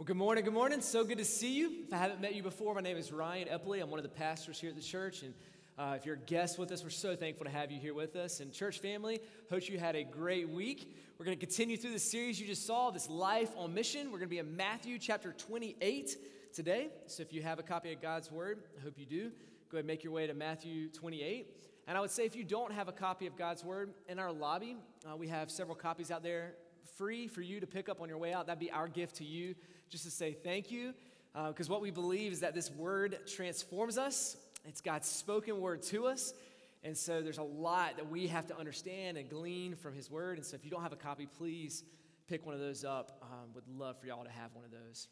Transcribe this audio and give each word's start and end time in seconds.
Well, 0.00 0.06
good 0.06 0.16
morning, 0.16 0.44
good 0.44 0.54
morning. 0.54 0.80
So 0.80 1.04
good 1.04 1.18
to 1.18 1.26
see 1.26 1.52
you. 1.52 1.72
If 1.86 1.92
I 1.92 1.98
haven't 1.98 2.22
met 2.22 2.34
you 2.34 2.42
before, 2.42 2.74
my 2.74 2.80
name 2.80 2.96
is 2.96 3.12
Ryan 3.12 3.48
Epley. 3.48 3.82
I'm 3.82 3.90
one 3.90 3.98
of 3.98 4.02
the 4.02 4.08
pastors 4.08 4.58
here 4.58 4.70
at 4.70 4.76
the 4.76 4.80
church. 4.80 5.22
And 5.22 5.34
uh, 5.76 5.92
if 5.94 6.06
you're 6.06 6.14
a 6.14 6.18
guest 6.18 6.58
with 6.58 6.72
us, 6.72 6.82
we're 6.82 6.88
so 6.88 7.14
thankful 7.14 7.44
to 7.44 7.50
have 7.50 7.70
you 7.70 7.78
here 7.78 7.92
with 7.92 8.16
us. 8.16 8.40
And, 8.40 8.50
church 8.50 8.78
family, 8.78 9.20
hope 9.50 9.68
you 9.68 9.78
had 9.78 9.96
a 9.96 10.02
great 10.02 10.48
week. 10.48 10.96
We're 11.18 11.26
going 11.26 11.38
to 11.38 11.46
continue 11.46 11.76
through 11.76 11.92
the 11.92 11.98
series 11.98 12.40
you 12.40 12.46
just 12.46 12.66
saw, 12.66 12.90
this 12.90 13.10
Life 13.10 13.50
on 13.58 13.74
Mission. 13.74 14.06
We're 14.06 14.16
going 14.16 14.30
to 14.30 14.34
be 14.34 14.38
in 14.38 14.56
Matthew 14.56 14.98
chapter 14.98 15.34
28 15.34 16.16
today. 16.54 16.88
So, 17.06 17.22
if 17.22 17.34
you 17.34 17.42
have 17.42 17.58
a 17.58 17.62
copy 17.62 17.92
of 17.92 18.00
God's 18.00 18.32
Word, 18.32 18.62
I 18.78 18.82
hope 18.82 18.94
you 18.96 19.04
do. 19.04 19.28
Go 19.68 19.76
ahead 19.76 19.80
and 19.80 19.86
make 19.86 20.02
your 20.02 20.14
way 20.14 20.26
to 20.26 20.32
Matthew 20.32 20.88
28. 20.88 21.46
And 21.86 21.98
I 21.98 22.00
would 22.00 22.10
say 22.10 22.24
if 22.24 22.34
you 22.34 22.44
don't 22.44 22.72
have 22.72 22.88
a 22.88 22.92
copy 22.92 23.26
of 23.26 23.36
God's 23.36 23.62
Word, 23.62 23.92
in 24.08 24.18
our 24.18 24.32
lobby, 24.32 24.78
uh, 25.06 25.14
we 25.14 25.28
have 25.28 25.50
several 25.50 25.76
copies 25.76 26.10
out 26.10 26.22
there 26.22 26.54
free 26.96 27.26
for 27.26 27.42
you 27.42 27.60
to 27.60 27.66
pick 27.66 27.88
up 27.88 28.00
on 28.00 28.08
your 28.08 28.18
way 28.18 28.32
out. 28.32 28.46
That'd 28.46 28.60
be 28.60 28.70
our 28.70 28.88
gift 28.88 29.16
to 29.16 29.24
you 29.24 29.54
just 29.88 30.04
to 30.04 30.10
say 30.10 30.32
thank 30.32 30.70
you. 30.70 30.94
Because 31.32 31.68
uh, 31.68 31.72
what 31.72 31.80
we 31.80 31.90
believe 31.90 32.32
is 32.32 32.40
that 32.40 32.54
this 32.54 32.70
word 32.70 33.18
transforms 33.26 33.98
us, 33.98 34.36
it's 34.64 34.80
God's 34.80 35.08
spoken 35.08 35.60
word 35.60 35.82
to 35.84 36.06
us. 36.06 36.34
And 36.82 36.96
so 36.96 37.22
there's 37.22 37.38
a 37.38 37.42
lot 37.42 37.96
that 37.96 38.10
we 38.10 38.26
have 38.28 38.46
to 38.46 38.58
understand 38.58 39.18
and 39.18 39.28
glean 39.28 39.74
from 39.74 39.94
his 39.94 40.10
word. 40.10 40.38
And 40.38 40.46
so 40.46 40.54
if 40.54 40.64
you 40.64 40.70
don't 40.70 40.82
have 40.82 40.92
a 40.92 40.96
copy, 40.96 41.26
please 41.26 41.84
pick 42.26 42.46
one 42.46 42.54
of 42.54 42.60
those 42.60 42.84
up. 42.84 43.20
Um, 43.22 43.50
would 43.54 43.68
love 43.68 43.98
for 44.00 44.06
y'all 44.06 44.24
to 44.24 44.30
have 44.30 44.54
one 44.54 44.64
of 44.64 44.70
those. 44.70 45.08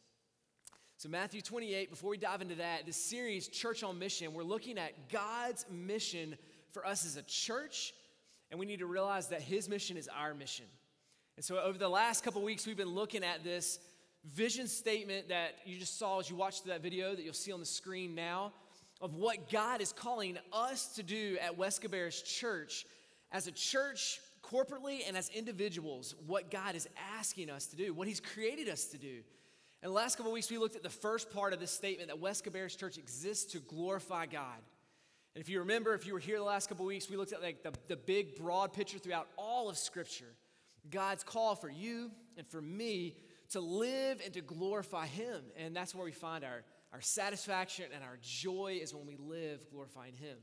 So, 0.97 1.09
Matthew 1.09 1.41
28, 1.41 1.91
before 1.91 2.11
we 2.11 2.17
dive 2.17 2.43
into 2.43 2.57
that, 2.57 2.85
this 2.85 2.97
series, 2.97 3.47
Church 3.47 3.85
on 3.85 4.01
Mission, 4.01 4.35
we're 4.35 4.43
looking 4.43 4.79
at 4.79 5.11
God's 5.11 5.65
mission 5.71 6.37
for 6.73 6.85
us 6.85 7.07
as 7.07 7.17
a 7.17 7.23
church, 7.23 7.93
and 8.51 8.59
we 8.59 8.67
need 8.67 8.81
to 8.81 8.87
realize 8.87 9.29
that 9.29 9.41
His 9.41 9.69
mission 9.69 9.97
is 9.97 10.09
our 10.09 10.35
mission. 10.35 10.65
And 11.39 11.45
so, 11.45 11.61
over 11.61 11.79
the 11.79 11.89
last 11.89 12.25
couple 12.25 12.43
weeks, 12.43 12.67
we've 12.67 12.77
been 12.77 12.97
looking 12.97 13.23
at 13.23 13.45
this 13.45 13.79
vision 14.35 14.67
statement 14.67 15.29
that 15.29 15.55
you 15.65 15.79
just 15.79 15.97
saw 15.97 16.19
as 16.19 16.29
you 16.29 16.35
watched 16.35 16.67
that 16.67 16.83
video 16.83 17.15
that 17.15 17.23
you'll 17.23 17.33
see 17.33 17.53
on 17.53 17.61
the 17.61 17.65
screen 17.65 18.17
now 18.17 18.53
of 19.01 19.15
what 19.15 19.49
God 19.49 19.81
is 19.81 19.93
calling 19.93 20.37
us 20.53 20.97
to 20.97 21.05
do 21.05 21.39
at 21.41 21.57
West 21.57 21.81
Cabarrus 21.81 22.25
Church 22.25 22.87
as 23.31 23.47
a 23.47 23.53
church 23.53 24.19
corporately 24.43 25.03
and 25.07 25.17
as 25.17 25.29
individuals, 25.29 26.17
what 26.27 26.51
God 26.51 26.75
is 26.75 26.89
asking 27.17 27.51
us 27.51 27.67
to 27.67 27.77
do, 27.77 27.95
what 27.95 28.09
He's 28.09 28.19
created 28.19 28.69
us 28.69 28.87
to 28.87 28.99
do. 28.99 29.19
In 29.85 29.91
the 29.91 29.91
last 29.91 30.17
couple 30.17 30.33
weeks, 30.33 30.51
we 30.51 30.59
looked 30.59 30.75
at 30.75 30.83
the 30.83 30.91
first 30.91 31.33
part 31.33 31.53
of 31.53 31.61
this 31.61 31.71
statement 31.71 32.09
that 32.09 32.19
West 32.19 32.45
Cabarrus 32.45 32.77
Church 32.77 32.99
exists 32.99 33.53
to 33.53 33.61
glorify 33.61 34.27
God. 34.27 34.59
And 35.37 35.41
if 35.41 35.49
you 35.49 35.61
remember, 35.61 35.95
if 35.95 36.05
you 36.05 36.15
were 36.15 36.19
here 36.19 36.39
the 36.39 36.43
last 36.43 36.69
couple 36.69 36.85
weeks, 36.85 37.09
we 37.09 37.17
looked 37.17 37.33
at 37.33 37.45
like 37.45 37.63
the, 37.63 37.73
the 37.87 37.95
big, 37.95 38.35
broad 38.35 38.73
picture 38.73 38.99
throughout 38.99 39.29
all 39.37 39.69
of 39.69 39.79
Scripture. 39.79 40.35
God's 40.91 41.25
call 41.25 41.55
for 41.55 41.71
you 41.71 42.11
and 42.37 42.47
for 42.47 42.61
me 42.61 43.17
to 43.51 43.61
live 43.61 44.21
and 44.25 44.33
to 44.35 44.41
glorify 44.41 45.07
Him. 45.07 45.43
And 45.57 45.75
that's 45.75 45.95
where 45.95 46.05
we 46.05 46.13
find 46.13 46.45
our, 46.45 46.65
our 46.93 47.01
satisfaction 47.01 47.87
and 47.95 48.05
our 48.05 48.19
joy 48.23 48.79
is 48.83 48.95
when 48.95 49.07
we 49.07 49.17
live 49.17 49.69
glorifying 49.71 50.15
Him. 50.15 50.37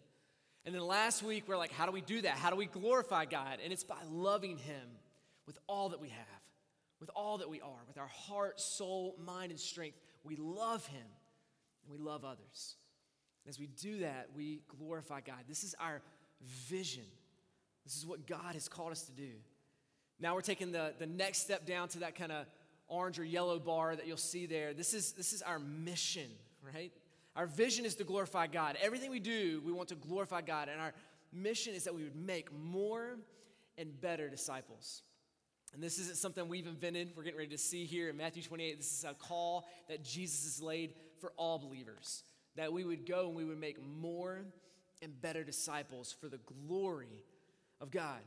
And 0.65 0.73
then 0.73 0.81
last 0.81 1.21
week, 1.21 1.43
we're 1.47 1.57
like, 1.57 1.71
how 1.71 1.85
do 1.85 1.91
we 1.91 2.01
do 2.01 2.21
that? 2.21 2.37
How 2.37 2.49
do 2.49 2.55
we 2.55 2.65
glorify 2.65 3.25
God? 3.25 3.59
And 3.63 3.71
it's 3.71 3.83
by 3.83 3.99
loving 4.09 4.57
Him 4.57 4.87
with 5.45 5.59
all 5.67 5.89
that 5.89 6.01
we 6.01 6.09
have, 6.09 6.41
with 6.99 7.11
all 7.15 7.37
that 7.37 7.49
we 7.49 7.61
are, 7.61 7.83
with 7.87 7.99
our 7.99 8.07
heart, 8.07 8.59
soul, 8.59 9.15
mind, 9.23 9.51
and 9.51 9.59
strength. 9.59 9.97
We 10.23 10.35
love 10.37 10.85
Him 10.87 11.05
and 11.83 11.91
we 11.91 12.03
love 12.03 12.25
others. 12.25 12.77
And 13.45 13.49
as 13.49 13.59
we 13.59 13.67
do 13.67 13.99
that, 13.99 14.29
we 14.35 14.61
glorify 14.79 15.21
God. 15.21 15.43
This 15.47 15.63
is 15.63 15.75
our 15.79 16.01
vision. 16.41 17.05
This 17.83 17.95
is 17.95 18.05
what 18.05 18.25
God 18.25 18.55
has 18.55 18.67
called 18.67 18.91
us 18.91 19.03
to 19.03 19.11
do. 19.11 19.29
Now 20.19 20.35
we're 20.35 20.41
taking 20.41 20.71
the, 20.71 20.93
the 20.97 21.05
next 21.05 21.39
step 21.39 21.65
down 21.65 21.87
to 21.89 21.99
that 21.99 22.15
kind 22.15 22.31
of 22.31 22.45
orange 22.87 23.19
or 23.19 23.23
yellow 23.23 23.59
bar 23.59 23.95
that 23.95 24.07
you'll 24.07 24.17
see 24.17 24.45
there. 24.45 24.73
This 24.73 24.93
is, 24.93 25.13
this 25.13 25.33
is 25.33 25.41
our 25.41 25.59
mission, 25.59 26.29
right? 26.73 26.91
Our 27.35 27.47
vision 27.47 27.85
is 27.85 27.95
to 27.95 28.03
glorify 28.03 28.47
God. 28.47 28.77
Everything 28.81 29.11
we 29.11 29.19
do, 29.19 29.61
we 29.65 29.71
want 29.71 29.89
to 29.89 29.95
glorify 29.95 30.41
God. 30.41 30.69
And 30.69 30.79
our 30.79 30.93
mission 31.33 31.73
is 31.73 31.83
that 31.83 31.93
we 31.93 32.03
would 32.03 32.15
make 32.15 32.53
more 32.53 33.17
and 33.77 33.99
better 33.99 34.29
disciples. 34.29 35.01
And 35.73 35.83
this 35.83 35.99
isn't 35.99 36.15
something 36.15 36.47
we've 36.47 36.67
invented. 36.67 37.11
We're 37.17 37.23
getting 37.23 37.37
ready 37.37 37.51
to 37.51 37.57
see 37.57 37.83
here 37.83 38.09
in 38.09 38.15
Matthew 38.15 38.41
28. 38.43 38.77
This 38.77 38.99
is 38.99 39.03
a 39.03 39.13
call 39.13 39.67
that 39.89 40.03
Jesus 40.03 40.43
has 40.45 40.61
laid 40.61 40.93
for 41.19 41.33
all 41.35 41.59
believers 41.59 42.23
that 42.55 42.71
we 42.71 42.83
would 42.83 43.05
go 43.05 43.27
and 43.27 43.35
we 43.35 43.43
would 43.43 43.59
make 43.59 43.77
more 43.85 44.45
and 45.01 45.21
better 45.21 45.43
disciples 45.43 46.15
for 46.19 46.29
the 46.29 46.39
glory 46.67 47.23
of 47.81 47.91
God. 47.91 48.19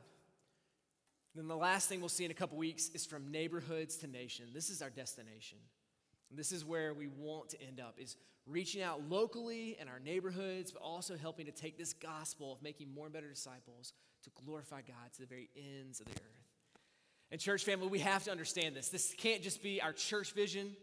Then 1.39 1.47
the 1.47 1.57
last 1.57 1.89
thing 1.89 2.01
we'll 2.01 2.09
see 2.09 2.25
in 2.25 2.33
a 2.33 2.35
couple 2.35 2.59
weeks 2.59 2.91
is 2.95 3.07
from 3.07 3.31
neighborhoods 3.31 3.97
to 3.99 4.09
nation. 4.09 4.47
This 4.53 4.71
is 4.71 4.83
our 4.83 4.91
destination. 4.91 5.59
This 6.33 6.51
is 6.51 6.65
where 6.65 6.93
we 6.93 7.07
want 7.07 7.51
to 7.51 7.63
end 7.63 7.79
up 7.79 7.95
is 7.97 8.17
reaching 8.45 8.83
out 8.83 9.09
locally 9.09 9.77
in 9.81 9.87
our 9.87 10.01
neighborhoods, 10.01 10.73
but 10.73 10.83
also 10.83 11.17
helping 11.17 11.47
to 11.47 11.53
take 11.53 11.79
this 11.79 11.93
gospel 11.93 12.55
of 12.55 12.61
making 12.61 12.93
more 12.93 13.07
and 13.07 13.15
better 13.15 13.29
disciples 13.29 13.93
to 14.25 14.31
glorify 14.45 14.81
God 14.81 15.13
to 15.15 15.21
the 15.21 15.29
very 15.29 15.49
ends 15.57 16.01
of 16.01 16.07
the 16.07 16.13
earth. 16.13 16.81
And 17.31 17.41
church 17.41 17.63
family, 17.63 17.87
we 17.87 18.01
have 18.01 18.25
to 18.25 18.33
understand 18.33 18.75
this. 18.75 18.89
This 18.89 19.15
can't 19.17 19.41
just 19.41 19.63
be 19.63 19.81
our 19.81 19.93
church 19.93 20.33
vision, 20.33 20.75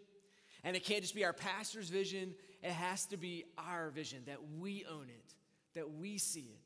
and 0.64 0.78
it 0.78 0.86
can't 0.86 1.02
just 1.02 1.16
be 1.16 1.26
our 1.26 1.34
pastor's 1.34 1.90
vision. 1.90 2.34
It 2.64 2.72
has 2.72 3.06
to 3.08 3.18
be 3.18 3.44
our 3.58 3.90
vision 3.90 4.22
that 4.28 4.40
we 4.58 4.86
own 4.90 5.08
it, 5.10 5.34
that 5.74 5.92
we 5.92 6.18
see 6.18 6.48
it. 6.54 6.62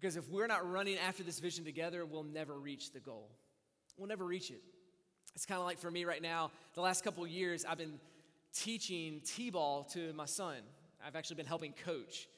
Because 0.00 0.16
if 0.16 0.28
we're 0.30 0.46
not 0.46 0.70
running 0.70 0.96
after 0.96 1.24
this 1.24 1.40
vision 1.40 1.64
together, 1.64 2.06
we'll 2.06 2.22
never 2.22 2.56
reach 2.56 2.92
the 2.92 3.00
goal. 3.00 3.28
We'll 3.96 4.06
never 4.06 4.24
reach 4.24 4.52
it. 4.52 4.62
It's 5.34 5.44
kind 5.44 5.58
of 5.58 5.66
like 5.66 5.80
for 5.80 5.90
me 5.90 6.04
right 6.04 6.22
now, 6.22 6.52
the 6.74 6.82
last 6.82 7.02
couple 7.02 7.26
years, 7.26 7.64
I've 7.64 7.78
been 7.78 7.98
teaching 8.54 9.20
T 9.24 9.50
ball 9.50 9.82
to 9.94 10.12
my 10.12 10.24
son. 10.24 10.58
I've 11.04 11.16
actually 11.16 11.34
been 11.34 11.46
helping 11.46 11.74
coach. 11.84 12.28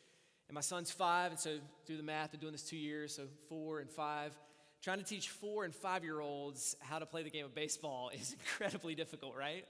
And 0.48 0.54
my 0.54 0.62
son's 0.62 0.90
five, 0.90 1.32
and 1.32 1.38
so 1.38 1.58
do 1.84 1.98
the 1.98 2.02
math, 2.02 2.30
been 2.30 2.40
doing 2.40 2.52
this 2.52 2.62
two 2.62 2.78
years, 2.78 3.14
so 3.14 3.24
four 3.50 3.80
and 3.80 3.90
five. 3.90 4.32
Trying 4.80 4.98
to 4.98 5.04
teach 5.04 5.28
four 5.28 5.64
and 5.66 5.74
five 5.74 6.02
year 6.02 6.20
olds 6.20 6.76
how 6.80 6.98
to 6.98 7.04
play 7.04 7.22
the 7.22 7.30
game 7.30 7.44
of 7.44 7.54
baseball 7.54 8.10
is 8.14 8.32
incredibly 8.32 8.94
difficult, 8.94 9.36
right? 9.36 9.66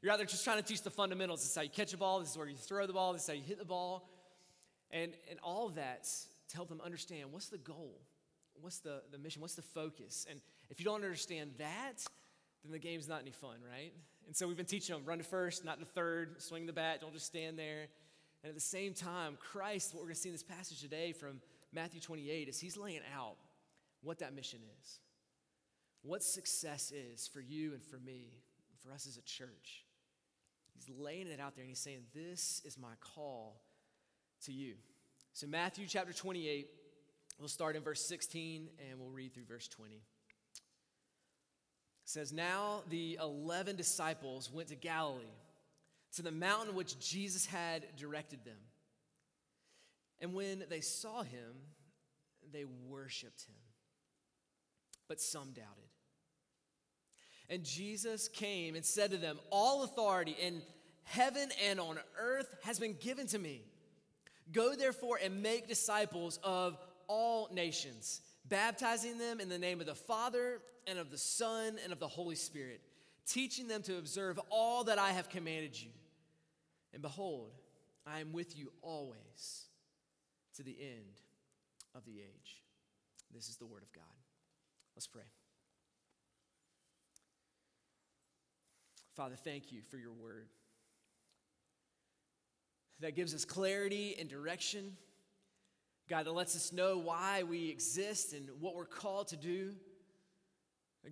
You're 0.00 0.12
out 0.12 0.18
there 0.18 0.26
just 0.26 0.44
trying 0.44 0.58
to 0.58 0.64
teach 0.64 0.82
the 0.82 0.90
fundamentals. 0.90 1.40
This 1.40 1.50
is 1.50 1.56
how 1.56 1.62
you 1.62 1.70
catch 1.70 1.92
a 1.92 1.96
ball, 1.96 2.20
this 2.20 2.30
is 2.30 2.38
where 2.38 2.46
you 2.46 2.56
throw 2.56 2.86
the 2.86 2.92
ball, 2.92 3.12
this 3.12 3.22
is 3.22 3.28
how 3.28 3.34
you 3.34 3.42
hit 3.42 3.58
the 3.58 3.64
ball. 3.64 4.08
And, 4.92 5.12
and 5.28 5.40
all 5.42 5.66
of 5.66 5.74
that 5.74 6.06
to 6.52 6.56
help 6.56 6.68
them 6.68 6.80
understand 6.84 7.32
what's 7.32 7.48
the 7.48 7.58
goal, 7.58 7.98
what's 8.60 8.78
the, 8.78 9.02
the 9.10 9.18
mission, 9.18 9.42
what's 9.42 9.54
the 9.54 9.62
focus. 9.62 10.26
And 10.30 10.40
if 10.70 10.78
you 10.78 10.84
don't 10.84 11.02
understand 11.02 11.52
that, 11.58 12.04
then 12.62 12.72
the 12.72 12.78
game's 12.78 13.08
not 13.08 13.22
any 13.22 13.30
fun, 13.30 13.56
right? 13.68 13.92
And 14.26 14.36
so 14.36 14.46
we've 14.46 14.56
been 14.56 14.66
teaching 14.66 14.94
them 14.94 15.04
run 15.04 15.18
to 15.18 15.24
first, 15.24 15.64
not 15.64 15.80
to 15.80 15.86
third, 15.86 16.40
swing 16.40 16.66
the 16.66 16.72
bat, 16.72 17.00
don't 17.00 17.12
just 17.12 17.26
stand 17.26 17.58
there. 17.58 17.88
And 18.42 18.50
at 18.50 18.54
the 18.54 18.60
same 18.60 18.92
time, 18.92 19.36
Christ, 19.40 19.94
what 19.94 20.00
we're 20.00 20.08
going 20.08 20.14
to 20.14 20.20
see 20.20 20.28
in 20.28 20.34
this 20.34 20.42
passage 20.42 20.80
today 20.80 21.12
from 21.12 21.40
Matthew 21.72 22.00
28 22.00 22.48
is 22.48 22.60
he's 22.60 22.76
laying 22.76 23.00
out 23.16 23.36
what 24.02 24.18
that 24.18 24.34
mission 24.34 24.60
is, 24.80 25.00
what 26.02 26.22
success 26.22 26.92
is 26.92 27.26
for 27.28 27.40
you 27.40 27.72
and 27.72 27.82
for 27.82 27.98
me, 27.98 28.42
and 28.70 28.80
for 28.80 28.92
us 28.92 29.06
as 29.06 29.16
a 29.16 29.22
church. 29.22 29.84
He's 30.74 30.90
laying 30.94 31.28
it 31.28 31.40
out 31.40 31.54
there 31.54 31.62
and 31.62 31.70
he's 31.70 31.78
saying, 31.78 32.02
This 32.14 32.60
is 32.64 32.76
my 32.76 32.94
call 33.00 33.62
to 34.44 34.52
you. 34.52 34.74
So, 35.34 35.46
Matthew 35.46 35.86
chapter 35.88 36.12
28, 36.12 36.68
we'll 37.38 37.48
start 37.48 37.74
in 37.74 37.82
verse 37.82 38.04
16 38.06 38.68
and 38.90 39.00
we'll 39.00 39.08
read 39.08 39.32
through 39.32 39.46
verse 39.46 39.66
20. 39.66 39.94
It 39.94 40.00
says, 42.04 42.34
Now 42.34 42.82
the 42.90 43.18
11 43.20 43.76
disciples 43.76 44.50
went 44.52 44.68
to 44.68 44.74
Galilee, 44.74 45.24
to 46.16 46.22
the 46.22 46.30
mountain 46.30 46.74
which 46.74 46.98
Jesus 46.98 47.46
had 47.46 47.86
directed 47.96 48.44
them. 48.44 48.58
And 50.20 50.34
when 50.34 50.64
they 50.68 50.82
saw 50.82 51.22
him, 51.22 51.54
they 52.52 52.66
worshiped 52.86 53.44
him, 53.44 53.56
but 55.08 55.18
some 55.18 55.52
doubted. 55.52 55.88
And 57.48 57.64
Jesus 57.64 58.28
came 58.28 58.74
and 58.74 58.84
said 58.84 59.12
to 59.12 59.16
them, 59.16 59.38
All 59.50 59.82
authority 59.82 60.36
in 60.38 60.60
heaven 61.04 61.48
and 61.66 61.80
on 61.80 61.98
earth 62.20 62.54
has 62.64 62.78
been 62.78 62.96
given 63.00 63.26
to 63.28 63.38
me. 63.38 63.62
Go 64.50 64.74
therefore 64.74 65.18
and 65.22 65.42
make 65.42 65.68
disciples 65.68 66.38
of 66.42 66.76
all 67.06 67.48
nations, 67.52 68.20
baptizing 68.48 69.18
them 69.18 69.40
in 69.40 69.48
the 69.48 69.58
name 69.58 69.80
of 69.80 69.86
the 69.86 69.94
Father 69.94 70.60
and 70.86 70.98
of 70.98 71.10
the 71.10 71.18
Son 71.18 71.76
and 71.84 71.92
of 71.92 72.00
the 72.00 72.08
Holy 72.08 72.34
Spirit, 72.34 72.80
teaching 73.26 73.68
them 73.68 73.82
to 73.82 73.98
observe 73.98 74.40
all 74.50 74.84
that 74.84 74.98
I 74.98 75.10
have 75.10 75.28
commanded 75.28 75.80
you. 75.80 75.90
And 76.92 77.02
behold, 77.02 77.52
I 78.06 78.20
am 78.20 78.32
with 78.32 78.56
you 78.56 78.72
always 78.82 79.66
to 80.56 80.62
the 80.62 80.76
end 80.80 81.20
of 81.94 82.04
the 82.04 82.18
age. 82.18 82.62
This 83.34 83.48
is 83.48 83.56
the 83.56 83.66
word 83.66 83.82
of 83.82 83.92
God. 83.92 84.04
Let's 84.96 85.06
pray. 85.06 85.22
Father, 89.14 89.36
thank 89.36 89.72
you 89.72 89.82
for 89.90 89.98
your 89.98 90.12
word 90.12 90.48
that 93.02 93.14
gives 93.14 93.34
us 93.34 93.44
clarity 93.44 94.16
and 94.18 94.28
direction. 94.28 94.96
God, 96.08 96.26
that 96.26 96.32
lets 96.32 96.56
us 96.56 96.72
know 96.72 96.98
why 96.98 97.42
we 97.42 97.68
exist 97.68 98.32
and 98.32 98.48
what 98.60 98.74
we're 98.74 98.84
called 98.84 99.28
to 99.28 99.36
do. 99.36 99.74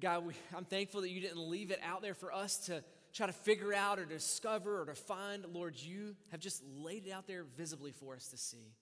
God, 0.00 0.26
we, 0.26 0.34
I'm 0.56 0.64
thankful 0.64 1.00
that 1.00 1.10
you 1.10 1.20
didn't 1.20 1.50
leave 1.50 1.70
it 1.70 1.80
out 1.82 2.00
there 2.00 2.14
for 2.14 2.32
us 2.32 2.58
to 2.66 2.82
try 3.12 3.26
to 3.26 3.32
figure 3.32 3.74
out 3.74 3.98
or 3.98 4.04
discover 4.04 4.82
or 4.82 4.86
to 4.86 4.94
find. 4.94 5.44
Lord, 5.52 5.74
you 5.76 6.14
have 6.30 6.40
just 6.40 6.62
laid 6.76 7.06
it 7.06 7.10
out 7.10 7.26
there 7.26 7.44
visibly 7.56 7.90
for 7.90 8.14
us 8.14 8.28
to 8.28 8.36
see. 8.36 8.74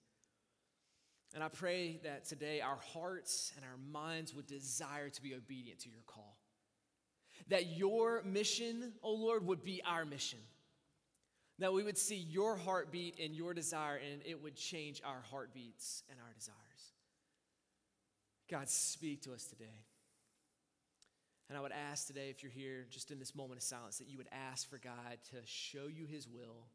And 1.34 1.42
I 1.42 1.48
pray 1.48 2.00
that 2.04 2.26
today 2.26 2.60
our 2.60 2.78
hearts 2.92 3.52
and 3.56 3.64
our 3.64 3.76
minds 3.90 4.34
would 4.34 4.46
desire 4.46 5.08
to 5.08 5.22
be 5.22 5.34
obedient 5.34 5.80
to 5.80 5.88
your 5.88 6.02
call. 6.06 6.36
That 7.48 7.76
your 7.76 8.22
mission, 8.24 8.92
oh 9.02 9.14
Lord, 9.14 9.46
would 9.46 9.62
be 9.64 9.82
our 9.86 10.04
mission. 10.04 10.40
That 11.58 11.72
we 11.72 11.82
would 11.82 11.98
see 11.98 12.16
your 12.16 12.56
heartbeat 12.56 13.18
and 13.18 13.34
your 13.34 13.52
desire, 13.52 13.96
and 13.96 14.22
it 14.24 14.42
would 14.42 14.54
change 14.54 15.02
our 15.04 15.22
heartbeats 15.30 16.04
and 16.08 16.18
our 16.20 16.32
desires. 16.32 16.54
God, 18.48 18.68
speak 18.68 19.22
to 19.22 19.32
us 19.32 19.44
today. 19.44 19.84
And 21.48 21.56
I 21.56 21.60
would 21.60 21.72
ask 21.72 22.06
today, 22.06 22.28
if 22.28 22.42
you're 22.42 22.52
here 22.52 22.86
just 22.90 23.10
in 23.10 23.18
this 23.18 23.34
moment 23.34 23.58
of 23.58 23.62
silence, 23.62 23.98
that 23.98 24.08
you 24.08 24.18
would 24.18 24.28
ask 24.30 24.68
for 24.68 24.78
God 24.78 25.18
to 25.30 25.38
show 25.44 25.86
you 25.86 26.06
his 26.06 26.28
will 26.28 26.68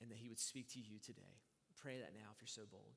and 0.00 0.10
that 0.10 0.18
he 0.18 0.28
would 0.28 0.40
speak 0.40 0.72
to 0.72 0.78
you 0.78 0.98
today. 1.04 1.22
Pray 1.80 1.98
that 1.98 2.14
now 2.14 2.30
if 2.34 2.40
you're 2.40 2.48
so 2.48 2.62
bold. 2.70 2.94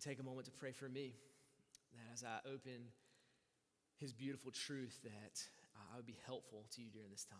And 0.00 0.08
take 0.08 0.18
a 0.18 0.22
moment 0.22 0.46
to 0.46 0.52
pray 0.52 0.72
for 0.72 0.88
me 0.88 1.12
that 1.92 2.14
as 2.14 2.24
I 2.24 2.38
open 2.48 2.88
his 3.98 4.14
beautiful 4.14 4.50
truth, 4.50 4.98
that 5.04 5.42
I 5.92 5.96
would 5.96 6.06
be 6.06 6.16
helpful 6.24 6.64
to 6.74 6.80
you 6.80 6.88
during 6.88 7.10
this 7.10 7.26
time. 7.26 7.38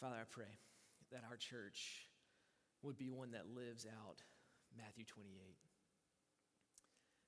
Father, 0.00 0.14
I 0.20 0.26
pray 0.30 0.44
that 1.10 1.22
our 1.28 1.36
church 1.36 2.06
would 2.82 2.96
be 2.96 3.10
one 3.10 3.32
that 3.32 3.48
lives 3.52 3.84
out 3.84 4.22
Matthew 4.78 5.04
28. 5.06 5.26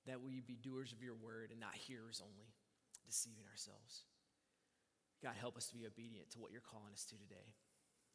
That 0.07 0.23
we 0.23 0.41
be 0.41 0.55
doers 0.55 0.93
of 0.93 1.03
your 1.03 1.17
word 1.17 1.51
and 1.51 1.59
not 1.59 1.75
hearers 1.75 2.23
only, 2.23 2.55
deceiving 3.09 3.45
ourselves. 3.51 4.05
God, 5.23 5.35
help 5.41 5.57
us 5.57 5.67
to 5.69 5.75
be 5.75 5.87
obedient 5.87 6.31
to 6.31 6.39
what 6.39 6.53
you're 6.53 6.61
calling 6.61 6.93
us 6.93 7.05
to 7.07 7.17
today. 7.17 7.55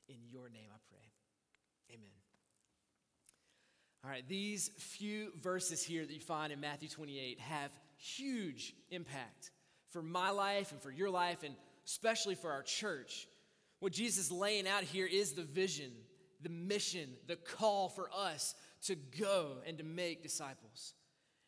In 0.07 0.17
your 0.29 0.49
name 0.49 0.69
I 0.71 0.79
pray. 0.89 1.95
Amen. 1.95 2.09
All 4.03 4.09
right, 4.09 4.27
these 4.27 4.69
few 4.77 5.31
verses 5.41 5.81
here 5.81 6.05
that 6.05 6.13
you 6.13 6.19
find 6.19 6.51
in 6.51 6.59
Matthew 6.59 6.89
28 6.89 7.39
have 7.39 7.71
huge 7.97 8.73
impact 8.91 9.51
for 9.91 10.01
my 10.01 10.29
life 10.29 10.71
and 10.71 10.81
for 10.81 10.91
your 10.91 11.09
life, 11.09 11.43
and 11.43 11.55
especially 11.85 12.35
for 12.35 12.51
our 12.51 12.63
church. 12.63 13.27
What 13.79 13.93
Jesus 13.93 14.25
is 14.25 14.31
laying 14.31 14.67
out 14.67 14.83
here 14.83 15.07
is 15.07 15.33
the 15.33 15.43
vision, 15.43 15.91
the 16.41 16.49
mission, 16.49 17.09
the 17.27 17.37
call 17.37 17.87
for 17.89 18.09
us 18.13 18.55
to 18.83 18.95
go 18.95 19.57
and 19.65 19.77
to 19.77 19.83
make 19.83 20.23
disciples. 20.23 20.93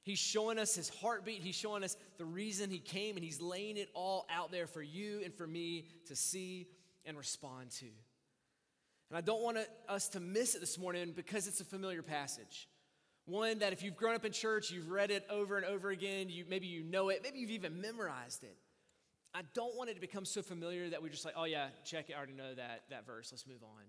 He's 0.05 0.19
showing 0.19 0.59
us 0.59 0.75
his 0.75 0.87
heartbeat. 0.87 1.41
He's 1.41 1.55
showing 1.55 1.83
us 1.83 1.97
the 2.19 2.25
reason 2.25 2.69
he 2.69 2.77
came, 2.77 3.15
and 3.15 3.25
he's 3.25 3.41
laying 3.41 3.75
it 3.75 3.89
all 3.95 4.27
out 4.29 4.51
there 4.51 4.67
for 4.67 4.83
you 4.83 5.21
and 5.25 5.33
for 5.33 5.47
me 5.47 5.87
to 6.05 6.15
see 6.15 6.67
and 7.05 7.17
respond 7.17 7.71
to. 7.71 7.87
And 9.09 9.17
I 9.17 9.21
don't 9.21 9.41
want 9.41 9.57
us 9.89 10.09
to 10.09 10.19
miss 10.19 10.53
it 10.53 10.59
this 10.59 10.77
morning 10.77 11.11
because 11.15 11.47
it's 11.47 11.59
a 11.59 11.65
familiar 11.65 12.03
passage. 12.03 12.69
One 13.25 13.59
that 13.59 13.73
if 13.73 13.81
you've 13.81 13.95
grown 13.95 14.13
up 14.13 14.25
in 14.25 14.31
church, 14.31 14.69
you've 14.69 14.91
read 14.91 15.09
it 15.09 15.25
over 15.27 15.57
and 15.57 15.65
over 15.65 15.89
again, 15.89 16.29
you, 16.29 16.45
maybe 16.47 16.67
you 16.67 16.83
know 16.83 17.09
it, 17.09 17.21
maybe 17.23 17.39
you've 17.39 17.49
even 17.49 17.81
memorized 17.81 18.43
it. 18.43 18.55
I 19.33 19.41
don't 19.55 19.75
want 19.75 19.89
it 19.89 19.95
to 19.95 20.01
become 20.01 20.23
so 20.23 20.43
familiar 20.43 20.87
that 20.91 21.01
we're 21.01 21.09
just 21.09 21.25
like, 21.25 21.33
oh 21.35 21.45
yeah, 21.45 21.69
check 21.83 22.11
it, 22.11 22.13
I 22.13 22.17
already 22.17 22.33
know 22.33 22.53
that, 22.53 22.83
that 22.91 23.07
verse, 23.07 23.31
let's 23.31 23.47
move 23.47 23.63
on. 23.63 23.81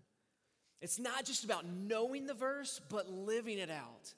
It's 0.81 0.99
not 0.99 1.27
just 1.27 1.45
about 1.45 1.67
knowing 1.67 2.27
the 2.27 2.35
verse, 2.35 2.81
but 2.89 3.11
living 3.11 3.59
it 3.59 3.71
out. 3.71 4.15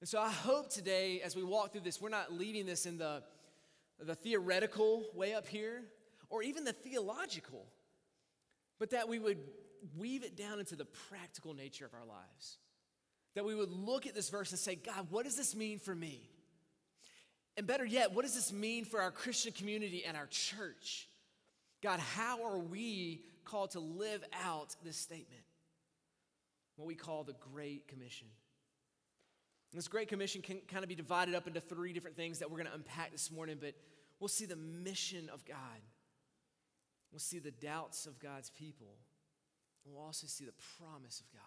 And 0.00 0.08
so 0.08 0.18
I 0.18 0.30
hope 0.30 0.70
today, 0.70 1.20
as 1.20 1.36
we 1.36 1.44
walk 1.44 1.72
through 1.72 1.82
this, 1.82 2.00
we're 2.00 2.08
not 2.08 2.32
leaving 2.32 2.64
this 2.64 2.86
in 2.86 2.96
the, 2.96 3.22
the 3.98 4.14
theoretical 4.14 5.04
way 5.14 5.34
up 5.34 5.46
here 5.46 5.82
or 6.30 6.42
even 6.42 6.64
the 6.64 6.72
theological, 6.72 7.66
but 8.78 8.90
that 8.90 9.08
we 9.08 9.18
would 9.18 9.38
weave 9.98 10.24
it 10.24 10.36
down 10.36 10.58
into 10.58 10.74
the 10.74 10.86
practical 11.10 11.52
nature 11.52 11.84
of 11.84 11.92
our 11.92 12.06
lives. 12.06 12.58
That 13.34 13.44
we 13.44 13.54
would 13.54 13.70
look 13.70 14.06
at 14.06 14.14
this 14.14 14.30
verse 14.30 14.50
and 14.50 14.58
say, 14.58 14.74
God, 14.74 15.08
what 15.10 15.24
does 15.24 15.36
this 15.36 15.54
mean 15.54 15.78
for 15.78 15.94
me? 15.94 16.30
And 17.56 17.66
better 17.66 17.84
yet, 17.84 18.12
what 18.12 18.24
does 18.24 18.34
this 18.34 18.52
mean 18.52 18.84
for 18.84 19.00
our 19.02 19.10
Christian 19.10 19.52
community 19.52 20.04
and 20.06 20.16
our 20.16 20.26
church? 20.26 21.08
God, 21.82 22.00
how 22.00 22.44
are 22.44 22.58
we 22.58 23.22
called 23.44 23.72
to 23.72 23.80
live 23.80 24.24
out 24.44 24.74
this 24.82 24.96
statement? 24.96 25.42
What 26.76 26.86
we 26.86 26.94
call 26.94 27.24
the 27.24 27.36
Great 27.52 27.86
Commission. 27.86 28.28
This 29.72 29.86
Great 29.86 30.08
Commission 30.08 30.42
can 30.42 30.58
kind 30.66 30.82
of 30.82 30.88
be 30.88 30.96
divided 30.96 31.34
up 31.34 31.46
into 31.46 31.60
three 31.60 31.92
different 31.92 32.16
things 32.16 32.40
that 32.40 32.50
we're 32.50 32.56
going 32.56 32.68
to 32.68 32.74
unpack 32.74 33.12
this 33.12 33.30
morning, 33.30 33.56
but 33.60 33.74
we'll 34.18 34.28
see 34.28 34.44
the 34.46 34.56
mission 34.56 35.30
of 35.32 35.44
God. 35.44 35.56
We'll 37.12 37.20
see 37.20 37.38
the 37.38 37.52
doubts 37.52 38.06
of 38.06 38.18
God's 38.18 38.50
people. 38.50 38.96
We'll 39.84 40.02
also 40.02 40.26
see 40.26 40.44
the 40.44 40.54
promise 40.78 41.20
of 41.20 41.30
God. 41.32 41.42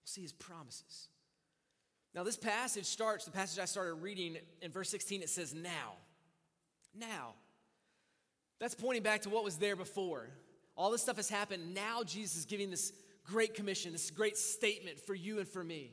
We'll 0.00 0.06
see 0.06 0.22
his 0.22 0.32
promises. 0.32 1.08
Now, 2.14 2.22
this 2.22 2.36
passage 2.36 2.86
starts, 2.86 3.24
the 3.24 3.30
passage 3.30 3.60
I 3.60 3.66
started 3.66 3.94
reading 3.94 4.36
in 4.62 4.70
verse 4.70 4.88
16, 4.90 5.22
it 5.22 5.28
says, 5.28 5.54
Now. 5.54 5.94
Now. 6.94 7.34
That's 8.58 8.74
pointing 8.74 9.02
back 9.02 9.22
to 9.22 9.28
what 9.28 9.44
was 9.44 9.56
there 9.56 9.76
before. 9.76 10.28
All 10.76 10.90
this 10.90 11.02
stuff 11.02 11.16
has 11.16 11.28
happened. 11.28 11.74
Now, 11.74 12.02
Jesus 12.04 12.38
is 12.38 12.44
giving 12.46 12.70
this 12.70 12.92
great 13.24 13.54
commission, 13.54 13.92
this 13.92 14.10
great 14.10 14.38
statement 14.38 14.98
for 14.98 15.14
you 15.14 15.38
and 15.38 15.48
for 15.48 15.62
me. 15.62 15.90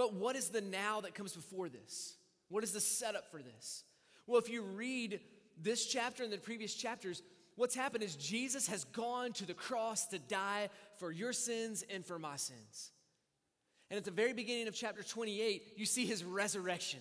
But 0.00 0.14
what 0.14 0.34
is 0.34 0.48
the 0.48 0.62
now 0.62 1.02
that 1.02 1.14
comes 1.14 1.34
before 1.34 1.68
this? 1.68 2.14
What 2.48 2.64
is 2.64 2.72
the 2.72 2.80
setup 2.80 3.30
for 3.30 3.42
this? 3.42 3.84
Well, 4.26 4.38
if 4.38 4.48
you 4.48 4.62
read 4.62 5.20
this 5.62 5.84
chapter 5.84 6.24
and 6.24 6.32
the 6.32 6.38
previous 6.38 6.72
chapters, 6.72 7.22
what's 7.56 7.74
happened 7.74 8.02
is 8.02 8.16
Jesus 8.16 8.66
has 8.68 8.84
gone 8.84 9.34
to 9.34 9.44
the 9.44 9.52
cross 9.52 10.06
to 10.06 10.18
die 10.18 10.70
for 10.96 11.12
your 11.12 11.34
sins 11.34 11.84
and 11.94 12.02
for 12.02 12.18
my 12.18 12.36
sins. 12.36 12.92
And 13.90 13.98
at 13.98 14.06
the 14.06 14.10
very 14.10 14.32
beginning 14.32 14.68
of 14.68 14.74
chapter 14.74 15.02
28, 15.02 15.74
you 15.76 15.84
see 15.84 16.06
his 16.06 16.24
resurrection. 16.24 17.00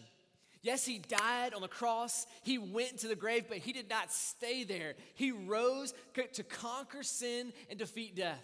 Yes, 0.62 0.86
he 0.86 0.98
died 1.00 1.54
on 1.54 1.62
the 1.62 1.70
cross. 1.70 2.28
He 2.44 2.58
went 2.58 2.98
to 2.98 3.08
the 3.08 3.16
grave, 3.16 3.46
but 3.48 3.60
he 3.60 3.72
did 3.72 3.90
not 3.90 4.12
stay 4.12 4.66
there. 4.66 4.96
He 5.14 5.32
rose 5.32 5.94
to 6.34 6.44
conquer 6.44 7.04
sin 7.04 7.54
and 7.70 7.80
defeat 7.80 8.18
death. 8.18 8.44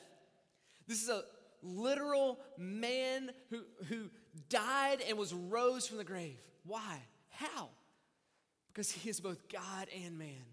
This 0.88 1.04
is 1.04 1.10
a 1.10 1.26
literal 1.62 2.40
man 2.58 3.32
who, 3.50 3.62
who 3.90 4.10
died 4.50 5.00
and 5.08 5.18
was 5.18 5.34
rose 5.34 5.88
from 5.88 5.98
the 5.98 6.04
grave. 6.04 6.40
Why? 6.66 7.02
How? 7.30 7.70
Because 8.68 8.92
he 8.92 9.10
is 9.10 9.20
both 9.20 9.50
God 9.50 9.88
and 10.04 10.18
man 10.18 10.46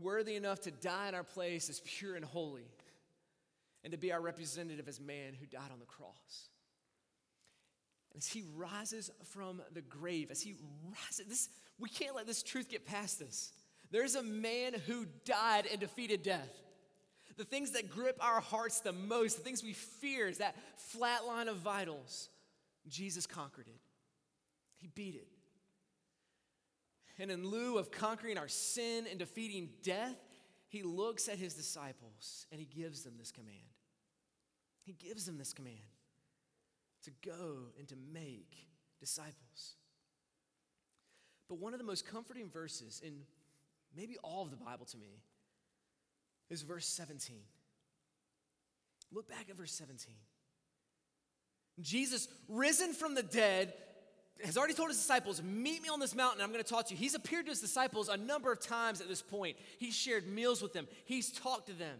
worthy 0.00 0.36
enough 0.36 0.60
to 0.60 0.70
die 0.70 1.08
in 1.08 1.14
our 1.14 1.24
place 1.24 1.68
as 1.68 1.80
pure 1.84 2.14
and 2.14 2.24
holy, 2.24 2.70
and 3.82 3.92
to 3.92 3.98
be 3.98 4.12
our 4.12 4.20
representative 4.20 4.88
as 4.88 5.00
man 5.00 5.34
who 5.38 5.46
died 5.46 5.70
on 5.72 5.80
the 5.80 5.86
cross. 5.86 6.48
And 8.12 8.22
as 8.22 8.28
he 8.28 8.44
rises 8.56 9.10
from 9.32 9.60
the 9.72 9.82
grave, 9.82 10.30
as 10.30 10.40
he 10.40 10.54
rises, 10.84 11.26
this, 11.26 11.48
we 11.78 11.88
can't 11.88 12.14
let 12.14 12.26
this 12.26 12.42
truth 12.42 12.68
get 12.68 12.86
past 12.86 13.22
us. 13.22 13.52
There's 13.90 14.14
a 14.14 14.22
man 14.22 14.74
who 14.86 15.06
died 15.24 15.66
and 15.70 15.80
defeated 15.80 16.22
death. 16.22 16.50
The 17.38 17.44
things 17.44 17.70
that 17.70 17.88
grip 17.88 18.18
our 18.20 18.40
hearts 18.40 18.80
the 18.80 18.92
most, 18.92 19.38
the 19.38 19.44
things 19.44 19.62
we 19.62 19.72
fear, 19.72 20.26
is 20.26 20.38
that 20.38 20.56
flat 20.76 21.24
line 21.24 21.48
of 21.48 21.56
vitals. 21.56 22.28
Jesus 22.88 23.26
conquered 23.26 23.68
it, 23.68 23.80
he 24.76 24.88
beat 24.88 25.14
it. 25.14 25.28
And 27.20 27.30
in 27.30 27.46
lieu 27.46 27.78
of 27.78 27.90
conquering 27.90 28.38
our 28.38 28.48
sin 28.48 29.06
and 29.08 29.18
defeating 29.18 29.70
death, 29.82 30.16
he 30.68 30.82
looks 30.82 31.28
at 31.28 31.38
his 31.38 31.54
disciples 31.54 32.46
and 32.52 32.60
he 32.60 32.66
gives 32.66 33.02
them 33.02 33.14
this 33.18 33.32
command. 33.32 33.56
He 34.84 34.92
gives 34.92 35.26
them 35.26 35.38
this 35.38 35.52
command 35.52 35.76
to 37.04 37.10
go 37.24 37.70
and 37.78 37.88
to 37.88 37.96
make 38.12 38.68
disciples. 39.00 39.76
But 41.48 41.58
one 41.58 41.72
of 41.72 41.78
the 41.78 41.84
most 41.84 42.06
comforting 42.06 42.50
verses 42.50 43.00
in 43.04 43.20
maybe 43.96 44.16
all 44.22 44.42
of 44.42 44.50
the 44.50 44.56
Bible 44.56 44.86
to 44.86 44.96
me 44.96 45.22
is 46.50 46.62
verse 46.62 46.86
17. 46.86 47.36
Look 49.12 49.28
back 49.28 49.46
at 49.48 49.56
verse 49.56 49.72
17. 49.72 50.14
Jesus, 51.80 52.28
risen 52.48 52.92
from 52.92 53.14
the 53.14 53.22
dead, 53.22 53.72
has 54.44 54.56
already 54.56 54.74
told 54.74 54.88
his 54.88 54.98
disciples, 54.98 55.42
Meet 55.42 55.82
me 55.82 55.88
on 55.88 56.00
this 56.00 56.14
mountain, 56.14 56.42
I'm 56.42 56.52
going 56.52 56.62
to 56.62 56.68
talk 56.68 56.86
to 56.86 56.94
you. 56.94 56.98
He's 56.98 57.14
appeared 57.14 57.46
to 57.46 57.50
his 57.50 57.60
disciples 57.60 58.08
a 58.08 58.16
number 58.16 58.52
of 58.52 58.60
times 58.60 59.00
at 59.00 59.08
this 59.08 59.22
point. 59.22 59.56
He's 59.78 59.94
shared 59.94 60.26
meals 60.26 60.62
with 60.62 60.72
them, 60.72 60.86
he's 61.04 61.30
talked 61.30 61.68
to 61.68 61.72
them. 61.72 61.98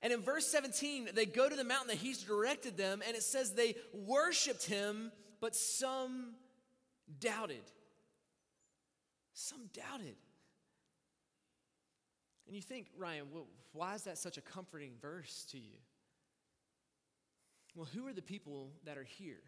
And 0.00 0.12
in 0.12 0.20
verse 0.20 0.46
17, 0.46 1.10
they 1.12 1.26
go 1.26 1.48
to 1.48 1.56
the 1.56 1.64
mountain 1.64 1.88
that 1.88 1.96
he's 1.96 2.22
directed 2.22 2.76
them, 2.76 3.02
and 3.04 3.16
it 3.16 3.22
says 3.22 3.52
they 3.52 3.74
worshiped 3.92 4.64
him 4.64 5.10
but 5.40 5.56
some 5.56 6.34
doubted. 7.20 7.62
Some 9.34 9.68
doubted. 9.72 10.14
And 12.48 12.56
you 12.56 12.62
think, 12.62 12.88
Ryan, 12.96 13.26
why 13.72 13.94
is 13.94 14.02
that 14.04 14.18
such 14.18 14.38
a 14.38 14.40
comforting 14.40 14.92
verse 15.00 15.46
to 15.52 15.58
you? 15.58 15.76
Well, 17.76 17.86
who 17.94 18.08
are 18.08 18.14
the 18.14 18.22
people 18.22 18.70
that 18.86 18.96
are 18.96 19.04
here? 19.04 19.42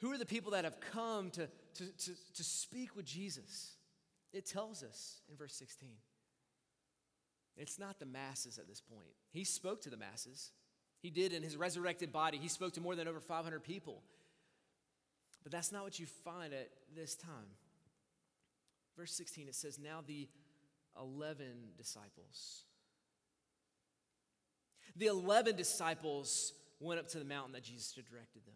Who 0.00 0.10
are 0.10 0.18
the 0.18 0.26
people 0.26 0.52
that 0.52 0.64
have 0.64 0.80
come 0.80 1.30
to, 1.32 1.46
to, 1.74 1.84
to, 1.84 2.12
to 2.34 2.44
speak 2.44 2.96
with 2.96 3.04
Jesus? 3.04 3.72
It 4.32 4.46
tells 4.46 4.82
us 4.82 5.20
in 5.30 5.36
verse 5.36 5.54
16. 5.54 5.90
It's 7.56 7.78
not 7.78 7.98
the 7.98 8.06
masses 8.06 8.58
at 8.58 8.66
this 8.66 8.80
point. 8.80 9.10
He 9.30 9.44
spoke 9.44 9.82
to 9.82 9.90
the 9.90 9.96
masses. 9.96 10.52
He 11.00 11.10
did 11.10 11.32
in 11.32 11.42
his 11.42 11.56
resurrected 11.56 12.12
body. 12.12 12.38
He 12.38 12.48
spoke 12.48 12.72
to 12.74 12.80
more 12.80 12.96
than 12.96 13.08
over 13.08 13.20
500 13.20 13.62
people. 13.62 14.02
But 15.42 15.52
that's 15.52 15.72
not 15.72 15.84
what 15.84 15.98
you 15.98 16.06
find 16.06 16.52
at 16.54 16.70
this 16.96 17.14
time. 17.14 17.56
Verse 18.96 19.12
16, 19.12 19.48
it 19.48 19.54
says, 19.54 19.78
Now 19.78 20.02
the 20.06 20.28
11 21.00 21.44
disciples. 21.76 22.64
The 24.96 25.06
11 25.06 25.56
disciples 25.56 26.52
went 26.80 27.00
up 27.00 27.08
to 27.08 27.18
the 27.18 27.24
mountain 27.24 27.52
that 27.52 27.62
Jesus 27.62 27.94
had 27.94 28.04
directed 28.04 28.44
them. 28.46 28.54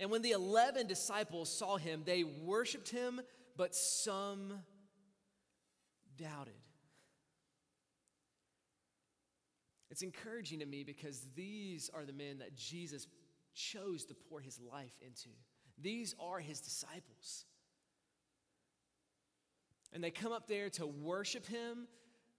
And 0.00 0.10
when 0.10 0.22
the 0.22 0.32
11 0.32 0.86
disciples 0.86 1.50
saw 1.50 1.76
him, 1.76 2.02
they 2.04 2.24
worshiped 2.24 2.88
him, 2.88 3.20
but 3.56 3.74
some 3.74 4.54
doubted. 6.16 6.54
It's 9.90 10.02
encouraging 10.02 10.60
to 10.60 10.66
me 10.66 10.84
because 10.84 11.20
these 11.36 11.90
are 11.94 12.04
the 12.06 12.14
men 12.14 12.38
that 12.38 12.56
Jesus 12.56 13.06
chose 13.54 14.06
to 14.06 14.14
pour 14.14 14.40
his 14.40 14.58
life 14.58 14.94
into. 15.02 15.28
These 15.78 16.14
are 16.18 16.38
his 16.38 16.60
disciples. 16.60 17.44
And 19.92 20.02
they 20.02 20.10
come 20.10 20.32
up 20.32 20.48
there 20.48 20.70
to 20.70 20.86
worship 20.86 21.46
him, 21.46 21.86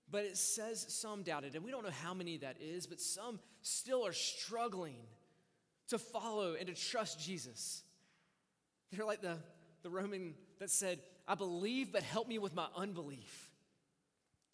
but 0.10 0.25
it 0.25 0.38
says 0.38 0.86
some 0.89 1.24
doubted. 1.24 1.55
And 1.55 1.63
we 1.63 1.72
don't 1.72 1.83
know 1.83 1.91
how 2.03 2.13
many 2.13 2.38
that 2.38 2.57
is, 2.60 2.88
but 2.88 3.00
some 3.00 3.39
still 3.62 4.05
are 4.05 4.13
struggling 4.13 4.98
to 5.89 5.98
follow 5.98 6.55
and 6.55 6.67
to 6.67 6.74
trust 6.74 7.19
Jesus. 7.19 7.83
They're 8.91 9.05
like 9.05 9.22
the, 9.22 9.38
the 9.83 9.89
Roman 9.89 10.33
that 10.60 10.69
said, 10.69 11.00
I 11.27 11.36
believe, 11.36 11.91
but 11.91 12.03
help 12.03 12.27
me 12.27 12.39
with 12.39 12.55
my 12.55 12.67
unbelief. 12.75 13.50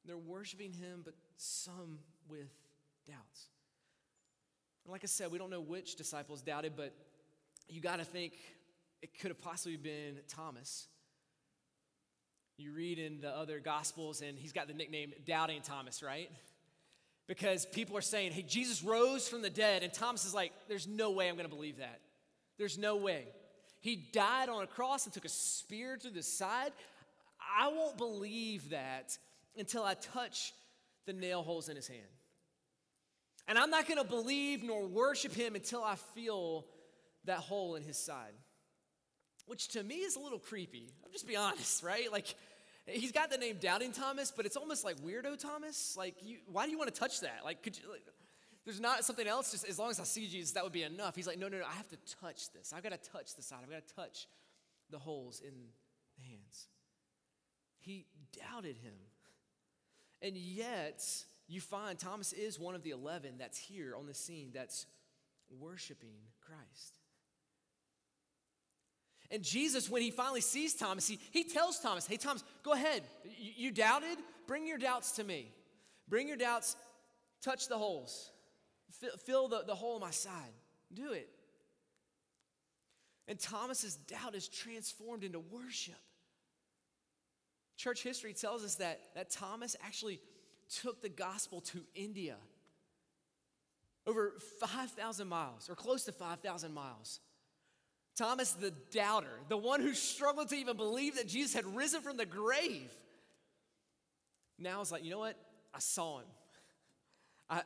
They're 0.05 0.17
worshiping 0.17 0.73
him, 0.73 1.01
but 1.03 1.13
some 1.37 1.99
with 2.27 2.51
doubts. 3.07 3.47
And 4.85 4.91
like 4.91 5.03
I 5.03 5.07
said, 5.07 5.31
we 5.31 5.37
don't 5.37 5.49
know 5.49 5.61
which 5.61 5.95
disciples 5.95 6.41
doubted, 6.41 6.73
but 6.75 6.93
you 7.67 7.81
got 7.81 7.97
to 7.99 8.05
think 8.05 8.33
it 9.01 9.19
could 9.19 9.29
have 9.29 9.41
possibly 9.41 9.77
been 9.77 10.17
Thomas. 10.27 10.87
You 12.59 12.73
read 12.73 12.99
in 12.99 13.21
the 13.21 13.29
other 13.29 13.61
gospels, 13.61 14.21
and 14.21 14.37
he's 14.37 14.51
got 14.51 14.67
the 14.67 14.73
nickname 14.73 15.13
Doubting 15.25 15.61
Thomas, 15.61 16.03
right? 16.03 16.29
Because 17.25 17.65
people 17.65 17.95
are 17.95 18.01
saying, 18.01 18.33
hey, 18.33 18.41
Jesus 18.41 18.83
rose 18.83 19.29
from 19.29 19.41
the 19.41 19.49
dead, 19.49 19.81
and 19.81 19.93
Thomas 19.93 20.25
is 20.25 20.33
like, 20.33 20.51
there's 20.67 20.85
no 20.85 21.11
way 21.11 21.29
I'm 21.29 21.37
gonna 21.37 21.47
believe 21.47 21.77
that. 21.77 22.01
There's 22.57 22.77
no 22.77 22.97
way. 22.97 23.27
He 23.79 23.95
died 23.95 24.49
on 24.49 24.61
a 24.61 24.67
cross 24.67 25.05
and 25.05 25.13
took 25.13 25.23
a 25.23 25.29
spear 25.29 25.97
through 25.97 26.11
the 26.11 26.21
side. 26.21 26.73
I 27.57 27.69
won't 27.69 27.97
believe 27.97 28.71
that 28.71 29.17
until 29.57 29.85
I 29.85 29.93
touch 29.93 30.53
the 31.05 31.13
nail 31.13 31.43
holes 31.43 31.69
in 31.69 31.77
his 31.77 31.87
hand. 31.87 32.01
And 33.47 33.57
I'm 33.57 33.69
not 33.69 33.87
gonna 33.87 34.03
believe 34.03 34.63
nor 34.63 34.85
worship 34.85 35.33
him 35.33 35.55
until 35.55 35.81
I 35.81 35.95
feel 36.13 36.65
that 37.23 37.37
hole 37.37 37.75
in 37.75 37.83
his 37.83 37.97
side 37.97 38.33
which 39.49 39.69
to 39.69 39.81
me 39.81 39.95
is 39.95 40.15
a 40.15 40.19
little 40.19 40.37
creepy. 40.37 40.93
I'm 41.03 41.11
just 41.11 41.27
be 41.27 41.35
honest, 41.35 41.81
right? 41.81 42.11
Like, 42.11 42.35
he's 42.91 43.11
got 43.11 43.29
the 43.29 43.37
name 43.37 43.57
Doubting 43.59 43.91
Thomas, 43.91 44.31
but 44.35 44.45
it's 44.45 44.55
almost 44.55 44.83
like 44.83 44.97
Weirdo 44.97 45.37
Thomas. 45.37 45.95
Like, 45.97 46.15
you, 46.21 46.37
why 46.51 46.65
do 46.65 46.71
you 46.71 46.77
want 46.77 46.93
to 46.93 46.99
touch 46.99 47.21
that? 47.21 47.41
Like, 47.43 47.63
could 47.63 47.77
you? 47.77 47.83
Like, 47.89 48.03
there's 48.65 48.79
not 48.79 49.03
something 49.03 49.25
else. 49.27 49.51
Just 49.51 49.67
as 49.67 49.79
long 49.79 49.89
as 49.89 49.99
I 49.99 50.03
see 50.03 50.27
Jesus, 50.27 50.51
that 50.51 50.63
would 50.63 50.73
be 50.73 50.83
enough. 50.83 51.15
He's 51.15 51.27
like, 51.27 51.39
no, 51.39 51.47
no, 51.47 51.57
no. 51.57 51.65
I 51.65 51.73
have 51.73 51.87
to 51.89 51.97
touch 52.21 52.51
this. 52.51 52.73
I've 52.75 52.83
got 52.83 52.91
to 52.91 53.09
touch 53.09 53.35
the 53.35 53.41
side. 53.41 53.59
I've 53.63 53.71
got 53.71 53.87
to 53.87 53.95
touch 53.95 54.27
the 54.89 54.99
holes 54.99 55.41
in 55.41 55.53
the 55.53 56.29
hands. 56.29 56.67
He 57.79 58.05
doubted 58.37 58.77
him, 58.77 58.93
and 60.21 60.35
yet 60.35 61.03
you 61.47 61.61
find 61.61 61.97
Thomas 61.97 62.33
is 62.33 62.59
one 62.59 62.75
of 62.75 62.83
the 62.83 62.91
eleven 62.91 63.37
that's 63.39 63.57
here 63.57 63.95
on 63.97 64.05
the 64.05 64.13
scene 64.13 64.51
that's 64.53 64.85
worshiping 65.49 66.17
Christ. 66.41 66.98
And 69.31 69.43
Jesus, 69.43 69.89
when 69.89 70.01
he 70.01 70.11
finally 70.11 70.41
sees 70.41 70.73
Thomas, 70.73 71.07
he, 71.07 71.19
he 71.31 71.43
tells 71.43 71.79
Thomas, 71.79 72.07
Hey, 72.07 72.17
Thomas, 72.17 72.43
go 72.63 72.73
ahead. 72.73 73.03
You, 73.23 73.51
you 73.55 73.71
doubted? 73.71 74.17
Bring 74.47 74.67
your 74.67 74.77
doubts 74.77 75.13
to 75.13 75.23
me. 75.23 75.51
Bring 76.07 76.27
your 76.27 76.37
doubts, 76.37 76.75
touch 77.43 77.67
the 77.67 77.77
holes, 77.77 78.31
fill, 78.99 79.17
fill 79.17 79.47
the, 79.47 79.63
the 79.65 79.75
hole 79.75 79.95
in 79.95 80.01
my 80.01 80.09
side. 80.09 80.53
Do 80.91 81.11
it. 81.11 81.29
And 83.27 83.39
Thomas's 83.39 83.95
doubt 83.95 84.33
is 84.33 84.47
transformed 84.47 85.23
into 85.23 85.39
worship. 85.39 85.93
Church 87.77 88.01
history 88.01 88.33
tells 88.33 88.63
us 88.65 88.75
that, 88.75 88.99
that 89.13 89.29
Thomas 89.29 89.75
actually 89.85 90.19
took 90.81 91.01
the 91.01 91.09
gospel 91.09 91.61
to 91.61 91.81
India 91.93 92.35
over 94.07 94.33
5,000 94.59 95.27
miles, 95.27 95.69
or 95.69 95.75
close 95.75 96.03
to 96.05 96.11
5,000 96.11 96.73
miles. 96.73 97.19
Thomas 98.15 98.51
the 98.51 98.71
doubter, 98.91 99.39
the 99.47 99.57
one 99.57 99.81
who 99.81 99.93
struggled 99.93 100.49
to 100.49 100.55
even 100.55 100.75
believe 100.75 101.15
that 101.15 101.27
Jesus 101.27 101.53
had 101.53 101.65
risen 101.75 102.01
from 102.01 102.17
the 102.17 102.25
grave. 102.25 102.91
Now 104.57 104.81
it's 104.81 104.91
like, 104.91 105.03
you 105.03 105.11
know 105.11 105.19
what? 105.19 105.37
I 105.73 105.79
saw 105.79 106.19
him. 106.19 106.25
I, 107.49 107.61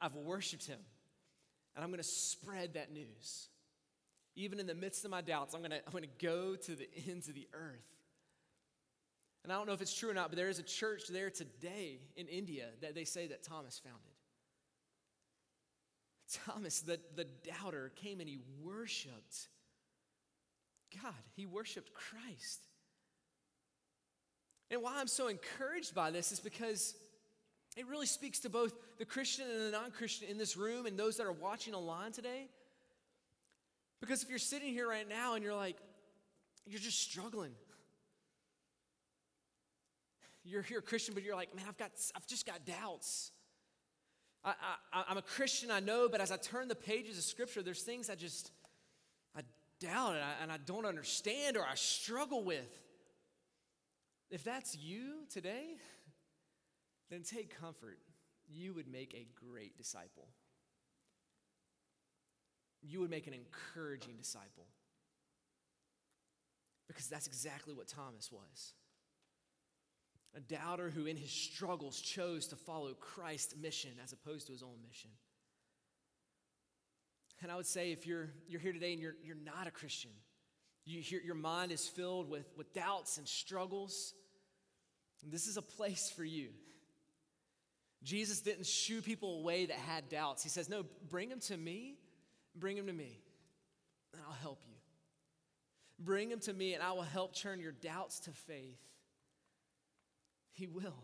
I, 0.00 0.04
have 0.04 0.14
worshiped 0.14 0.66
him. 0.66 0.78
And 1.74 1.82
I'm 1.82 1.90
going 1.90 2.02
to 2.02 2.08
spread 2.08 2.74
that 2.74 2.92
news. 2.92 3.48
Even 4.34 4.60
in 4.60 4.66
the 4.66 4.74
midst 4.74 5.04
of 5.04 5.10
my 5.10 5.22
doubts, 5.22 5.54
I'm 5.54 5.60
going 5.60 5.70
to 5.70 5.78
I'm 5.78 5.92
going 5.92 6.04
to 6.04 6.26
go 6.26 6.56
to 6.56 6.76
the 6.76 6.88
ends 7.08 7.28
of 7.28 7.34
the 7.34 7.48
earth. 7.54 7.86
And 9.42 9.52
I 9.52 9.56
don't 9.56 9.66
know 9.66 9.72
if 9.72 9.80
it's 9.80 9.94
true 9.94 10.10
or 10.10 10.14
not, 10.14 10.28
but 10.28 10.36
there 10.36 10.48
is 10.48 10.58
a 10.58 10.64
church 10.64 11.04
there 11.08 11.30
today 11.30 12.00
in 12.16 12.26
India 12.26 12.66
that 12.82 12.94
they 12.94 13.04
say 13.04 13.28
that 13.28 13.44
Thomas 13.44 13.80
founded. 13.82 14.00
Thomas, 16.44 16.80
the, 16.80 16.98
the 17.14 17.26
doubter, 17.44 17.92
came 17.94 18.18
and 18.18 18.28
he 18.28 18.40
worshiped 18.60 19.48
God, 21.02 21.14
he 21.34 21.46
worshiped 21.46 21.92
Christ. 21.94 22.60
And 24.70 24.82
why 24.82 24.94
I'm 24.98 25.06
so 25.06 25.28
encouraged 25.28 25.94
by 25.94 26.10
this 26.10 26.32
is 26.32 26.40
because 26.40 26.94
it 27.76 27.86
really 27.86 28.06
speaks 28.06 28.40
to 28.40 28.50
both 28.50 28.72
the 28.98 29.04
Christian 29.04 29.46
and 29.50 29.60
the 29.60 29.70
non 29.70 29.90
Christian 29.90 30.28
in 30.28 30.38
this 30.38 30.56
room 30.56 30.86
and 30.86 30.98
those 30.98 31.16
that 31.18 31.26
are 31.26 31.32
watching 31.32 31.74
online 31.74 32.12
today. 32.12 32.48
Because 34.00 34.22
if 34.22 34.28
you're 34.28 34.38
sitting 34.38 34.72
here 34.72 34.88
right 34.88 35.08
now 35.08 35.34
and 35.34 35.44
you're 35.44 35.54
like, 35.54 35.76
you're 36.66 36.80
just 36.80 37.00
struggling. 37.00 37.52
You're 40.44 40.62
here 40.62 40.80
Christian, 40.80 41.14
but 41.14 41.22
you're 41.22 41.36
like, 41.36 41.54
man, 41.54 41.64
I've 41.68 41.78
got, 41.78 41.90
I've 42.14 42.26
just 42.26 42.46
got 42.46 42.64
doubts. 42.64 43.30
I, 44.44 44.54
I, 44.92 45.04
I'm 45.08 45.16
a 45.16 45.22
Christian, 45.22 45.70
I 45.70 45.80
know, 45.80 46.08
but 46.08 46.20
as 46.20 46.30
I 46.30 46.36
turn 46.36 46.68
the 46.68 46.76
pages 46.76 47.18
of 47.18 47.24
Scripture, 47.24 47.62
there's 47.62 47.82
things 47.82 48.08
I 48.08 48.14
just, 48.14 48.52
doubt 49.80 50.14
and 50.14 50.22
I, 50.22 50.32
and 50.42 50.52
I 50.52 50.58
don't 50.58 50.86
understand 50.86 51.56
or 51.56 51.64
I 51.64 51.74
struggle 51.74 52.44
with. 52.44 52.68
If 54.30 54.44
that's 54.44 54.76
you 54.76 55.24
today, 55.30 55.76
then 57.10 57.22
take 57.22 57.58
comfort. 57.60 57.98
You 58.48 58.74
would 58.74 58.88
make 58.88 59.14
a 59.14 59.26
great 59.44 59.76
disciple. 59.76 60.28
You 62.82 63.00
would 63.00 63.10
make 63.10 63.26
an 63.26 63.34
encouraging 63.34 64.16
disciple. 64.16 64.66
Because 66.88 67.08
that's 67.08 67.26
exactly 67.26 67.74
what 67.74 67.88
Thomas 67.88 68.30
was 68.30 68.74
a 70.36 70.40
doubter 70.40 70.90
who, 70.90 71.06
in 71.06 71.16
his 71.16 71.30
struggles, 71.30 71.98
chose 71.98 72.46
to 72.48 72.56
follow 72.56 72.92
Christ's 72.92 73.56
mission 73.56 73.92
as 74.04 74.12
opposed 74.12 74.46
to 74.46 74.52
his 74.52 74.62
own 74.62 74.76
mission. 74.86 75.10
And 77.42 77.52
I 77.52 77.56
would 77.56 77.66
say 77.66 77.92
if 77.92 78.06
you're, 78.06 78.30
you're 78.48 78.60
here 78.60 78.72
today 78.72 78.92
and 78.92 79.00
you're, 79.00 79.16
you're 79.22 79.36
not 79.36 79.66
a 79.66 79.70
Christian, 79.70 80.10
you, 80.84 81.02
your 81.24 81.34
mind 81.34 81.72
is 81.72 81.86
filled 81.86 82.30
with, 82.30 82.46
with 82.56 82.72
doubts 82.72 83.18
and 83.18 83.28
struggles, 83.28 84.14
this 85.28 85.46
is 85.46 85.56
a 85.56 85.62
place 85.62 86.12
for 86.14 86.24
you. 86.24 86.48
Jesus 88.02 88.40
didn't 88.40 88.66
shoo 88.66 89.02
people 89.02 89.40
away 89.40 89.66
that 89.66 89.76
had 89.76 90.08
doubts. 90.08 90.42
He 90.42 90.48
says, 90.48 90.68
No, 90.68 90.84
bring 91.08 91.28
them 91.28 91.40
to 91.40 91.56
me, 91.56 91.96
bring 92.54 92.76
them 92.76 92.86
to 92.86 92.92
me, 92.92 93.20
and 94.12 94.22
I'll 94.26 94.34
help 94.34 94.60
you. 94.66 94.74
Bring 95.98 96.28
them 96.28 96.40
to 96.40 96.52
me, 96.52 96.74
and 96.74 96.82
I 96.82 96.92
will 96.92 97.02
help 97.02 97.34
turn 97.34 97.58
your 97.58 97.72
doubts 97.72 98.20
to 98.20 98.30
faith. 98.30 98.78
He 100.52 100.66
will. 100.66 101.02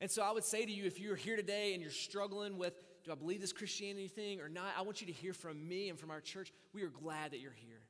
And 0.00 0.10
so 0.10 0.22
I 0.22 0.32
would 0.32 0.44
say 0.44 0.66
to 0.66 0.70
you 0.70 0.84
if 0.84 1.00
you're 1.00 1.16
here 1.16 1.36
today 1.36 1.72
and 1.72 1.82
you're 1.82 1.90
struggling 1.90 2.58
with 2.58 2.74
do 3.06 3.12
I 3.12 3.14
believe 3.14 3.40
this 3.40 3.52
Christianity 3.52 4.08
thing 4.08 4.40
or 4.40 4.48
not? 4.48 4.74
I 4.76 4.82
want 4.82 5.00
you 5.00 5.06
to 5.06 5.12
hear 5.12 5.32
from 5.32 5.68
me 5.68 5.88
and 5.88 5.98
from 5.98 6.10
our 6.10 6.20
church. 6.20 6.52
We 6.72 6.82
are 6.82 6.88
glad 6.88 7.30
that 7.30 7.38
you're 7.38 7.52
here. 7.52 7.80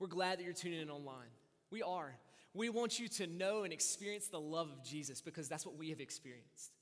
We're 0.00 0.08
glad 0.08 0.38
that 0.38 0.44
you're 0.44 0.52
tuning 0.52 0.80
in 0.80 0.90
online. 0.90 1.30
We 1.70 1.82
are. 1.82 2.14
We 2.52 2.68
want 2.68 2.98
you 2.98 3.06
to 3.08 3.28
know 3.28 3.62
and 3.62 3.72
experience 3.72 4.26
the 4.26 4.40
love 4.40 4.68
of 4.70 4.82
Jesus 4.84 5.20
because 5.20 5.48
that's 5.48 5.64
what 5.64 5.76
we 5.76 5.90
have 5.90 6.00
experienced. 6.00 6.72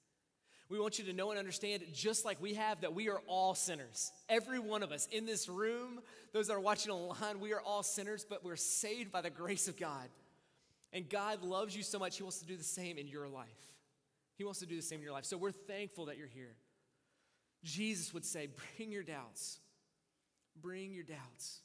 We 0.71 0.81
want 0.81 0.99
you 0.99 1.05
to 1.05 1.13
know 1.13 1.31
and 1.31 1.39
understand, 1.39 1.83
just 1.93 2.25
like 2.25 2.41
we 2.41 2.55
have, 2.55 2.81
that 2.81 2.95
we 2.95 3.09
are 3.11 3.21
all 3.27 3.55
sinners. 3.55 4.11
Every 4.29 4.59
one 4.59 4.83
of 4.83 4.91
us 4.91 5.07
in 5.13 5.27
this 5.27 5.49
room, 5.49 6.01
those 6.33 6.49
that 6.49 6.55
are 6.55 6.61
watching 6.61 6.91
online, 6.91 7.39
we 7.39 7.53
are 7.53 7.61
all 7.61 7.83
sinners, 7.83 8.27
but 8.29 8.45
we're 8.45 8.57
saved 8.57 9.13
by 9.13 9.21
the 9.21 9.31
grace 9.31 9.69
of 9.69 9.77
God. 9.79 10.09
And 10.93 11.09
God 11.09 11.43
loves 11.43 11.77
you 11.77 11.83
so 11.83 11.99
much, 11.99 12.17
He 12.17 12.23
wants 12.23 12.39
to 12.39 12.47
do 12.47 12.57
the 12.57 12.65
same 12.65 12.97
in 12.97 13.07
your 13.07 13.29
life. 13.29 13.47
He 14.37 14.45
wants 14.45 14.61
to 14.61 14.67
do 14.67 14.77
the 14.77 14.83
same 14.83 14.99
in 14.99 15.05
your 15.05 15.13
life. 15.13 15.27
So 15.27 15.37
we're 15.37 15.53
thankful 15.53 16.07
that 16.07 16.17
you're 16.17 16.27
here. 16.27 16.57
Jesus 17.67 18.15
would 18.15 18.25
say, 18.25 18.49
Bring 18.77 18.93
your 18.93 19.03
doubts. 19.03 19.59
Bring 20.63 20.93
your 20.93 21.05
doubts. 21.05 21.61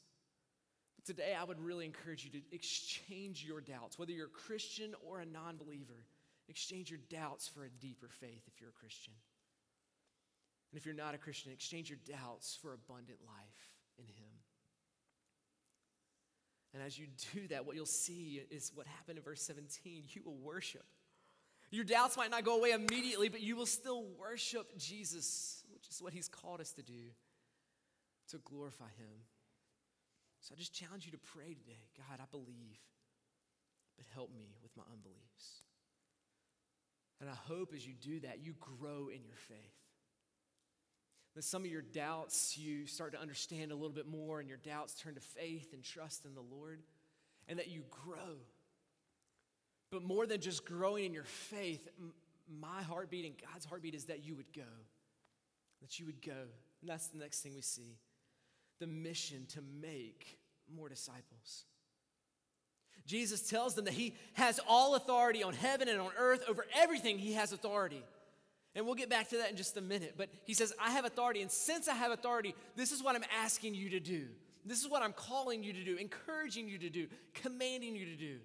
But 0.96 1.06
today, 1.06 1.34
I 1.38 1.44
would 1.44 1.60
really 1.60 1.86
encourage 1.86 2.24
you 2.24 2.30
to 2.30 2.54
exchange 2.54 3.44
your 3.46 3.60
doubts, 3.60 3.98
whether 3.98 4.12
you're 4.12 4.26
a 4.26 4.30
Christian 4.46 4.94
or 5.08 5.20
a 5.20 5.26
non 5.26 5.56
believer. 5.56 6.04
Exchange 6.48 6.90
your 6.90 7.00
doubts 7.08 7.48
for 7.48 7.64
a 7.64 7.70
deeper 7.70 8.08
faith 8.08 8.42
if 8.46 8.60
you're 8.60 8.70
a 8.70 8.72
Christian. 8.72 9.14
And 10.70 10.78
if 10.78 10.84
you're 10.84 10.94
not 10.94 11.14
a 11.14 11.18
Christian, 11.18 11.52
exchange 11.52 11.88
your 11.88 11.98
doubts 12.06 12.58
for 12.60 12.74
abundant 12.74 13.18
life 13.24 13.70
in 13.98 14.04
Him. 14.04 14.32
And 16.74 16.82
as 16.82 16.98
you 16.98 17.06
do 17.34 17.46
that, 17.48 17.64
what 17.64 17.76
you'll 17.76 17.86
see 17.86 18.42
is 18.50 18.72
what 18.74 18.86
happened 18.86 19.18
in 19.18 19.24
verse 19.24 19.42
17. 19.42 20.04
You 20.08 20.22
will 20.24 20.36
worship. 20.36 20.84
Your 21.70 21.84
doubts 21.84 22.18
might 22.18 22.30
not 22.30 22.44
go 22.44 22.58
away 22.58 22.72
immediately, 22.72 23.30
but 23.30 23.40
you 23.40 23.56
will 23.56 23.66
still 23.66 24.04
worship 24.18 24.76
Jesus, 24.76 25.61
which 25.82 25.90
is 25.90 26.00
what 26.00 26.12
He's 26.12 26.28
called 26.28 26.60
us 26.60 26.70
to 26.72 26.82
do, 26.82 27.10
to 28.30 28.38
glorify 28.38 28.84
Him. 28.96 29.26
So 30.40 30.54
I 30.54 30.58
just 30.58 30.72
challenge 30.72 31.06
you 31.06 31.12
to 31.12 31.18
pray 31.18 31.54
today 31.54 31.80
God, 31.96 32.20
I 32.20 32.24
believe, 32.30 32.78
but 33.96 34.06
help 34.14 34.32
me 34.32 34.54
with 34.62 34.70
my 34.76 34.84
unbeliefs. 34.92 35.62
And 37.20 37.28
I 37.28 37.34
hope 37.34 37.72
as 37.74 37.86
you 37.86 37.94
do 38.00 38.20
that, 38.20 38.44
you 38.44 38.54
grow 38.60 39.08
in 39.08 39.24
your 39.24 39.36
faith. 39.48 39.58
That 41.34 41.44
some 41.44 41.64
of 41.64 41.70
your 41.70 41.82
doubts 41.82 42.56
you 42.56 42.86
start 42.86 43.12
to 43.12 43.20
understand 43.20 43.72
a 43.72 43.74
little 43.74 43.90
bit 43.90 44.06
more, 44.06 44.38
and 44.38 44.48
your 44.48 44.58
doubts 44.58 44.94
turn 44.94 45.14
to 45.14 45.20
faith 45.20 45.72
and 45.72 45.82
trust 45.82 46.24
in 46.24 46.34
the 46.34 46.42
Lord, 46.42 46.80
and 47.48 47.58
that 47.58 47.68
you 47.68 47.82
grow. 47.90 48.36
But 49.90 50.02
more 50.02 50.26
than 50.26 50.40
just 50.40 50.64
growing 50.64 51.06
in 51.06 51.12
your 51.12 51.24
faith, 51.24 51.88
my 52.48 52.82
heartbeat 52.82 53.24
and 53.24 53.34
God's 53.52 53.64
heartbeat 53.64 53.94
is 53.94 54.04
that 54.04 54.24
you 54.24 54.36
would 54.36 54.52
go. 54.52 54.62
That 55.82 55.98
you 55.98 56.06
would 56.06 56.22
go. 56.24 56.32
And 56.80 56.88
that's 56.88 57.08
the 57.08 57.18
next 57.18 57.40
thing 57.40 57.54
we 57.54 57.62
see 57.62 57.98
the 58.80 58.86
mission 58.86 59.46
to 59.46 59.60
make 59.80 60.38
more 60.74 60.88
disciples. 60.88 61.64
Jesus 63.06 63.48
tells 63.48 63.74
them 63.74 63.84
that 63.84 63.94
he 63.94 64.14
has 64.34 64.58
all 64.66 64.94
authority 64.94 65.42
on 65.42 65.54
heaven 65.54 65.88
and 65.88 66.00
on 66.00 66.10
earth. 66.18 66.42
Over 66.48 66.66
everything, 66.74 67.18
he 67.18 67.34
has 67.34 67.52
authority. 67.52 68.02
And 68.74 68.86
we'll 68.86 68.94
get 68.94 69.10
back 69.10 69.28
to 69.30 69.36
that 69.38 69.50
in 69.50 69.56
just 69.56 69.76
a 69.76 69.80
minute. 69.80 70.14
But 70.16 70.30
he 70.44 70.54
says, 70.54 70.72
I 70.80 70.90
have 70.90 71.04
authority. 71.04 71.42
And 71.42 71.50
since 71.50 71.88
I 71.88 71.94
have 71.94 72.10
authority, 72.10 72.54
this 72.74 72.90
is 72.90 73.02
what 73.02 73.14
I'm 73.14 73.24
asking 73.42 73.74
you 73.74 73.90
to 73.90 74.00
do. 74.00 74.26
This 74.64 74.80
is 74.80 74.88
what 74.88 75.02
I'm 75.02 75.12
calling 75.12 75.62
you 75.62 75.72
to 75.72 75.84
do, 75.84 75.96
encouraging 75.96 76.68
you 76.68 76.78
to 76.78 76.88
do, 76.88 77.08
commanding 77.34 77.96
you 77.96 78.06
to 78.06 78.16
do. 78.16 78.38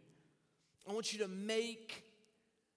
I 0.90 0.94
want 0.94 1.14
you 1.14 1.20
to 1.20 1.28
make 1.28 2.04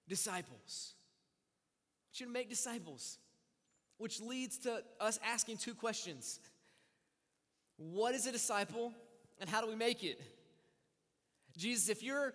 disciples. 0.07 0.93
I 0.93 2.07
want 2.07 2.19
you 2.19 2.25
to 2.27 2.31
make 2.31 2.49
disciples, 2.49 3.17
which 4.01 4.19
leads 4.19 4.57
to 4.57 4.81
us 4.99 5.19
asking 5.23 5.57
two 5.57 5.75
questions 5.75 6.39
What 7.77 8.15
is 8.15 8.25
a 8.25 8.31
disciple, 8.31 8.91
and 9.39 9.49
how 9.49 9.61
do 9.61 9.67
we 9.67 9.75
make 9.75 10.03
it? 10.03 10.19
Jesus, 11.55 11.87
if 11.87 12.01
you're 12.01 12.33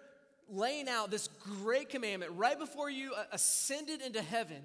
laying 0.48 0.88
out 0.88 1.10
this 1.10 1.28
great 1.60 1.88
commandment 1.88 2.30
right 2.36 2.56
before 2.56 2.88
you 2.88 3.12
ascended 3.32 4.00
into 4.00 4.22
heaven, 4.22 4.62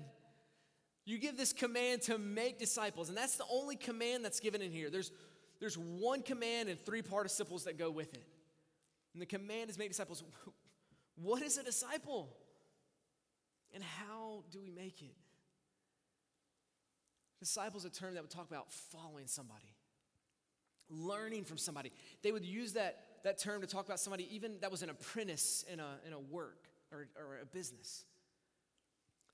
you 1.06 1.18
give 1.18 1.38
this 1.38 1.54
command 1.54 2.04
to 2.04 2.20
make 2.20 2.60
disciples, 2.60 3.10
and 3.10 3.18
that's 3.18 3.36
the 3.36 3.46
only 3.52 3.76
command 3.76 4.24
that's 4.24 4.40
given 4.40 4.62
in 4.62 4.72
here. 4.72 4.92
There's, 4.92 5.12
there's 5.60 5.78
one 5.78 6.22
command 6.22 6.70
and 6.70 6.80
three 6.86 7.02
participles 7.02 7.64
that 7.64 7.80
go 7.80 7.90
with 7.90 8.14
it. 8.14 8.28
And 9.14 9.22
the 9.22 9.26
command 9.26 9.72
is 9.72 9.78
make 9.78 9.90
disciples. 9.90 10.24
What 11.16 11.44
is 11.44 11.58
a 11.58 11.64
disciple? 11.64 12.30
And 13.76 13.84
how 13.84 14.44
do 14.52 14.60
we 14.60 14.72
make 14.72 15.02
it? 15.04 15.14
Disciple 17.42 17.80
is 17.80 17.86
a 17.86 17.90
term 17.90 18.14
that 18.14 18.22
would 18.22 18.30
talk 18.30 18.48
about 18.48 18.72
following 18.72 19.26
somebody, 19.26 19.74
learning 20.92 21.44
from 21.44 21.58
somebody. 21.58 21.92
They 22.22 22.32
would 22.32 22.46
use 22.46 22.74
that 22.74 23.00
that 23.24 23.40
term 23.40 23.62
to 23.62 23.68
talk 23.68 23.86
about 23.86 24.00
somebody 24.00 24.28
even 24.34 24.58
that 24.62 24.72
was 24.72 24.84
an 24.84 24.90
apprentice 24.90 25.66
in 25.72 25.80
a, 25.80 25.98
in 26.06 26.14
a 26.14 26.20
work 26.20 26.68
or, 26.92 27.08
or 27.18 27.40
a 27.42 27.46
business. 27.46 28.06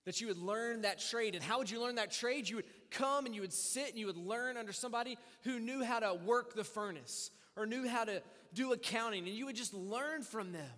That 0.06 0.22
you 0.22 0.28
would 0.28 0.38
learn 0.38 0.84
that 0.84 1.00
trade. 1.00 1.36
And 1.36 1.44
how 1.44 1.58
would 1.58 1.70
you 1.70 1.82
learn 1.82 1.96
that 1.96 2.12
trade? 2.12 2.48
You 2.48 2.58
would 2.58 2.66
come 2.92 3.26
and 3.26 3.36
you 3.36 3.42
would 3.42 3.52
sit 3.52 3.90
and 3.90 4.00
you 4.00 4.06
would 4.06 4.18
learn 4.18 4.56
under 4.56 4.72
somebody 4.72 5.18
who 5.44 5.60
knew 5.60 5.84
how 5.84 6.00
to 6.00 6.14
work 6.14 6.56
the 6.56 6.64
furnace 6.64 7.30
or 7.58 7.66
knew 7.66 7.88
how 7.88 8.06
to 8.06 8.22
do 8.54 8.72
accounting. 8.72 9.28
And 9.28 9.36
you 9.36 9.48
would 9.48 9.56
just 9.58 9.74
learn 9.74 10.22
from 10.22 10.54
them 10.54 10.72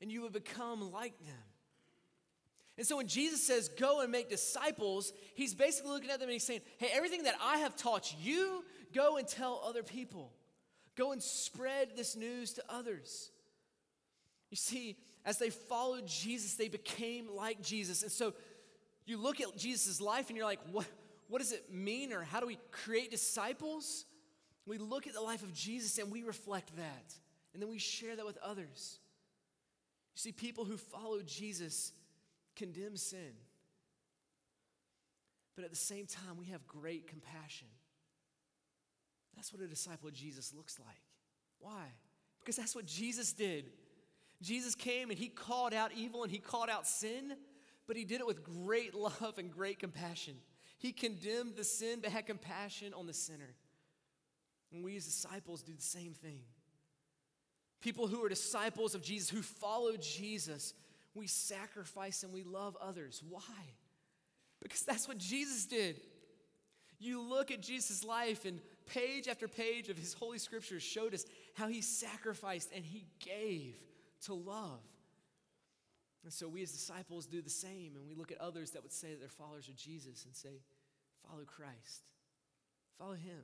and 0.00 0.10
you 0.10 0.22
would 0.22 0.32
become 0.32 0.92
like 0.92 1.18
them. 1.18 1.49
And 2.80 2.86
so 2.86 2.96
when 2.96 3.08
Jesus 3.08 3.42
says, 3.42 3.68
go 3.68 4.00
and 4.00 4.10
make 4.10 4.30
disciples, 4.30 5.12
he's 5.34 5.52
basically 5.52 5.90
looking 5.90 6.08
at 6.08 6.18
them 6.18 6.30
and 6.30 6.32
he's 6.32 6.44
saying, 6.44 6.62
hey, 6.78 6.88
everything 6.94 7.24
that 7.24 7.34
I 7.38 7.58
have 7.58 7.76
taught 7.76 8.14
you, 8.18 8.64
go 8.94 9.18
and 9.18 9.28
tell 9.28 9.60
other 9.66 9.82
people. 9.82 10.32
Go 10.96 11.12
and 11.12 11.22
spread 11.22 11.88
this 11.94 12.16
news 12.16 12.54
to 12.54 12.64
others. 12.70 13.32
You 14.48 14.56
see, 14.56 14.96
as 15.26 15.36
they 15.36 15.50
followed 15.50 16.06
Jesus, 16.06 16.54
they 16.54 16.68
became 16.68 17.28
like 17.36 17.60
Jesus. 17.60 18.02
And 18.02 18.10
so 18.10 18.32
you 19.04 19.18
look 19.18 19.42
at 19.42 19.54
Jesus' 19.58 20.00
life 20.00 20.28
and 20.30 20.36
you're 20.38 20.46
like, 20.46 20.60
what, 20.72 20.86
what 21.28 21.40
does 21.40 21.52
it 21.52 21.70
mean 21.70 22.14
or 22.14 22.22
how 22.22 22.40
do 22.40 22.46
we 22.46 22.58
create 22.72 23.10
disciples? 23.10 24.06
We 24.64 24.78
look 24.78 25.06
at 25.06 25.12
the 25.12 25.20
life 25.20 25.42
of 25.42 25.52
Jesus 25.52 25.98
and 25.98 26.10
we 26.10 26.22
reflect 26.22 26.74
that. 26.78 27.14
And 27.52 27.60
then 27.60 27.68
we 27.68 27.76
share 27.76 28.16
that 28.16 28.24
with 28.24 28.38
others. 28.38 29.00
You 30.14 30.20
see, 30.20 30.32
people 30.32 30.64
who 30.64 30.78
follow 30.78 31.20
Jesus 31.20 31.92
condemn 32.60 32.96
sin. 32.96 33.32
But 35.56 35.64
at 35.64 35.70
the 35.70 35.76
same 35.76 36.06
time, 36.06 36.36
we 36.38 36.46
have 36.46 36.66
great 36.66 37.06
compassion. 37.06 37.68
That's 39.34 39.52
what 39.52 39.62
a 39.62 39.66
disciple 39.66 40.08
of 40.08 40.14
Jesus 40.14 40.52
looks 40.54 40.78
like. 40.78 41.00
Why? 41.58 41.86
Because 42.40 42.56
that's 42.56 42.74
what 42.74 42.86
Jesus 42.86 43.32
did. 43.32 43.66
Jesus 44.42 44.74
came 44.74 45.10
and 45.10 45.18
he 45.18 45.28
called 45.28 45.72
out 45.72 45.92
evil 45.94 46.22
and 46.22 46.30
he 46.30 46.38
called 46.38 46.68
out 46.68 46.86
sin, 46.86 47.34
but 47.86 47.96
he 47.96 48.04
did 48.04 48.20
it 48.20 48.26
with 48.26 48.42
great 48.42 48.94
love 49.06 49.34
and 49.38 49.50
great 49.50 49.78
compassion. 49.78 50.34
He 50.78 50.92
condemned 50.92 51.56
the 51.56 51.64
sin 51.64 52.00
but 52.02 52.10
had 52.10 52.26
compassion 52.26 52.92
on 52.94 53.06
the 53.06 53.14
sinner. 53.14 53.54
And 54.72 54.84
we 54.84 54.96
as 54.96 55.04
disciples 55.04 55.62
do 55.62 55.72
the 55.74 55.82
same 55.82 56.14
thing. 56.14 56.40
People 57.80 58.06
who 58.06 58.22
are 58.22 58.28
disciples 58.28 58.94
of 58.94 59.02
Jesus, 59.02 59.30
who 59.30 59.42
follow 59.42 59.96
Jesus, 59.96 60.74
we 61.14 61.26
sacrifice 61.26 62.22
and 62.22 62.32
we 62.32 62.42
love 62.42 62.76
others. 62.80 63.22
Why? 63.28 63.42
Because 64.62 64.82
that's 64.82 65.08
what 65.08 65.18
Jesus 65.18 65.66
did. 65.66 66.00
You 66.98 67.22
look 67.22 67.50
at 67.50 67.62
Jesus' 67.62 68.04
life, 68.04 68.44
and 68.44 68.60
page 68.86 69.26
after 69.26 69.48
page 69.48 69.88
of 69.88 69.96
his 69.96 70.12
holy 70.12 70.38
scriptures 70.38 70.82
showed 70.82 71.14
us 71.14 71.24
how 71.54 71.68
he 71.68 71.80
sacrificed 71.80 72.70
and 72.74 72.84
he 72.84 73.06
gave 73.18 73.74
to 74.26 74.34
love. 74.34 74.80
And 76.24 76.32
so 76.32 76.46
we 76.46 76.62
as 76.62 76.72
disciples 76.72 77.26
do 77.26 77.40
the 77.40 77.48
same, 77.48 77.92
and 77.96 78.06
we 78.06 78.14
look 78.14 78.30
at 78.30 78.38
others 78.38 78.72
that 78.72 78.82
would 78.82 78.92
say 78.92 79.08
that 79.08 79.20
they're 79.20 79.30
followers 79.30 79.68
of 79.68 79.76
Jesus 79.76 80.26
and 80.26 80.34
say, 80.34 80.60
Follow 81.26 81.44
Christ, 81.44 82.02
follow 82.98 83.14
him. 83.14 83.42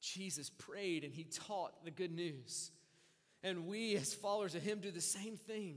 Jesus 0.00 0.50
prayed 0.50 1.04
and 1.04 1.12
he 1.12 1.24
taught 1.24 1.84
the 1.84 1.90
good 1.90 2.12
news. 2.12 2.70
And 3.46 3.68
we, 3.68 3.94
as 3.94 4.12
followers 4.12 4.56
of 4.56 4.62
him, 4.64 4.80
do 4.80 4.90
the 4.90 5.00
same 5.00 5.36
thing. 5.36 5.76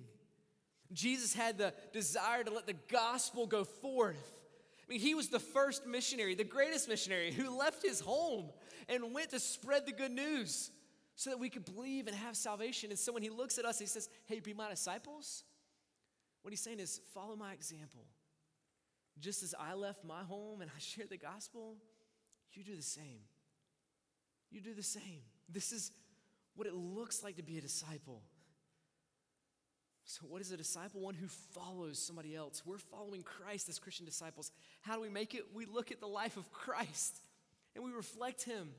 Jesus 0.91 1.35
had 1.35 1.59
the 1.59 1.71
desire 1.93 2.43
to 2.43 2.51
let 2.51 2.65
the 2.65 2.73
gospel 2.91 3.45
go 3.45 3.63
forth. 3.63 4.39
I 4.81 4.91
mean, 4.91 4.99
he 4.99 5.13
was 5.13 5.27
the 5.27 5.39
first 5.39 5.85
missionary, 5.85 6.33
the 6.33 6.43
greatest 6.43 6.89
missionary, 6.89 7.31
who 7.31 7.55
left 7.55 7.83
his 7.83 7.99
home 7.99 8.49
and 8.87 9.13
went 9.13 9.29
to 9.29 9.39
spread 9.39 9.85
the 9.85 9.91
good 9.91 10.11
news 10.11 10.71
so 11.15 11.29
that 11.29 11.37
we 11.37 11.47
could 11.47 11.63
believe 11.63 12.07
and 12.07 12.15
have 12.15 12.35
salvation. 12.35 12.89
And 12.89 12.97
so 12.97 13.13
when 13.13 13.21
he 13.21 13.29
looks 13.29 13.59
at 13.59 13.65
us, 13.65 13.77
he 13.77 13.85
says, 13.85 14.09
Hey, 14.25 14.39
be 14.39 14.55
my 14.55 14.71
disciples. 14.71 15.43
What 16.41 16.49
he's 16.49 16.61
saying 16.61 16.79
is, 16.79 16.99
follow 17.13 17.35
my 17.35 17.53
example. 17.53 18.07
Just 19.19 19.43
as 19.43 19.53
I 19.59 19.75
left 19.75 20.03
my 20.03 20.23
home 20.23 20.61
and 20.61 20.71
I 20.75 20.79
shared 20.79 21.11
the 21.11 21.17
gospel, 21.17 21.75
you 22.51 22.63
do 22.63 22.75
the 22.75 22.81
same. 22.81 23.19
You 24.49 24.59
do 24.59 24.73
the 24.73 24.81
same. 24.81 25.21
This 25.47 25.71
is 25.71 25.91
what 26.59 26.67
it 26.67 26.75
looks 26.75 27.23
like 27.23 27.37
to 27.37 27.41
be 27.41 27.57
a 27.57 27.61
disciple. 27.61 28.21
So, 30.03 30.25
what 30.27 30.41
is 30.41 30.51
a 30.51 30.57
disciple? 30.57 30.99
One 30.99 31.13
who 31.13 31.27
follows 31.27 31.97
somebody 31.97 32.35
else. 32.35 32.63
We're 32.65 32.79
following 32.79 33.23
Christ 33.23 33.69
as 33.69 33.79
Christian 33.79 34.05
disciples. 34.05 34.51
How 34.81 34.95
do 34.95 35.01
we 35.01 35.07
make 35.07 35.33
it? 35.35 35.45
We 35.53 35.65
look 35.65 35.89
at 35.89 36.01
the 36.01 36.07
life 36.07 36.35
of 36.35 36.51
Christ 36.51 37.15
and 37.75 37.85
we 37.85 37.91
reflect 37.91 38.43
him. 38.43 38.71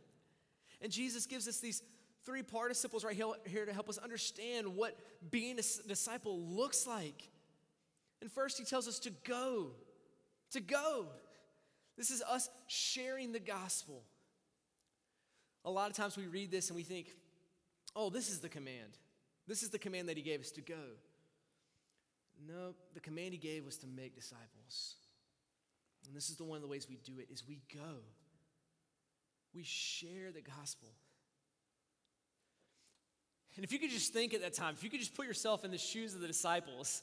And 0.83 0.93
Jesus 0.93 1.25
gives 1.25 1.49
us 1.49 1.59
these 1.59 1.83
three 2.27 2.43
participles 2.43 3.03
right 3.03 3.17
here 3.47 3.65
to 3.65 3.73
help 3.73 3.89
us 3.89 3.97
understand 3.97 4.77
what 4.77 4.99
being 5.31 5.59
a 5.59 5.89
disciple 5.89 6.39
looks 6.39 6.87
like. 6.87 7.31
And 8.21 8.31
first, 8.31 8.59
he 8.59 8.65
tells 8.65 8.89
us 8.89 8.99
to 9.01 9.11
go, 9.25 9.69
to 10.51 10.61
go. 10.61 11.07
This 11.97 12.11
is 12.11 12.23
us 12.29 12.51
sharing 12.67 13.33
the 13.33 13.41
gospel. 13.41 14.03
A 15.65 15.71
lot 15.71 15.89
of 15.89 15.97
times 15.97 16.19
we 16.19 16.27
read 16.27 16.51
this 16.51 16.69
and 16.69 16.77
we 16.77 16.83
think, 16.83 17.15
oh, 17.95 18.11
this 18.11 18.31
is 18.31 18.41
the 18.41 18.49
command. 18.49 18.99
This 19.47 19.63
is 19.63 19.71
the 19.71 19.79
command 19.79 20.09
that 20.09 20.17
he 20.17 20.23
gave 20.23 20.41
us 20.41 20.51
to 20.53 20.61
go. 20.61 20.97
No, 22.47 22.75
the 22.95 23.01
command 23.01 23.33
he 23.33 23.39
gave 23.39 23.65
was 23.65 23.77
to 23.79 23.87
make 23.87 24.15
disciples. 24.15 24.95
And 26.07 26.17
this 26.17 26.31
is 26.31 26.37
the 26.37 26.45
one 26.45 26.57
of 26.57 26.63
the 26.63 26.69
ways 26.69 26.87
we 26.89 26.99
do 27.05 27.19
it 27.19 27.29
is 27.31 27.47
we 27.47 27.61
go. 27.75 27.97
We 29.55 29.63
share 29.65 30.33
the 30.33 30.41
gospel. 30.41 30.89
And 33.57 33.65
if 33.65 33.73
you 33.73 33.79
could 33.79 33.91
just 33.91 34.13
think 34.13 34.33
at 34.33 34.41
that 34.43 34.55
time, 34.55 34.75
if 34.77 34.85
you 34.85 34.91
could 34.91 35.01
just 35.01 35.15
put 35.15 35.27
yourself 35.27 35.65
in 35.65 35.71
the 35.71 35.79
shoes 35.79 36.15
of 36.15 36.21
the 36.21 36.27
disciples, 36.27 37.03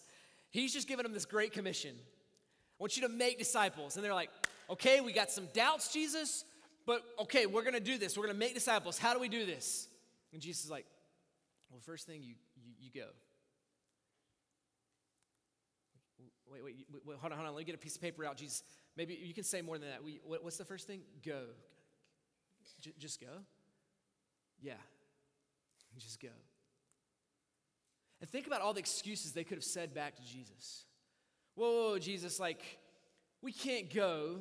he's 0.49 0.73
just 0.73 0.87
giving 0.87 1.03
them 1.03 1.13
this 1.13 1.25
great 1.25 1.51
commission. 1.51 1.93
I 1.95 2.83
want 2.83 2.95
you 2.95 3.03
to 3.03 3.09
make 3.09 3.37
disciples. 3.37 3.95
And 3.95 4.03
they're 4.03 4.13
like, 4.13 4.29
okay, 4.69 5.01
we 5.01 5.11
got 5.11 5.29
some 5.29 5.47
doubts, 5.53 5.93
Jesus, 5.93 6.45
but 6.85 7.03
okay, 7.19 7.45
we're 7.45 7.63
going 7.63 7.73
to 7.73 7.79
do 7.79 7.97
this. 7.97 8.17
We're 8.17 8.23
going 8.23 8.35
to 8.35 8.39
make 8.39 8.53
disciples. 8.53 8.97
How 8.97 9.13
do 9.13 9.19
we 9.19 9.29
do 9.29 9.45
this? 9.45 9.87
And 10.33 10.41
Jesus 10.41 10.65
is 10.65 10.71
like, 10.71 10.85
well, 11.69 11.79
first 11.81 12.05
thing, 12.05 12.21
you, 12.23 12.35
you, 12.55 12.73
you 12.79 12.91
go. 12.93 13.07
Wait, 16.51 16.63
wait, 16.63 16.75
wait, 17.05 17.17
hold 17.17 17.33
on, 17.33 17.37
hold 17.37 17.49
on. 17.49 17.55
Let 17.55 17.59
me 17.59 17.65
get 17.65 17.75
a 17.75 17.77
piece 17.77 17.95
of 17.95 18.01
paper 18.01 18.25
out. 18.25 18.37
Jesus, 18.37 18.63
maybe 18.95 19.19
you 19.21 19.33
can 19.33 19.43
say 19.43 19.61
more 19.61 19.77
than 19.77 19.89
that. 19.89 20.03
We, 20.03 20.21
what, 20.23 20.43
what's 20.43 20.57
the 20.57 20.65
first 20.65 20.87
thing? 20.87 21.01
Go. 21.25 21.41
J- 22.81 22.93
just 22.97 23.19
go? 23.19 23.27
Yeah. 24.61 24.73
Just 25.97 26.21
go. 26.21 26.29
And 28.21 28.29
think 28.29 28.47
about 28.47 28.61
all 28.61 28.73
the 28.73 28.79
excuses 28.79 29.33
they 29.33 29.43
could 29.43 29.57
have 29.57 29.63
said 29.63 29.93
back 29.93 30.15
to 30.15 30.21
Jesus. 30.23 30.85
Whoa, 31.55 31.89
whoa, 31.91 31.99
Jesus, 31.99 32.39
like, 32.39 32.61
we 33.41 33.51
can't 33.51 33.93
go. 33.93 34.37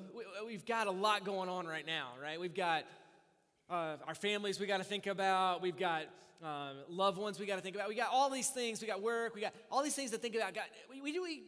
We, 0.47 0.55
have 0.55 0.67
got 0.67 0.87
a 0.87 0.91
lot 0.91 1.25
going 1.25 1.49
on 1.49 1.67
right 1.67 1.87
now, 1.87 2.11
right? 2.23 2.41
We've 2.41 2.55
got 2.55 2.85
uh, 3.69 3.97
our 4.07 4.15
families 4.15 4.61
we 4.61 4.67
got 4.67 4.79
to 4.79 4.85
think 4.85 5.07
about. 5.07 5.63
We've 5.63 5.77
got 5.77 6.05
um, 6.43 6.77
loved 6.89 7.19
ones 7.19 7.39
we 7.41 7.47
got 7.47 7.57
to 7.57 7.63
think 7.63 7.75
about. 7.75 7.89
We 7.89 7.95
got 7.95 8.11
all 8.13 8.31
these 8.31 8.51
things. 8.51 8.81
We 8.81 8.87
got 8.87 9.03
work. 9.03 9.35
We 9.35 9.41
got 9.41 9.55
all 9.71 9.83
these 9.83 9.95
things 9.95 10.11
to 10.13 10.19
think 10.19 10.35
about. 10.35 10.55
God, 10.55 10.65
we, 10.91 11.01
we, 11.01 11.19
we, 11.19 11.43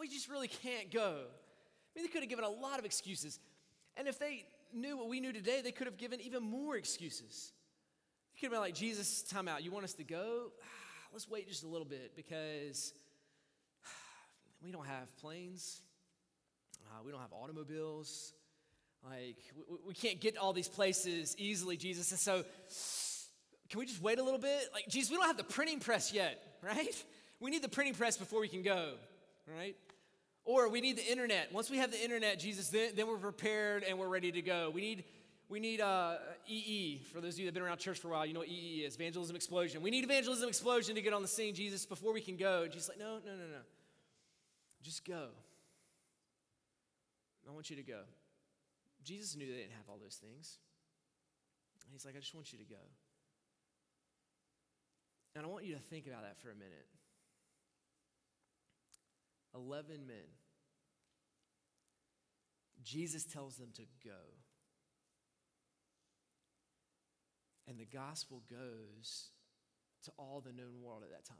we 0.00 0.08
just 0.08 0.28
really 0.28 0.48
can't 0.48 0.90
go. 0.90 1.24
I 1.24 1.98
mean, 1.98 2.04
they 2.04 2.08
could 2.08 2.22
have 2.22 2.30
given 2.30 2.44
a 2.44 2.50
lot 2.50 2.78
of 2.78 2.84
excuses. 2.84 3.38
And 3.96 4.08
if 4.08 4.18
they 4.18 4.46
knew 4.72 4.96
what 4.96 5.08
we 5.08 5.20
knew 5.20 5.32
today, 5.32 5.60
they 5.62 5.72
could 5.72 5.86
have 5.86 5.96
given 5.96 6.20
even 6.20 6.42
more 6.42 6.76
excuses. 6.76 7.52
They 8.34 8.40
could 8.40 8.46
have 8.46 8.52
been 8.52 8.60
like, 8.60 8.74
Jesus, 8.74 9.22
time 9.22 9.48
out. 9.48 9.62
You 9.62 9.70
want 9.70 9.84
us 9.84 9.94
to 9.94 10.04
go? 10.04 10.52
Let's 11.12 11.28
wait 11.28 11.48
just 11.48 11.62
a 11.62 11.68
little 11.68 11.86
bit 11.86 12.16
because 12.16 12.94
we 14.64 14.72
don't 14.72 14.86
have 14.86 15.14
planes. 15.18 15.82
Uh, 16.86 17.02
we 17.04 17.12
don't 17.12 17.20
have 17.20 17.32
automobiles. 17.32 18.32
Like, 19.08 19.36
we, 19.68 19.76
we 19.88 19.94
can't 19.94 20.20
get 20.20 20.36
all 20.36 20.52
these 20.52 20.68
places 20.68 21.34
easily, 21.38 21.76
Jesus. 21.76 22.10
And 22.10 22.20
so, 22.20 22.44
can 23.68 23.80
we 23.80 23.86
just 23.86 24.02
wait 24.02 24.18
a 24.18 24.22
little 24.22 24.38
bit? 24.38 24.68
Like, 24.72 24.86
Jesus, 24.88 25.10
we 25.10 25.16
don't 25.16 25.26
have 25.26 25.36
the 25.36 25.44
printing 25.44 25.80
press 25.80 26.12
yet, 26.12 26.58
right? 26.62 27.04
We 27.40 27.50
need 27.50 27.62
the 27.62 27.68
printing 27.68 27.94
press 27.94 28.16
before 28.16 28.40
we 28.40 28.48
can 28.48 28.62
go, 28.62 28.94
right? 29.46 29.76
Or 30.44 30.68
we 30.68 30.80
need 30.80 30.96
the 30.96 31.10
internet. 31.10 31.52
Once 31.52 31.70
we 31.70 31.78
have 31.78 31.90
the 31.90 32.02
internet, 32.02 32.38
Jesus, 32.38 32.68
then, 32.68 32.90
then 32.96 33.06
we're 33.06 33.16
prepared 33.16 33.84
and 33.84 33.98
we're 33.98 34.08
ready 34.08 34.32
to 34.32 34.42
go. 34.42 34.70
We 34.70 34.80
need, 34.80 35.04
we 35.48 35.60
need 35.60 35.80
uh, 35.80 36.16
EE. 36.46 37.02
For 37.12 37.20
those 37.20 37.34
of 37.34 37.40
you 37.40 37.46
that 37.46 37.48
have 37.48 37.54
been 37.54 37.62
around 37.62 37.78
church 37.78 37.98
for 37.98 38.08
a 38.08 38.10
while, 38.10 38.26
you 38.26 38.34
know 38.34 38.40
what 38.40 38.48
EE 38.48 38.84
is 38.84 38.96
evangelism 38.96 39.36
explosion. 39.36 39.82
We 39.82 39.90
need 39.90 40.04
evangelism 40.04 40.48
explosion 40.48 40.94
to 40.96 41.02
get 41.02 41.12
on 41.12 41.22
the 41.22 41.28
scene, 41.28 41.54
Jesus, 41.54 41.86
before 41.86 42.12
we 42.12 42.20
can 42.20 42.36
go. 42.36 42.62
And 42.62 42.72
Jesus, 42.72 42.88
like, 42.88 42.98
no, 42.98 43.18
no, 43.24 43.32
no, 43.32 43.46
no. 43.50 43.62
Just 44.82 45.04
go. 45.04 45.28
I 47.48 47.52
want 47.52 47.70
you 47.70 47.76
to 47.76 47.82
go. 47.82 48.00
Jesus 49.04 49.36
knew 49.36 49.46
they 49.46 49.58
didn't 49.58 49.72
have 49.72 49.88
all 49.88 49.98
those 50.02 50.16
things. 50.16 50.58
And 51.84 51.92
he's 51.92 52.04
like, 52.04 52.16
I 52.16 52.20
just 52.20 52.34
want 52.34 52.52
you 52.52 52.58
to 52.58 52.64
go. 52.64 52.80
And 55.34 55.44
I 55.44 55.48
want 55.48 55.64
you 55.64 55.74
to 55.74 55.80
think 55.80 56.06
about 56.06 56.22
that 56.22 56.38
for 56.38 56.50
a 56.50 56.54
minute. 56.54 56.86
11 59.54 60.06
men. 60.06 60.16
Jesus 62.82 63.24
tells 63.24 63.56
them 63.56 63.68
to 63.74 63.82
go. 64.04 64.18
And 67.68 67.78
the 67.78 67.86
gospel 67.86 68.42
goes 68.50 69.28
to 70.04 70.10
all 70.18 70.42
the 70.44 70.52
known 70.52 70.82
world 70.82 71.02
at 71.04 71.10
that 71.10 71.24
time. 71.24 71.36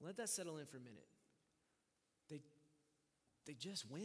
Let 0.00 0.16
that 0.16 0.28
settle 0.28 0.58
in 0.58 0.66
for 0.66 0.76
a 0.76 0.80
minute. 0.80 1.08
They, 3.48 3.54
just 3.54 3.90
went. 3.90 4.04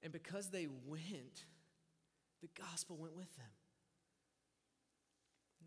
And 0.00 0.12
because 0.12 0.48
they 0.48 0.68
went, 0.86 1.44
the 2.40 2.48
gospel 2.62 2.96
went 2.96 3.16
with 3.16 3.34
them. 3.36 3.46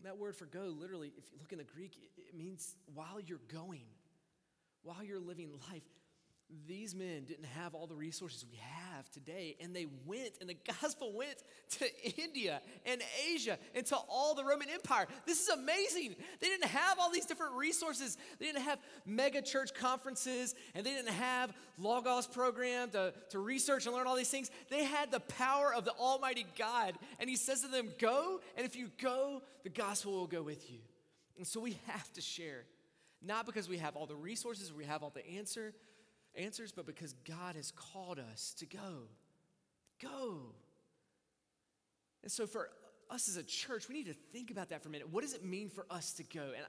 That 0.03 0.17
word 0.17 0.37
for 0.37 0.45
go, 0.45 0.73
literally, 0.79 1.11
if 1.17 1.25
you 1.33 1.37
look 1.39 1.51
in 1.51 1.57
the 1.57 1.65
Greek, 1.65 1.97
it 2.17 2.33
means 2.33 2.77
while 2.93 3.19
you're 3.19 3.41
going, 3.51 3.87
while 4.83 5.03
you're 5.03 5.19
living 5.19 5.49
life. 5.69 5.83
These 6.65 6.95
men 6.95 7.25
didn't 7.25 7.45
have 7.45 7.75
all 7.75 7.87
the 7.87 7.95
resources 7.95 8.45
we 8.49 8.57
have 8.57 9.09
today, 9.11 9.57
and 9.59 9.75
they 9.75 9.85
went, 10.05 10.31
and 10.39 10.49
the 10.49 10.55
gospel 10.81 11.11
went 11.13 11.43
to 11.71 12.21
India 12.21 12.61
and 12.85 13.01
Asia 13.33 13.57
and 13.75 13.85
to 13.87 13.97
all 14.07 14.33
the 14.33 14.45
Roman 14.45 14.69
Empire. 14.69 15.07
This 15.25 15.41
is 15.41 15.49
amazing. 15.49 16.15
They 16.39 16.47
didn't 16.47 16.69
have 16.69 16.99
all 16.99 17.11
these 17.11 17.25
different 17.25 17.55
resources. 17.55 18.17
They 18.39 18.45
didn't 18.45 18.61
have 18.61 18.79
mega 19.05 19.41
church 19.41 19.73
conferences, 19.73 20.55
and 20.73 20.85
they 20.85 20.91
didn't 20.91 21.13
have 21.13 21.53
Logos 21.77 22.27
program 22.27 22.91
to, 22.91 23.13
to 23.31 23.39
research 23.39 23.85
and 23.85 23.93
learn 23.93 24.07
all 24.07 24.15
these 24.15 24.29
things. 24.29 24.49
They 24.69 24.85
had 24.85 25.11
the 25.11 25.19
power 25.19 25.73
of 25.73 25.83
the 25.83 25.91
Almighty 25.91 26.45
God, 26.57 26.93
and 27.19 27.29
He 27.29 27.35
says 27.35 27.61
to 27.61 27.67
them, 27.67 27.89
Go, 27.99 28.39
and 28.55 28.65
if 28.65 28.77
you 28.77 28.89
go, 29.01 29.41
the 29.63 29.69
gospel 29.69 30.13
will 30.13 30.27
go 30.27 30.43
with 30.43 30.71
you. 30.71 30.79
And 31.37 31.45
so 31.45 31.59
we 31.59 31.77
have 31.87 32.11
to 32.13 32.21
share, 32.21 32.63
not 33.21 33.45
because 33.45 33.67
we 33.67 33.79
have 33.79 33.97
all 33.97 34.05
the 34.05 34.15
resources, 34.15 34.71
we 34.71 34.85
have 34.85 35.03
all 35.03 35.11
the 35.13 35.27
answer 35.37 35.73
answers, 36.37 36.71
but 36.71 36.85
because 36.85 37.13
God 37.27 37.55
has 37.55 37.71
called 37.71 38.19
us 38.19 38.53
to 38.59 38.65
go. 38.65 39.07
Go. 40.01 40.39
And 42.23 42.31
so, 42.31 42.45
for 42.45 42.69
us 43.09 43.29
as 43.29 43.37
a 43.37 43.43
church, 43.43 43.87
we 43.87 43.95
need 43.95 44.07
to 44.07 44.15
think 44.33 44.51
about 44.51 44.69
that 44.69 44.83
for 44.83 44.89
a 44.89 44.91
minute. 44.91 45.09
What 45.11 45.23
does 45.23 45.33
it 45.33 45.43
mean 45.43 45.69
for 45.69 45.85
us 45.89 46.13
to 46.13 46.23
go? 46.23 46.41
And, 46.41 46.65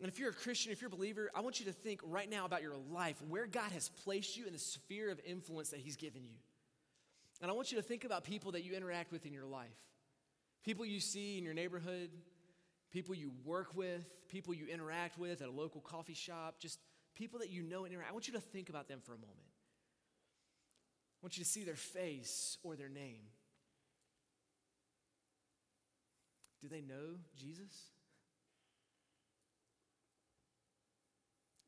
and 0.00 0.08
if 0.08 0.18
you're 0.18 0.30
a 0.30 0.34
Christian, 0.34 0.72
if 0.72 0.80
you're 0.80 0.88
a 0.88 0.96
believer, 0.96 1.30
I 1.34 1.40
want 1.40 1.60
you 1.60 1.66
to 1.66 1.72
think 1.72 2.00
right 2.04 2.28
now 2.28 2.44
about 2.44 2.62
your 2.62 2.76
life, 2.90 3.16
where 3.28 3.46
God 3.46 3.70
has 3.72 3.88
placed 4.04 4.36
you 4.36 4.46
in 4.46 4.52
the 4.52 4.58
sphere 4.58 5.10
of 5.10 5.20
influence 5.24 5.70
that 5.70 5.80
He's 5.80 5.96
given 5.96 6.24
you. 6.24 6.36
And 7.40 7.50
I 7.50 7.54
want 7.54 7.72
you 7.72 7.78
to 7.78 7.82
think 7.82 8.04
about 8.04 8.24
people 8.24 8.52
that 8.52 8.64
you 8.64 8.74
interact 8.74 9.12
with 9.12 9.26
in 9.26 9.32
your 9.32 9.46
life 9.46 9.76
people 10.64 10.86
you 10.86 11.00
see 11.00 11.38
in 11.38 11.44
your 11.44 11.54
neighborhood, 11.54 12.10
people 12.92 13.14
you 13.14 13.32
work 13.44 13.74
with, 13.74 14.28
people 14.28 14.54
you 14.54 14.66
interact 14.66 15.18
with 15.18 15.42
at 15.42 15.48
a 15.48 15.50
local 15.50 15.80
coffee 15.80 16.14
shop, 16.14 16.56
just 16.60 16.78
people 17.14 17.40
that 17.40 17.50
you 17.50 17.62
know 17.62 17.84
and 17.84 17.92
interact, 17.92 18.10
I 18.10 18.12
want 18.12 18.26
you 18.26 18.34
to 18.34 18.40
think 18.40 18.68
about 18.68 18.88
them 18.88 19.00
for 19.04 19.12
a 19.12 19.18
moment. 19.18 19.38
I 21.22 21.26
want 21.26 21.36
you 21.36 21.44
to 21.44 21.48
see 21.48 21.64
their 21.64 21.76
face 21.76 22.58
or 22.62 22.74
their 22.74 22.88
name. 22.88 23.22
Do 26.60 26.68
they 26.68 26.80
know 26.80 27.16
Jesus? 27.36 27.90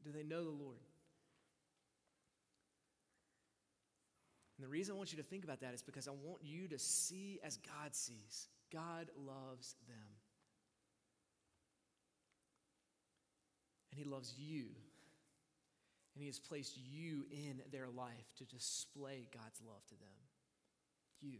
Do 0.04 0.10
they 0.12 0.22
know 0.22 0.44
the 0.44 0.50
Lord? 0.50 0.78
And 4.56 4.64
the 4.64 4.68
reason 4.68 4.94
I 4.94 4.98
want 4.98 5.12
you 5.12 5.18
to 5.18 5.24
think 5.24 5.44
about 5.44 5.60
that 5.60 5.74
is 5.74 5.82
because 5.82 6.06
I 6.06 6.12
want 6.12 6.42
you 6.42 6.68
to 6.68 6.78
see 6.78 7.40
as 7.44 7.56
God 7.56 7.94
sees. 7.94 8.48
God 8.72 9.08
loves 9.16 9.74
them. 9.88 9.96
And 13.90 13.98
He 13.98 14.04
loves 14.04 14.34
you 14.36 14.66
and 16.14 16.22
He 16.22 16.26
has 16.26 16.38
placed 16.38 16.76
you 16.76 17.24
in 17.30 17.60
their 17.72 17.88
life 17.88 18.32
to 18.38 18.44
display 18.44 19.28
God's 19.32 19.60
love 19.66 19.84
to 19.88 19.94
them. 19.94 20.08
You. 21.20 21.38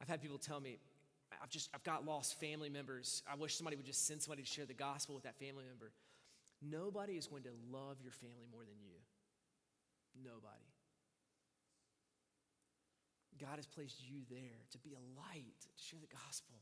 I've 0.00 0.08
had 0.08 0.22
people 0.22 0.38
tell 0.38 0.60
me, 0.60 0.78
I've 1.42 1.50
just, 1.50 1.68
I've 1.74 1.84
got 1.84 2.06
lost 2.06 2.40
family 2.40 2.70
members. 2.70 3.22
I 3.30 3.36
wish 3.36 3.56
somebody 3.56 3.76
would 3.76 3.86
just 3.86 4.06
send 4.06 4.22
somebody 4.22 4.42
to 4.42 4.48
share 4.48 4.66
the 4.66 4.74
gospel 4.74 5.14
with 5.14 5.24
that 5.24 5.38
family 5.38 5.64
member. 5.68 5.92
Nobody 6.62 7.14
is 7.14 7.26
going 7.26 7.44
to 7.44 7.52
love 7.70 7.96
your 8.02 8.12
family 8.12 8.46
more 8.50 8.62
than 8.62 8.76
you. 8.82 8.96
Nobody. 10.22 10.70
God 13.40 13.56
has 13.56 13.66
placed 13.66 13.96
you 14.02 14.20
there 14.28 14.60
to 14.72 14.78
be 14.78 14.90
a 14.90 15.02
light, 15.18 15.56
to 15.60 15.82
share 15.82 16.00
the 16.00 16.14
gospel. 16.26 16.56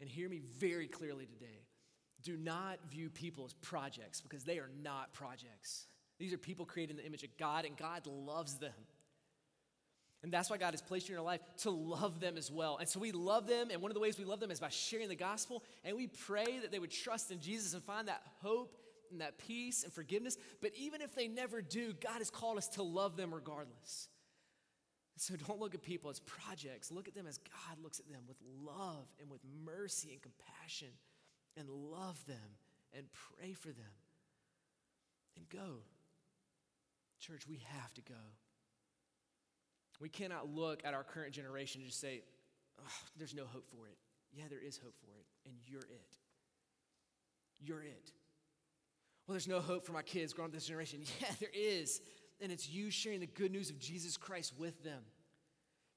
And 0.00 0.08
hear 0.08 0.28
me 0.28 0.40
very 0.58 0.86
clearly 0.86 1.26
today. 1.26 1.64
Do 2.28 2.36
not 2.36 2.78
view 2.90 3.08
people 3.08 3.46
as 3.46 3.54
projects 3.54 4.20
because 4.20 4.44
they 4.44 4.58
are 4.58 4.68
not 4.82 5.14
projects. 5.14 5.86
These 6.18 6.34
are 6.34 6.36
people 6.36 6.66
created 6.66 6.90
in 6.90 6.96
the 6.98 7.06
image 7.06 7.22
of 7.22 7.34
God, 7.38 7.64
and 7.64 7.74
God 7.74 8.06
loves 8.06 8.56
them. 8.56 8.74
And 10.22 10.30
that's 10.30 10.50
why 10.50 10.58
God 10.58 10.74
has 10.74 10.82
placed 10.82 11.08
you 11.08 11.14
in 11.14 11.16
your 11.16 11.24
life 11.24 11.40
to 11.62 11.70
love 11.70 12.20
them 12.20 12.36
as 12.36 12.52
well. 12.52 12.76
And 12.76 12.86
so 12.86 13.00
we 13.00 13.12
love 13.12 13.46
them, 13.46 13.68
and 13.72 13.80
one 13.80 13.90
of 13.90 13.94
the 13.94 14.00
ways 14.00 14.18
we 14.18 14.26
love 14.26 14.40
them 14.40 14.50
is 14.50 14.60
by 14.60 14.68
sharing 14.68 15.08
the 15.08 15.16
gospel. 15.16 15.64
And 15.84 15.96
we 15.96 16.06
pray 16.06 16.58
that 16.60 16.70
they 16.70 16.78
would 16.78 16.90
trust 16.90 17.30
in 17.30 17.40
Jesus 17.40 17.72
and 17.72 17.82
find 17.82 18.08
that 18.08 18.20
hope 18.42 18.76
and 19.10 19.22
that 19.22 19.38
peace 19.38 19.82
and 19.82 19.90
forgiveness. 19.90 20.36
But 20.60 20.72
even 20.76 21.00
if 21.00 21.14
they 21.14 21.28
never 21.28 21.62
do, 21.62 21.94
God 21.94 22.18
has 22.18 22.28
called 22.28 22.58
us 22.58 22.68
to 22.70 22.82
love 22.82 23.16
them 23.16 23.32
regardless. 23.32 24.08
So 25.16 25.34
don't 25.34 25.60
look 25.60 25.74
at 25.74 25.82
people 25.82 26.10
as 26.10 26.20
projects. 26.20 26.92
Look 26.92 27.08
at 27.08 27.14
them 27.14 27.26
as 27.26 27.38
God 27.38 27.82
looks 27.82 28.00
at 28.00 28.08
them 28.10 28.20
with 28.28 28.36
love 28.62 29.06
and 29.18 29.30
with 29.30 29.40
mercy 29.64 30.10
and 30.12 30.20
compassion 30.20 30.88
and 31.58 31.68
love 31.68 32.24
them 32.26 32.56
and 32.96 33.06
pray 33.12 33.52
for 33.52 33.68
them. 33.68 33.96
And 35.36 35.48
go. 35.48 35.82
Church, 37.20 37.42
we 37.48 37.60
have 37.80 37.92
to 37.94 38.02
go. 38.02 38.14
We 40.00 40.08
cannot 40.08 40.48
look 40.48 40.84
at 40.84 40.94
our 40.94 41.02
current 41.02 41.32
generation 41.32 41.80
and 41.80 41.90
just 41.90 42.00
say, 42.00 42.22
oh, 42.80 42.92
there's 43.16 43.34
no 43.34 43.44
hope 43.44 43.68
for 43.68 43.88
it. 43.88 43.98
Yeah, 44.32 44.44
there 44.48 44.60
is 44.60 44.78
hope 44.78 44.94
for 45.00 45.10
it, 45.18 45.26
and 45.46 45.54
you're 45.66 45.80
it. 45.80 46.16
You're 47.60 47.82
it. 47.82 48.12
Well, 49.26 49.34
there's 49.34 49.48
no 49.48 49.60
hope 49.60 49.84
for 49.84 49.92
my 49.92 50.02
kids 50.02 50.32
growing 50.32 50.50
up 50.50 50.54
this 50.54 50.66
generation. 50.66 51.00
Yeah, 51.20 51.28
there 51.40 51.50
is. 51.52 52.00
And 52.40 52.52
it's 52.52 52.68
you 52.68 52.90
sharing 52.90 53.20
the 53.20 53.26
good 53.26 53.50
news 53.50 53.68
of 53.68 53.78
Jesus 53.80 54.16
Christ 54.16 54.54
with 54.56 54.84
them 54.84 55.02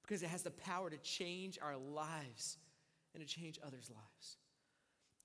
because 0.02 0.24
it 0.24 0.30
has 0.30 0.42
the 0.42 0.52
power 0.52 0.90
to 0.90 0.98
change 0.98 1.60
our 1.62 1.78
lives 1.78 2.58
and 3.14 3.26
to 3.26 3.28
change 3.28 3.60
others' 3.64 3.90
lives. 3.90 4.38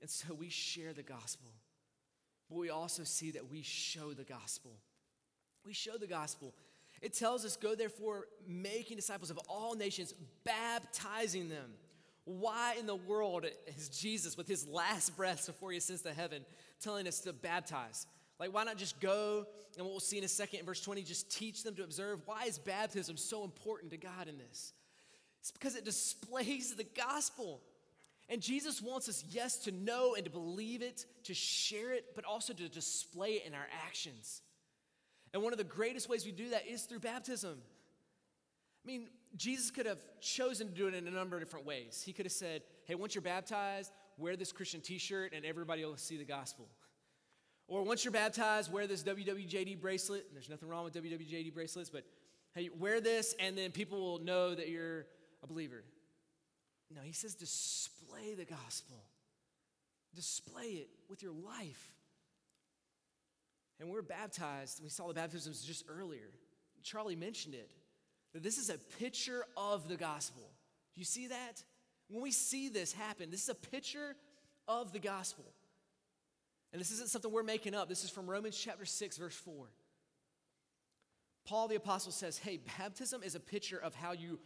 And 0.01 0.11
so 0.11 0.35
we 0.35 0.49
share 0.49 0.93
the 0.93 1.03
gospel, 1.03 1.51
but 2.49 2.59
we 2.59 2.71
also 2.71 3.05
see 3.05 3.33
that 3.33 3.51
we 3.51 3.63
show 3.63 4.13
the 4.13 4.25
gospel. 4.25 4.73
We 5.65 5.73
show 5.73 5.97
the 5.97 6.07
gospel. 6.07 6.55
It 7.03 7.15
tells 7.15 7.45
us, 7.45 7.57
go 7.57 7.75
therefore, 7.75 8.27
making 8.47 8.97
disciples 8.97 9.31
of 9.31 9.39
all 9.49 9.75
nations, 9.75 10.15
baptizing 10.45 11.49
them. 11.49 11.73
Why 12.25 12.75
in 12.79 12.87
the 12.87 12.97
world 12.97 13.47
is 13.77 13.89
Jesus, 13.89 14.37
with 14.37 14.49
his 14.49 14.67
last 14.67 15.17
breaths 15.17 15.47
before 15.47 15.71
he 15.71 15.79
ascends 15.79 16.03
to 16.03 16.13
heaven, 16.13 16.45
telling 16.81 17.07
us 17.07 17.21
to 17.21 17.33
baptize? 17.33 18.07
Like, 18.39 18.53
why 18.53 18.65
not 18.65 18.77
just 18.77 19.01
go 19.01 19.47
and 19.77 19.85
what 19.85 19.93
we'll 19.93 20.01
see 20.01 20.19
in 20.19 20.25
a 20.25 20.29
second 20.29 20.61
in 20.61 20.67
verse 20.67 20.81
20, 20.81 21.03
just 21.03 21.31
teach 21.31 21.63
them 21.63 21.75
to 21.77 21.85
observe? 21.85 22.21
Why 22.27 22.45
is 22.45 22.59
baptism 22.59 23.17
so 23.17 23.45
important 23.45 23.91
to 23.93 23.99
God 23.99 24.29
in 24.29 24.39
this? 24.39 24.73
It's 25.41 25.53
because 25.53 25.77
it 25.77 25.85
displays 25.85 26.75
the 26.75 26.85
gospel. 26.85 27.61
And 28.29 28.43
Jesus 28.43 28.83
wants 28.83 29.09
us, 29.09 29.25
yes, 29.31 29.59
to 29.59 29.71
know 29.71 30.15
and 30.15 30.25
to 30.25 30.31
believe 30.31 30.83
it, 30.83 31.07
to 31.25 31.35
share 31.35 31.93
it, 31.93 32.07
but 32.15 32.25
also 32.25 32.53
to 32.53 32.69
display 32.69 33.35
it 33.35 33.47
in 33.47 33.55
our 33.55 33.69
actions. 33.87 34.43
And 35.33 35.43
one 35.43 35.53
of 35.53 35.59
the 35.59 35.65
greatest 35.65 36.09
ways 36.09 36.25
we 36.25 36.33
do 36.33 36.51
that 36.51 36.67
is 36.67 36.83
through 36.83 37.01
baptism. 37.01 37.59
I 38.85 38.87
mean, 38.87 39.09
Jesus 39.37 39.71
could 39.71 39.87
have 39.87 39.99
chosen 40.21 40.69
to 40.69 40.75
do 40.75 40.89
it 40.89 40.95
in 40.95 41.07
a 41.07 41.11
number 41.11 41.37
of 41.37 41.43
different 41.43 41.67
ways. 41.67 42.03
He 42.05 42.13
could 42.13 42.27
have 42.27 42.33
said, 42.33 42.63
hey, 42.85 42.95
once 42.95 43.15
you're 43.15 43.23
baptized, 43.23 43.93
wear 44.19 44.37
this 44.37 44.51
Christian 44.51 44.81
t 44.81 44.99
shirt 44.99 45.33
and 45.35 45.45
everybody 45.45 45.85
will 45.85 45.97
see 45.97 46.17
the 46.17 46.25
gospel. 46.25 46.69
Or 47.69 47.83
once 47.83 48.05
you're 48.05 48.13
baptized, 48.13 48.73
wear 48.73 48.87
this 48.87 49.03
WWJD 49.03 49.81
bracelet. 49.81 50.25
And 50.27 50.35
there's 50.35 50.49
nothing 50.49 50.69
wrong 50.69 50.85
with 50.85 50.95
WWJD 50.95 51.53
bracelets, 51.53 51.91
but 51.91 52.05
hey, 52.55 52.71
wear 52.79 53.01
this 53.01 53.35
and 53.39 53.59
then 53.59 53.73
people 53.73 54.01
will 54.01 54.21
know 54.21 54.55
that 54.55 54.69
you're 54.69 55.07
a 55.43 55.47
believer. 55.47 55.85
No, 56.95 57.01
he 57.03 57.13
says 57.13 57.35
display 57.35 58.35
the 58.35 58.45
gospel, 58.45 58.97
display 60.15 60.65
it 60.65 60.89
with 61.09 61.23
your 61.23 61.33
life. 61.33 61.93
And 63.79 63.91
we're 63.91 64.03
baptized. 64.03 64.83
We 64.83 64.89
saw 64.89 65.09
the 65.09 65.15
baptisms 65.15 65.63
just 65.63 65.85
earlier. 65.89 66.31
Charlie 66.83 67.17
mentioned 67.17 67.55
it. 67.55 67.71
That 68.33 68.43
this 68.43 68.59
is 68.59 68.71
a 68.71 68.79
picture 68.99 69.45
of 69.57 69.89
the 69.89 69.97
gospel. 69.97 70.43
You 70.95 71.05
see 71.05 71.27
that? 71.29 71.63
When 72.09 72.23
we 72.23 72.31
see 72.31 72.69
this 72.69 72.93
happen, 72.93 73.31
this 73.31 73.43
is 73.43 73.49
a 73.49 73.55
picture 73.55 74.17
of 74.69 74.93
the 74.93 74.99
gospel. 74.99 75.45
And 76.73 76.81
this 76.81 76.91
isn't 76.93 77.09
something 77.09 77.31
we're 77.31 77.43
making 77.43 77.75
up. 77.75 77.89
This 77.89 78.05
is 78.05 78.11
from 78.11 78.29
Romans 78.29 78.57
chapter 78.57 78.85
6, 78.85 79.17
verse 79.19 79.35
4. 79.35 79.67
Paul 81.47 81.69
the 81.69 81.77
Apostle 81.77 82.13
says, 82.13 82.39
Hey, 82.39 82.61
baptism 82.79 83.23
is 83.23 83.35
a 83.35 83.41
picture 83.41 83.79
of 83.79 83.95
how 83.95 84.13
you 84.13 84.39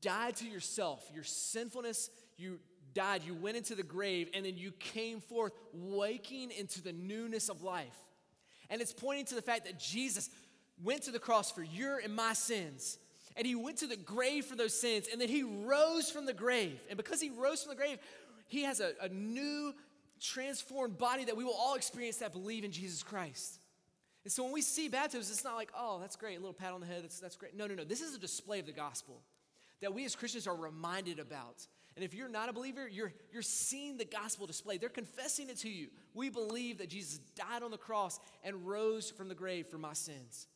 died 0.00 0.36
to 0.36 0.46
yourself, 0.46 1.08
your 1.14 1.24
sinfulness, 1.24 2.10
you 2.36 2.58
died, 2.94 3.22
you 3.24 3.34
went 3.34 3.56
into 3.56 3.74
the 3.74 3.82
grave, 3.82 4.30
and 4.34 4.44
then 4.44 4.56
you 4.56 4.72
came 4.72 5.20
forth 5.20 5.52
waking 5.72 6.50
into 6.50 6.82
the 6.82 6.92
newness 6.92 7.48
of 7.48 7.62
life. 7.62 7.96
And 8.70 8.80
it's 8.80 8.92
pointing 8.92 9.26
to 9.26 9.34
the 9.34 9.42
fact 9.42 9.64
that 9.66 9.78
Jesus 9.78 10.30
went 10.82 11.02
to 11.02 11.10
the 11.10 11.18
cross 11.18 11.50
for 11.50 11.62
your 11.62 11.98
and 11.98 12.14
my 12.14 12.32
sins. 12.32 12.98
And 13.36 13.46
he 13.46 13.54
went 13.54 13.78
to 13.78 13.86
the 13.86 13.96
grave 13.96 14.44
for 14.46 14.56
those 14.56 14.78
sins. 14.78 15.08
And 15.10 15.20
then 15.20 15.28
he 15.28 15.42
rose 15.42 16.10
from 16.10 16.24
the 16.24 16.32
grave. 16.32 16.80
And 16.88 16.96
because 16.96 17.20
he 17.20 17.30
rose 17.30 17.62
from 17.62 17.70
the 17.70 17.76
grave, 17.76 17.98
he 18.46 18.62
has 18.62 18.80
a, 18.80 18.92
a 19.02 19.08
new, 19.08 19.74
transformed 20.20 20.96
body 20.96 21.24
that 21.24 21.36
we 21.36 21.44
will 21.44 21.54
all 21.54 21.74
experience 21.74 22.18
that 22.18 22.32
believe 22.32 22.64
in 22.64 22.70
Jesus 22.70 23.02
Christ. 23.02 23.58
And 24.22 24.32
so 24.32 24.44
when 24.44 24.52
we 24.52 24.62
see 24.62 24.88
baptisms, 24.88 25.30
it's 25.30 25.44
not 25.44 25.56
like, 25.56 25.70
oh, 25.76 25.98
that's 26.00 26.16
great, 26.16 26.36
a 26.36 26.40
little 26.40 26.54
pat 26.54 26.72
on 26.72 26.80
the 26.80 26.86
head, 26.86 27.02
that's, 27.02 27.20
that's 27.20 27.36
great. 27.36 27.56
No, 27.56 27.66
no, 27.66 27.74
no. 27.74 27.84
This 27.84 28.00
is 28.00 28.14
a 28.14 28.18
display 28.18 28.60
of 28.60 28.66
the 28.66 28.72
gospel 28.72 29.20
that 29.80 29.94
we 29.94 30.04
as 30.04 30.16
Christians 30.16 30.46
are 30.46 30.56
reminded 30.56 31.18
about. 31.18 31.66
And 31.96 32.04
if 32.04 32.12
you're 32.14 32.28
not 32.28 32.48
a 32.48 32.52
believer, 32.52 32.88
you're, 32.88 33.12
you're 33.32 33.42
seeing 33.42 33.96
the 33.96 34.04
gospel 34.04 34.46
displayed. 34.46 34.80
They're 34.80 34.88
confessing 34.88 35.48
it 35.48 35.58
to 35.58 35.68
you. 35.68 35.88
We 36.12 36.28
believe 36.28 36.78
that 36.78 36.88
Jesus 36.88 37.18
died 37.36 37.62
on 37.62 37.70
the 37.70 37.78
cross 37.78 38.18
and 38.42 38.66
rose 38.66 39.10
from 39.10 39.28
the 39.28 39.34
grave 39.34 39.68
for 39.68 39.78
my 39.78 39.92
sins. 39.92 40.48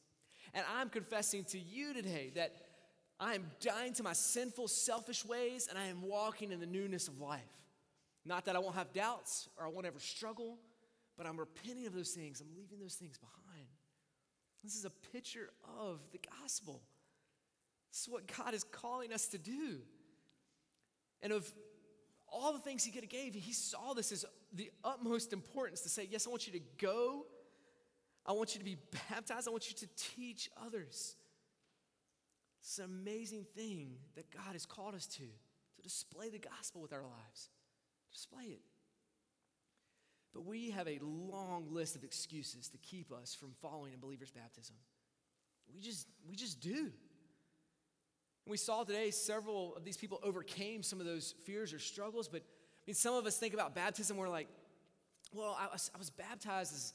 And 0.55 0.65
I'm 0.77 0.89
confessing 0.89 1.45
to 1.45 1.59
you 1.59 1.95
today 1.95 2.33
that 2.35 2.57
I 3.21 3.35
am 3.35 3.51
dying 3.61 3.93
to 3.95 4.03
my 4.03 4.13
sinful, 4.15 4.69
selfish 4.69 5.25
ways 5.25 5.69
and 5.69 5.79
I 5.79 5.87
am 5.87 6.03
walking 6.03 6.51
in 6.51 6.61
the 6.61 6.67
newness 6.67 7.07
of 7.07 7.21
life. 7.21 7.41
Not 8.25 8.45
that 8.47 8.57
I 8.57 8.59
won't 8.59 8.75
have 8.75 8.93
doubts 8.93 9.49
or 9.57 9.65
I 9.65 9.69
won't 9.69 9.87
ever 9.87 10.01
struggle, 10.01 10.59
but 11.17 11.27
I'm 11.27 11.39
repenting 11.39 11.87
of 11.87 11.95
those 11.95 12.11
things. 12.11 12.41
I'm 12.41 12.55
leaving 12.57 12.79
those 12.81 12.95
things 12.95 13.19
behind. 13.19 13.67
This 14.63 14.77
is 14.77 14.85
a 14.85 14.91
picture 15.13 15.51
of 15.81 16.01
the 16.13 16.21
gospel. 16.41 16.83
This 17.91 18.03
is 18.03 18.09
what 18.09 18.31
God 18.37 18.55
is 18.55 18.65
calling 18.65 19.13
us 19.13 19.29
to 19.29 19.39
do. 19.39 19.79
And 21.23 21.33
of 21.33 21.51
all 22.31 22.53
the 22.53 22.59
things 22.59 22.85
he 22.85 22.93
could 22.93 23.03
have 23.03 23.11
gave, 23.11 23.35
he 23.35 23.53
saw 23.53 23.95
this 23.95 24.13
as 24.13 24.25
the 24.53 24.71
utmost 24.85 25.33
importance 25.33 25.81
to 25.83 25.89
say, 25.89 26.07
yes, 26.11 26.27
I 26.27 26.31
want 26.31 26.47
you 26.47 26.53
to 26.55 26.65
go. 26.79 27.27
I 28.27 28.33
want 28.33 28.55
you 28.55 28.59
to 28.59 28.65
be 28.65 28.77
baptized. 29.11 29.49
I 29.49 29.51
want 29.51 29.69
you 29.71 29.77
to 29.77 29.89
teach 29.97 30.51
others. 30.65 31.17
It's 32.61 32.79
an 32.79 32.85
amazing 32.85 33.45
thing 33.57 33.97
that 34.17 34.31
God 34.31 34.53
has 34.53 34.67
called 34.67 34.95
us 34.95 35.07
to, 35.07 35.23
to 35.23 35.83
display 35.83 36.29
the 36.29 36.39
gospel 36.39 36.83
with 36.83 36.93
our 36.93 37.03
lives. 37.03 37.49
Display 38.13 38.45
it. 38.45 38.61
But 40.35 40.45
we 40.45 40.71
have 40.71 40.87
a 40.87 40.99
long 41.03 41.69
list 41.71 41.97
of 41.97 42.05
excuses 42.05 42.69
to 42.69 42.79
keep 42.79 43.11
us 43.11 43.35
from 43.35 43.53
following 43.63 43.95
in 43.95 44.01
believers' 44.01 44.31
baptism. 44.31 44.77
We 45.75 45.81
just, 45.81 46.07
we 46.29 46.37
just 46.37 46.61
do. 46.61 46.93
And 48.49 48.53
we 48.53 48.57
saw 48.57 48.83
today 48.83 49.11
several 49.11 49.77
of 49.77 49.85
these 49.85 49.99
people 49.99 50.21
overcame 50.23 50.83
some 50.83 51.01
of 51.01 51.05
those 51.05 51.35
fears 51.45 51.75
or 51.75 51.79
struggles, 51.79 52.29
but 52.29 52.41
I 52.41 52.83
mean, 52.87 52.95
some 52.95 53.15
of 53.15 53.27
us 53.27 53.37
think 53.37 53.53
about 53.53 53.75
baptism, 53.75 54.17
we're 54.17 54.31
like, 54.31 54.49
well, 55.35 55.55
I 55.61 55.71
was, 55.71 55.91
I 55.95 55.99
was 55.99 56.09
baptized 56.09 56.73
as, 56.73 56.95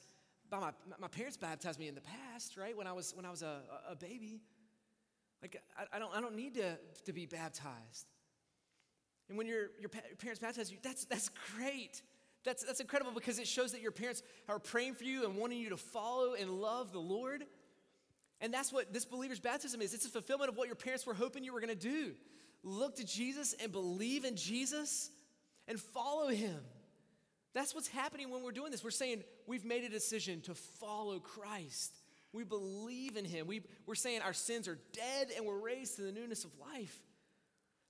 by 0.50 0.58
my, 0.58 0.72
my 0.98 1.06
parents 1.06 1.36
baptized 1.36 1.78
me 1.78 1.86
in 1.86 1.94
the 1.94 2.00
past, 2.00 2.56
right? 2.56 2.76
When 2.76 2.88
I 2.88 2.92
was, 2.92 3.14
when 3.14 3.24
I 3.24 3.30
was 3.30 3.42
a, 3.42 3.60
a 3.88 3.94
baby. 3.94 4.40
Like, 5.42 5.62
I, 5.78 5.84
I, 5.94 5.98
don't, 6.00 6.12
I 6.12 6.20
don't 6.20 6.34
need 6.34 6.54
to, 6.54 6.76
to 7.04 7.12
be 7.12 7.24
baptized. 7.24 8.08
And 9.28 9.38
when 9.38 9.46
your, 9.46 9.68
your 9.78 9.90
parents 10.18 10.40
baptize 10.40 10.72
you, 10.72 10.78
that's, 10.82 11.04
that's 11.04 11.30
great. 11.56 12.02
That's, 12.42 12.64
that's 12.64 12.80
incredible 12.80 13.12
because 13.12 13.38
it 13.38 13.46
shows 13.46 13.70
that 13.70 13.80
your 13.80 13.92
parents 13.92 14.24
are 14.48 14.58
praying 14.58 14.94
for 14.94 15.04
you 15.04 15.24
and 15.24 15.36
wanting 15.36 15.60
you 15.60 15.68
to 15.68 15.76
follow 15.76 16.34
and 16.34 16.50
love 16.50 16.90
the 16.90 16.98
Lord. 16.98 17.44
And 18.44 18.52
that's 18.52 18.70
what 18.70 18.92
this 18.92 19.06
believer's 19.06 19.40
baptism 19.40 19.80
is 19.80 19.94
it's 19.94 20.04
a 20.04 20.10
fulfillment 20.10 20.50
of 20.50 20.58
what 20.58 20.66
your 20.66 20.76
parents 20.76 21.06
were 21.06 21.14
hoping 21.14 21.44
you 21.44 21.54
were 21.54 21.62
going 21.62 21.74
to 21.74 21.88
do. 21.88 22.12
Look 22.62 22.96
to 22.96 23.04
Jesus 23.04 23.54
and 23.54 23.72
believe 23.72 24.26
in 24.26 24.36
Jesus 24.36 25.08
and 25.66 25.80
follow 25.80 26.28
him. 26.28 26.60
That's 27.54 27.74
what's 27.74 27.88
happening 27.88 28.28
when 28.28 28.42
we're 28.42 28.52
doing 28.52 28.70
this. 28.70 28.84
We're 28.84 28.90
saying 28.90 29.24
we've 29.46 29.64
made 29.64 29.84
a 29.84 29.88
decision 29.88 30.42
to 30.42 30.54
follow 30.54 31.20
Christ. 31.20 31.96
We 32.34 32.44
believe 32.44 33.16
in 33.16 33.24
him. 33.24 33.46
We, 33.46 33.62
we're 33.86 33.94
saying 33.94 34.20
our 34.20 34.34
sins 34.34 34.68
are 34.68 34.78
dead 34.92 35.28
and 35.34 35.46
we're 35.46 35.58
raised 35.58 35.96
to 35.96 36.02
the 36.02 36.12
newness 36.12 36.44
of 36.44 36.50
life. 36.60 36.94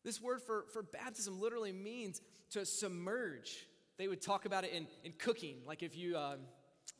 This 0.04 0.22
word 0.22 0.40
for, 0.40 0.66
for 0.72 0.84
baptism 0.84 1.40
literally 1.40 1.72
means 1.72 2.20
to 2.50 2.64
submerge. 2.64 3.66
They 3.96 4.06
would 4.06 4.22
talk 4.22 4.44
about 4.44 4.62
it 4.62 4.72
in, 4.72 4.86
in 5.02 5.14
cooking. 5.18 5.56
Like 5.66 5.82
if 5.82 5.96
you, 5.96 6.16
um, 6.16 6.38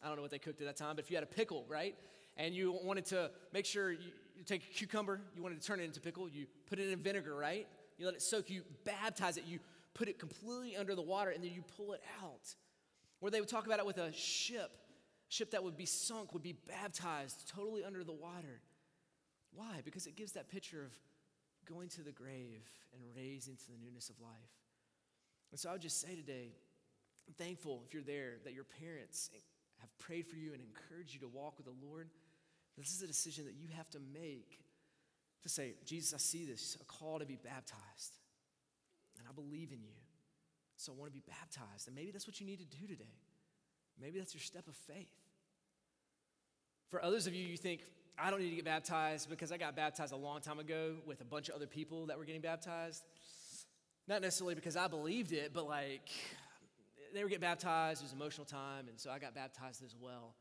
I 0.03 0.09
don't 0.09 0.17
know 0.17 0.23
what 0.23 0.31
they 0.31 0.39
cooked 0.39 0.61
at 0.61 0.67
that 0.67 0.77
time, 0.77 0.97
but 0.97 1.05
if 1.05 1.11
you 1.11 1.17
had 1.17 1.25
a 1.25 1.27
pickle, 1.27 1.65
right? 1.69 1.95
and 2.37 2.55
you 2.55 2.79
wanted 2.83 3.05
to 3.07 3.31
make 3.53 3.67
sure 3.67 3.93
you, 3.93 3.99
take 4.45 4.65
a 4.65 4.75
cucumber, 4.75 5.21
you 5.37 5.43
wanted 5.43 5.61
to 5.61 5.67
turn 5.67 5.81
it 5.81 5.85
into 5.85 6.01
pickle, 6.01 6.29
you 6.29 6.47
put 6.69 6.79
it 6.79 6.91
in 6.91 6.99
vinegar, 6.99 7.35
right? 7.35 7.67
You 7.99 8.07
let 8.07 8.15
it 8.15 8.23
soak, 8.23 8.51
you 8.51 8.63
baptize 8.85 9.37
it, 9.37 9.45
you 9.47 9.61
put 9.95 10.09
it 10.09 10.19
completely 10.19 10.77
under 10.77 10.95
the 10.95 11.03
water, 11.03 11.31
and 11.31 11.43
then 11.43 11.53
you 11.53 11.63
pull 11.77 11.93
it 11.93 12.03
out. 12.23 12.55
Or 13.21 13.31
they 13.31 13.41
would 13.41 13.49
talk 13.49 13.67
about 13.67 13.79
it 13.79 13.87
with 13.87 13.99
a 13.99 14.13
ship. 14.13 14.73
A 15.31 15.33
ship 15.33 15.53
that 15.53 15.63
would 15.63 15.77
be 15.77 15.87
sunk 15.87 16.35
would 16.35 16.43
be 16.43 16.57
baptized 16.69 17.49
totally 17.55 17.85
under 17.85 18.03
the 18.03 18.13
water. 18.13 18.61
Why? 19.55 19.81
Because 19.85 20.07
it 20.07 20.17
gives 20.17 20.33
that 20.33 20.49
picture 20.49 20.85
of 20.85 20.93
going 21.73 21.89
to 21.91 22.03
the 22.03 22.13
grave 22.13 22.69
and 22.93 23.03
raising 23.17 23.57
to 23.57 23.67
the 23.69 23.79
newness 23.83 24.11
of 24.11 24.21
life. 24.21 24.33
And 25.53 25.61
so 25.61 25.71
I 25.71 25.73
would 25.73 25.81
just 25.81 26.01
say 26.01 26.17
today, 26.17 26.51
I'm 27.29 27.35
thankful 27.35 27.83
if 27.87 27.95
you're 27.95 28.03
there 28.03 28.35
that 28.45 28.53
your 28.53 28.65
parents 28.65 29.31
have 29.85 29.99
prayed 29.99 30.27
for 30.27 30.37
you 30.37 30.53
and 30.53 30.61
encouraged 30.61 31.15
you 31.15 31.21
to 31.21 31.29
walk 31.29 31.59
with 31.59 31.67
the 31.67 31.87
Lord. 31.87 32.09
This 32.77 32.93
is 32.95 33.03
a 33.03 33.07
decision 33.07 33.45
that 33.45 33.55
you 33.55 33.69
have 33.77 33.89
to 33.91 33.99
make 34.13 34.61
to 35.43 35.49
say, 35.49 35.75
Jesus, 35.85 36.15
I 36.15 36.19
see 36.19 36.45
this, 36.45 36.77
a 36.81 36.85
call 36.85 37.19
to 37.19 37.27
be 37.27 37.37
baptized. 37.37 38.19
And 39.19 39.29
I 39.29 39.33
believe 39.33 39.71
in 39.73 39.81
you. 39.83 39.95
So 40.77 40.93
I 40.93 40.97
want 40.97 41.13
to 41.13 41.15
be 41.15 41.23
baptized. 41.29 41.87
And 41.87 41.95
maybe 41.95 42.11
that's 42.11 42.27
what 42.27 42.41
you 42.41 42.47
need 42.47 42.59
to 42.59 42.77
do 42.77 42.87
today. 42.87 43.05
Maybe 44.01 44.19
that's 44.19 44.35
your 44.35 44.41
step 44.41 44.67
of 44.67 44.75
faith. 44.75 45.15
For 46.89 47.03
others 47.03 47.27
of 47.27 47.35
you, 47.35 47.47
you 47.47 47.57
think, 47.57 47.83
I 48.19 48.31
don't 48.31 48.41
need 48.41 48.51
to 48.51 48.57
get 48.57 48.65
baptized 48.65 49.29
because 49.29 49.53
I 49.53 49.57
got 49.57 49.77
baptized 49.77 50.13
a 50.13 50.17
long 50.17 50.41
time 50.41 50.59
ago 50.59 50.97
with 51.07 51.21
a 51.21 51.25
bunch 51.25 51.49
of 51.49 51.55
other 51.55 51.67
people 51.67 52.07
that 52.07 52.19
were 52.19 52.25
getting 52.25 52.41
baptized. 52.41 53.03
Not 54.09 54.23
necessarily 54.23 54.55
because 54.55 54.77
I 54.77 54.89
believed 54.89 55.33
it, 55.33 55.53
but 55.55 55.67
like 55.67 56.11
they 57.15 57.23
were 57.23 57.29
getting 57.29 57.41
baptized, 57.41 58.03
it 58.03 58.05
was 58.05 58.13
emotional 58.13 58.45
time, 58.45 58.89
and 58.89 58.99
so 58.99 59.11
I 59.11 59.19
got 59.19 59.35
baptized 59.35 59.83
as 59.85 59.95
well. 59.99 60.35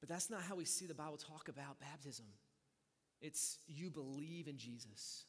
But 0.00 0.08
that's 0.08 0.30
not 0.30 0.42
how 0.42 0.56
we 0.56 0.64
see 0.64 0.86
the 0.86 0.94
Bible 0.94 1.16
talk 1.16 1.48
about 1.48 1.80
baptism. 1.80 2.26
It's 3.20 3.58
you 3.66 3.90
believe 3.90 4.48
in 4.48 4.58
Jesus, 4.58 5.24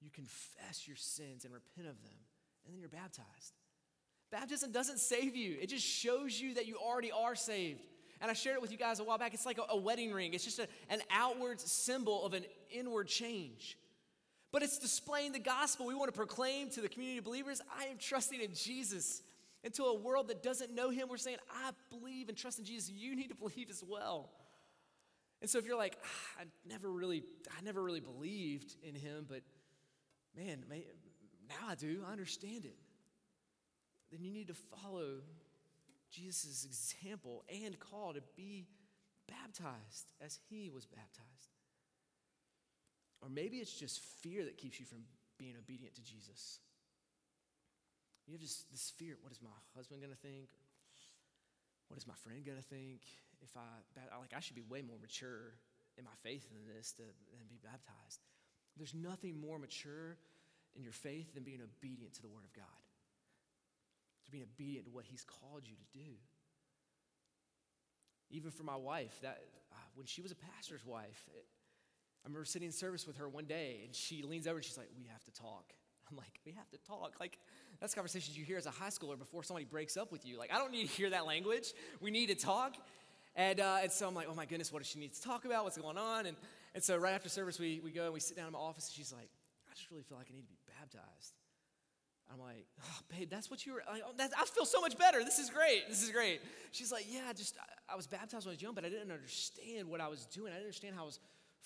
you 0.00 0.10
confess 0.10 0.86
your 0.86 0.96
sins 0.96 1.44
and 1.44 1.52
repent 1.52 1.88
of 1.88 2.02
them, 2.02 2.18
and 2.64 2.74
then 2.74 2.80
you're 2.80 2.88
baptized. 2.88 3.54
Baptism 4.30 4.72
doesn't 4.72 4.98
save 4.98 5.36
you, 5.36 5.56
it 5.60 5.68
just 5.68 5.86
shows 5.86 6.40
you 6.40 6.54
that 6.54 6.66
you 6.66 6.76
already 6.76 7.12
are 7.12 7.34
saved. 7.34 7.82
And 8.20 8.30
I 8.30 8.34
shared 8.34 8.54
it 8.54 8.62
with 8.62 8.70
you 8.70 8.78
guys 8.78 9.00
a 9.00 9.04
while 9.04 9.18
back. 9.18 9.34
It's 9.34 9.44
like 9.44 9.58
a, 9.58 9.64
a 9.70 9.76
wedding 9.76 10.12
ring, 10.12 10.32
it's 10.34 10.44
just 10.44 10.58
a, 10.58 10.68
an 10.90 11.00
outward 11.10 11.60
symbol 11.60 12.24
of 12.24 12.34
an 12.34 12.44
inward 12.70 13.08
change. 13.08 13.76
But 14.52 14.62
it's 14.62 14.78
displaying 14.78 15.32
the 15.32 15.38
gospel. 15.38 15.86
We 15.86 15.94
want 15.94 16.12
to 16.12 16.16
proclaim 16.16 16.68
to 16.70 16.82
the 16.82 16.88
community 16.88 17.18
of 17.18 17.24
believers 17.24 17.62
I 17.78 17.86
am 17.86 17.96
trusting 17.98 18.38
in 18.38 18.54
Jesus. 18.54 19.22
And 19.64 19.72
to 19.74 19.84
a 19.84 19.94
world 19.94 20.28
that 20.28 20.42
doesn't 20.42 20.74
know 20.74 20.90
him, 20.90 21.08
we're 21.08 21.16
saying, 21.16 21.38
I 21.64 21.70
believe 21.88 22.28
and 22.28 22.36
trust 22.36 22.58
in 22.58 22.64
Jesus. 22.64 22.90
You 22.90 23.14
need 23.14 23.28
to 23.28 23.34
believe 23.34 23.70
as 23.70 23.82
well. 23.86 24.30
And 25.40 25.50
so 25.50 25.58
if 25.58 25.66
you're 25.66 25.76
like, 25.76 25.98
ah, 26.04 26.40
I 26.40 26.44
never 26.68 26.90
really, 26.90 27.24
I 27.56 27.62
never 27.62 27.82
really 27.82 28.00
believed 28.00 28.76
in 28.82 28.94
him, 28.94 29.26
but 29.28 29.42
man, 30.36 30.64
now 31.48 31.68
I 31.68 31.74
do, 31.74 32.04
I 32.08 32.12
understand 32.12 32.64
it. 32.64 32.76
Then 34.10 34.22
you 34.22 34.32
need 34.32 34.48
to 34.48 34.54
follow 34.54 35.20
Jesus' 36.10 36.64
example 36.64 37.44
and 37.64 37.78
call 37.80 38.12
to 38.12 38.22
be 38.36 38.66
baptized 39.28 40.12
as 40.20 40.38
he 40.48 40.70
was 40.70 40.86
baptized. 40.86 41.26
Or 43.20 43.28
maybe 43.28 43.58
it's 43.58 43.72
just 43.72 44.00
fear 44.00 44.44
that 44.44 44.58
keeps 44.58 44.78
you 44.78 44.86
from 44.86 44.98
being 45.38 45.54
obedient 45.58 45.94
to 45.94 46.04
Jesus. 46.04 46.60
You 48.26 48.32
have 48.34 48.40
just 48.40 48.70
this 48.70 48.92
fear 48.96 49.16
what 49.20 49.32
is 49.32 49.40
my 49.42 49.54
husband 49.76 50.00
going 50.00 50.12
to 50.12 50.18
think? 50.18 50.48
What 51.88 51.98
is 51.98 52.06
my 52.06 52.14
friend 52.24 52.44
going 52.44 52.58
to 52.58 52.64
think? 52.64 53.02
If 53.42 53.56
I, 53.56 53.66
like, 54.18 54.32
I 54.36 54.40
should 54.40 54.54
be 54.54 54.62
way 54.62 54.82
more 54.82 54.96
mature 55.00 55.58
in 55.98 56.04
my 56.04 56.16
faith 56.22 56.46
than 56.48 56.62
this 56.64 56.92
to 56.92 57.02
than 57.02 57.44
be 57.50 57.58
baptized. 57.62 58.22
There's 58.76 58.94
nothing 58.94 59.40
more 59.40 59.58
mature 59.58 60.16
in 60.74 60.82
your 60.82 60.92
faith 60.92 61.34
than 61.34 61.42
being 61.42 61.60
obedient 61.60 62.14
to 62.14 62.22
the 62.22 62.28
Word 62.28 62.44
of 62.44 62.52
God 62.54 62.82
to 64.24 64.30
being 64.30 64.44
obedient 64.44 64.86
to 64.86 64.92
what 64.92 65.04
He's 65.04 65.24
called 65.24 65.62
you 65.66 65.74
to 65.74 65.98
do. 65.98 66.14
Even 68.30 68.50
for 68.50 68.62
my 68.62 68.76
wife, 68.76 69.18
that 69.22 69.42
uh, 69.72 69.76
when 69.94 70.06
she 70.06 70.22
was 70.22 70.32
a 70.32 70.36
pastor's 70.36 70.86
wife, 70.86 71.28
it, 71.34 71.44
I 72.24 72.28
remember 72.28 72.44
sitting 72.44 72.66
in 72.66 72.72
service 72.72 73.06
with 73.06 73.16
her 73.18 73.28
one 73.28 73.44
day, 73.44 73.82
and 73.84 73.94
she 73.94 74.22
leans 74.22 74.46
over 74.46 74.56
and 74.56 74.64
she's 74.64 74.78
like, 74.78 74.88
"We 74.96 75.04
have 75.12 75.24
to 75.24 75.32
talk." 75.32 75.72
I'm 76.10 76.16
like, 76.16 76.40
"We 76.46 76.52
have 76.52 76.70
to 76.70 76.78
talk." 76.78 77.20
Like 77.20 77.38
that's 77.82 77.94
conversations 77.94 78.38
you 78.38 78.44
hear 78.44 78.56
as 78.56 78.66
a 78.66 78.70
high 78.70 78.90
schooler 78.90 79.18
before 79.18 79.42
somebody 79.42 79.66
breaks 79.66 79.96
up 79.96 80.12
with 80.12 80.24
you. 80.24 80.38
Like 80.38 80.54
I 80.54 80.58
don't 80.58 80.70
need 80.70 80.88
to 80.88 80.92
hear 80.94 81.10
that 81.10 81.26
language. 81.26 81.72
We 82.00 82.12
need 82.12 82.28
to 82.28 82.36
talk. 82.36 82.76
And, 83.34 83.58
uh, 83.58 83.78
and 83.82 83.90
so 83.90 84.06
I'm 84.06 84.14
like, 84.14 84.28
oh 84.30 84.34
my 84.34 84.44
goodness, 84.44 84.72
what 84.72 84.78
does 84.82 84.88
she 84.88 85.00
need 85.00 85.14
to 85.14 85.22
talk 85.22 85.44
about? 85.46 85.64
What's 85.64 85.78
going 85.78 85.98
on? 85.98 86.26
And, 86.26 86.36
and 86.74 86.84
so 86.84 86.96
right 86.96 87.12
after 87.12 87.28
service, 87.28 87.58
we, 87.58 87.80
we 87.82 87.90
go 87.90 88.04
and 88.04 88.14
we 88.14 88.20
sit 88.20 88.36
down 88.36 88.46
in 88.46 88.52
my 88.52 88.58
office, 88.58 88.86
and 88.86 88.94
she's 88.94 89.12
like, 89.12 89.28
I 89.68 89.74
just 89.74 89.90
really 89.90 90.04
feel 90.04 90.16
like 90.16 90.28
I 90.30 90.34
need 90.34 90.42
to 90.42 90.48
be 90.48 90.58
baptized. 90.78 91.34
I'm 92.32 92.38
like, 92.38 92.66
oh, 92.82 92.98
babe, 93.10 93.28
that's 93.30 93.50
what 93.50 93.66
you 93.66 93.72
were. 93.72 93.82
Like, 93.90 94.02
oh, 94.06 94.12
I 94.38 94.44
feel 94.44 94.64
so 94.64 94.80
much 94.80 94.96
better. 94.96 95.24
This 95.24 95.38
is 95.38 95.50
great. 95.50 95.88
This 95.88 96.02
is 96.02 96.10
great. 96.10 96.40
She's 96.70 96.92
like, 96.92 97.06
yeah, 97.08 97.32
just 97.32 97.56
I, 97.58 97.94
I 97.94 97.96
was 97.96 98.06
baptized 98.06 98.46
when 98.46 98.52
I 98.52 98.54
was 98.54 98.62
young, 98.62 98.74
but 98.74 98.84
I 98.84 98.90
didn't 98.90 99.10
understand 99.10 99.88
what 99.88 100.00
I 100.00 100.08
was 100.08 100.26
doing. 100.26 100.52
I 100.52 100.56
didn't 100.56 100.66
understand 100.66 100.94
how 100.94 101.02
I 101.02 101.06
was 101.06 101.18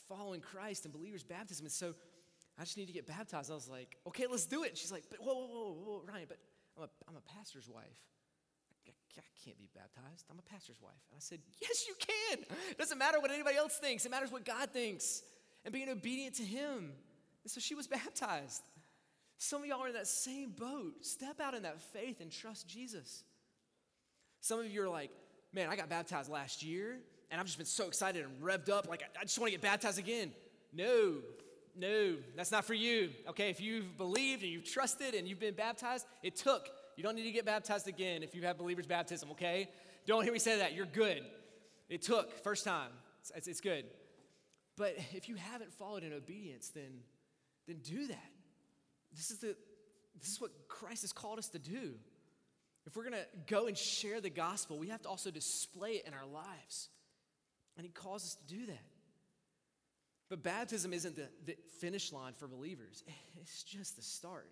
following 0.09 0.40
Christ 0.40 0.85
and 0.85 0.94
believers' 0.94 1.24
baptism. 1.24 1.66
And 1.66 1.72
so 1.72 1.94
I 2.59 2.64
just 2.64 2.77
need 2.77 2.87
to 2.87 2.92
get 2.92 3.07
baptized. 3.07 3.51
I 3.51 3.55
was 3.55 3.69
like, 3.69 3.97
okay, 4.07 4.27
let's 4.31 4.47
do 4.47 4.64
it. 4.64 4.79
She's 4.79 4.92
like, 4.92 5.05
but 5.11 5.21
whoa, 5.21 5.35
whoa, 5.35 5.47
whoa, 5.47 5.77
whoa, 5.85 6.03
Ryan, 6.09 6.27
but 6.29 6.38
I'm 6.77 6.85
a, 6.85 6.88
I'm 7.09 7.16
a 7.16 7.21
pastor's 7.37 7.69
wife. 7.69 7.85
I, 8.87 8.90
I 9.19 9.45
can't 9.45 9.59
be 9.59 9.69
baptized. 9.75 10.25
I'm 10.31 10.38
a 10.38 10.51
pastor's 10.51 10.81
wife. 10.81 10.92
And 11.11 11.16
I 11.16 11.21
said, 11.21 11.40
yes, 11.61 11.85
you 11.87 11.95
can. 11.99 12.45
It 12.71 12.79
doesn't 12.79 12.99
matter 12.99 13.21
what 13.21 13.31
anybody 13.31 13.57
else 13.57 13.77
thinks. 13.77 14.07
It 14.07 14.11
matters 14.11 14.33
what 14.33 14.45
God 14.45 14.71
thinks 14.71 15.23
and 15.64 15.73
being 15.73 15.88
obedient 15.88 16.37
to 16.37 16.45
Him. 16.45 16.92
And 17.45 17.51
so 17.51 17.61
she 17.61 17.75
was 17.75 17.87
baptized. 17.88 18.62
Some 19.38 19.62
of 19.62 19.69
y'all 19.69 19.85
are 19.85 19.88
in 19.88 19.95
that 19.95 20.07
same 20.07 20.51
boat. 20.51 21.05
Step 21.05 21.40
out 21.40 21.55
in 21.55 21.62
that 21.62 21.81
faith 21.81 22.21
and 22.21 22.31
trust 22.31 22.66
Jesus. 22.66 23.23
Some 24.40 24.61
of 24.61 24.71
you 24.71 24.83
are 24.83 24.88
like, 24.88 25.11
man, 25.53 25.69
I 25.69 25.77
got 25.77 25.90
baptized 25.90 26.31
last 26.31 26.62
year 26.62 26.99
and 27.31 27.40
I've 27.40 27.47
just 27.47 27.59
been 27.59 27.66
so 27.66 27.87
excited 27.87 28.25
and 28.25 28.42
revved 28.42 28.71
up. 28.71 28.88
Like, 28.88 29.03
I 29.21 29.25
just 29.25 29.38
want 29.38 29.53
to 29.53 29.59
get 29.59 29.62
baptized 29.62 29.99
again. 29.99 30.33
No, 30.73 31.16
no, 31.79 32.17
that's 32.37 32.51
not 32.51 32.65
for 32.65 32.75
you. 32.75 33.11
Okay, 33.29 33.51
if 33.51 33.61
you've 33.61 33.97
believed 33.97 34.43
and 34.43 34.51
you've 34.51 34.65
trusted 34.65 35.15
and 35.15 35.29
you've 35.29 35.41
been 35.41 35.55
baptized, 35.55 36.07
it 36.23 36.37
took. 36.37 36.69
You 36.97 37.03
don't 37.03 37.15
need 37.15 37.25
to 37.25 37.33
get 37.33 37.45
baptized 37.45 37.89
again 37.89 38.23
if 38.23 38.35
you 38.35 38.43
have 38.43 38.59
believer's 38.59 38.87
baptism, 38.87 39.31
okay? 39.33 39.69
Don't 40.07 40.25
hear 40.25 40.33
me 40.33 40.39
say 40.39 40.59
that. 40.59 40.75
You're 40.75 40.87
good. 40.87 41.23
It 41.89 42.03
took, 42.03 42.43
first 42.43 42.65
time. 42.65 42.91
It's, 43.35 43.47
it's 43.47 43.61
good. 43.61 43.85
But 44.77 44.97
if 45.12 45.29
you 45.29 45.37
haven't 45.37 45.73
followed 45.73 46.05
in 46.05 46.12
obedience, 46.12 46.69
then, 46.69 47.01
then 47.67 47.79
do 47.79 48.07
that. 48.07 48.31
This 49.15 49.31
is, 49.31 49.39
the, 49.39 49.57
this 50.19 50.31
is 50.31 50.41
what 50.41 50.51
Christ 50.69 51.03
has 51.03 51.12
called 51.12 51.39
us 51.39 51.49
to 51.51 51.59
do. 51.59 51.95
If 52.87 52.97
we're 52.97 53.03
going 53.03 53.15
to 53.15 53.27
go 53.47 53.67
and 53.67 53.77
share 53.77 54.21
the 54.21 54.31
gospel, 54.31 54.79
we 54.79 54.89
have 54.89 55.03
to 55.03 55.09
also 55.09 55.31
display 55.31 55.93
it 55.93 56.07
in 56.07 56.15
our 56.15 56.27
lives. 56.27 56.89
And 57.77 57.85
He 57.85 57.91
calls 57.91 58.25
us 58.25 58.35
to 58.37 58.55
do 58.55 58.67
that. 58.67 58.85
But 60.29 60.43
baptism 60.43 60.93
isn't 60.93 61.15
the, 61.15 61.29
the 61.45 61.57
finish 61.81 62.12
line 62.12 62.33
for 62.37 62.49
believers, 62.49 63.05
it's 63.41 63.62
just 63.62 63.97
the 63.97 64.03
start. 64.03 64.51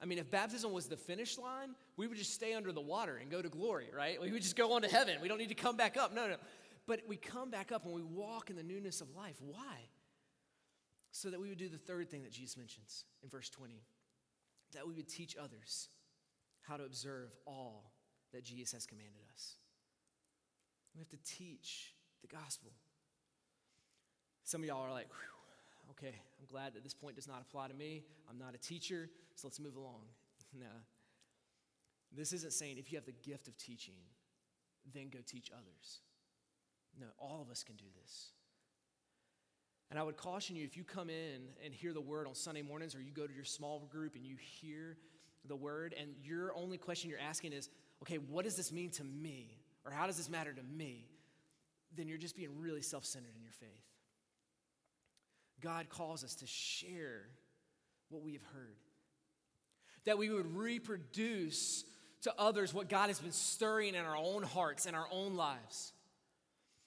I 0.00 0.04
mean, 0.04 0.18
if 0.18 0.28
baptism 0.30 0.72
was 0.72 0.86
the 0.86 0.96
finish 0.96 1.38
line, 1.38 1.76
we 1.96 2.08
would 2.08 2.18
just 2.18 2.34
stay 2.34 2.54
under 2.54 2.72
the 2.72 2.80
water 2.80 3.18
and 3.18 3.30
go 3.30 3.40
to 3.40 3.48
glory, 3.48 3.86
right? 3.96 4.20
We 4.20 4.32
would 4.32 4.42
just 4.42 4.56
go 4.56 4.72
on 4.72 4.82
to 4.82 4.88
heaven. 4.88 5.18
We 5.22 5.28
don't 5.28 5.38
need 5.38 5.50
to 5.50 5.54
come 5.54 5.76
back 5.76 5.96
up. 5.96 6.12
No, 6.12 6.26
no. 6.26 6.36
But 6.88 7.02
we 7.06 7.14
come 7.16 7.50
back 7.50 7.70
up 7.70 7.84
and 7.84 7.94
we 7.94 8.02
walk 8.02 8.50
in 8.50 8.56
the 8.56 8.64
newness 8.64 9.00
of 9.00 9.14
life. 9.14 9.36
Why? 9.40 9.76
so 11.12 11.28
that 11.28 11.40
we 11.40 11.50
would 11.50 11.58
do 11.58 11.68
the 11.68 11.78
third 11.78 12.10
thing 12.10 12.22
that 12.22 12.32
Jesus 12.32 12.56
mentions 12.56 13.04
in 13.22 13.28
verse 13.28 13.50
20 13.50 13.82
that 14.72 14.86
we 14.86 14.94
would 14.94 15.08
teach 15.08 15.36
others 15.36 15.88
how 16.62 16.78
to 16.78 16.84
observe 16.84 17.36
all 17.46 17.92
that 18.32 18.42
Jesus 18.42 18.72
has 18.72 18.86
commanded 18.86 19.20
us. 19.34 19.56
We 20.94 21.00
have 21.00 21.10
to 21.10 21.18
teach 21.24 21.94
the 22.22 22.28
gospel. 22.34 22.72
Some 24.44 24.62
of 24.62 24.68
y'all 24.68 24.82
are 24.82 24.90
like, 24.90 25.08
okay, 25.90 26.14
I'm 26.38 26.46
glad 26.50 26.74
that 26.74 26.82
this 26.82 26.94
point 26.94 27.16
does 27.16 27.28
not 27.28 27.42
apply 27.42 27.68
to 27.68 27.74
me. 27.74 28.02
I'm 28.28 28.38
not 28.38 28.54
a 28.54 28.58
teacher, 28.58 29.08
so 29.34 29.46
let's 29.46 29.60
move 29.60 29.76
along. 29.76 30.02
no. 30.58 30.66
This 32.14 32.32
isn't 32.32 32.52
saying 32.52 32.78
if 32.78 32.92
you 32.92 32.98
have 32.98 33.06
the 33.06 33.14
gift 33.28 33.48
of 33.48 33.56
teaching, 33.56 33.94
then 34.92 35.08
go 35.08 35.18
teach 35.26 35.50
others. 35.52 36.00
No, 37.00 37.06
all 37.18 37.40
of 37.40 37.50
us 37.50 37.62
can 37.62 37.76
do 37.76 37.84
this. 38.02 38.32
And 39.90 39.98
I 39.98 40.02
would 40.02 40.16
caution 40.16 40.56
you 40.56 40.64
if 40.64 40.76
you 40.76 40.84
come 40.84 41.10
in 41.10 41.42
and 41.64 41.72
hear 41.72 41.92
the 41.92 42.00
word 42.00 42.26
on 42.26 42.34
Sunday 42.34 42.62
mornings 42.62 42.94
or 42.94 43.00
you 43.00 43.12
go 43.12 43.26
to 43.26 43.34
your 43.34 43.44
small 43.44 43.80
group 43.90 44.14
and 44.14 44.24
you 44.24 44.36
hear 44.36 44.96
the 45.46 45.56
word 45.56 45.94
and 45.98 46.10
your 46.22 46.54
only 46.54 46.78
question 46.78 47.10
you're 47.10 47.18
asking 47.18 47.52
is, 47.52 47.68
okay, 48.02 48.16
what 48.16 48.44
does 48.44 48.56
this 48.56 48.72
mean 48.72 48.90
to 48.90 49.04
me? 49.04 49.58
Or 49.84 49.92
how 49.92 50.06
does 50.06 50.16
this 50.16 50.30
matter 50.30 50.52
to 50.52 50.62
me? 50.62 51.08
Then 51.94 52.08
you're 52.08 52.18
just 52.18 52.36
being 52.36 52.58
really 52.58 52.82
self 52.82 53.04
centered 53.04 53.34
in 53.36 53.42
your 53.42 53.52
faith. 53.52 53.91
God 55.62 55.88
calls 55.88 56.24
us 56.24 56.34
to 56.36 56.46
share 56.46 57.22
what 58.10 58.22
we 58.22 58.32
have 58.32 58.42
heard, 58.54 58.76
that 60.04 60.18
we 60.18 60.28
would 60.28 60.56
reproduce 60.56 61.84
to 62.22 62.34
others 62.38 62.74
what 62.74 62.88
God 62.88 63.08
has 63.08 63.18
been 63.18 63.32
stirring 63.32 63.94
in 63.94 64.04
our 64.04 64.16
own 64.16 64.42
hearts 64.42 64.86
and 64.86 64.94
our 64.94 65.06
own 65.10 65.36
lives. 65.36 65.92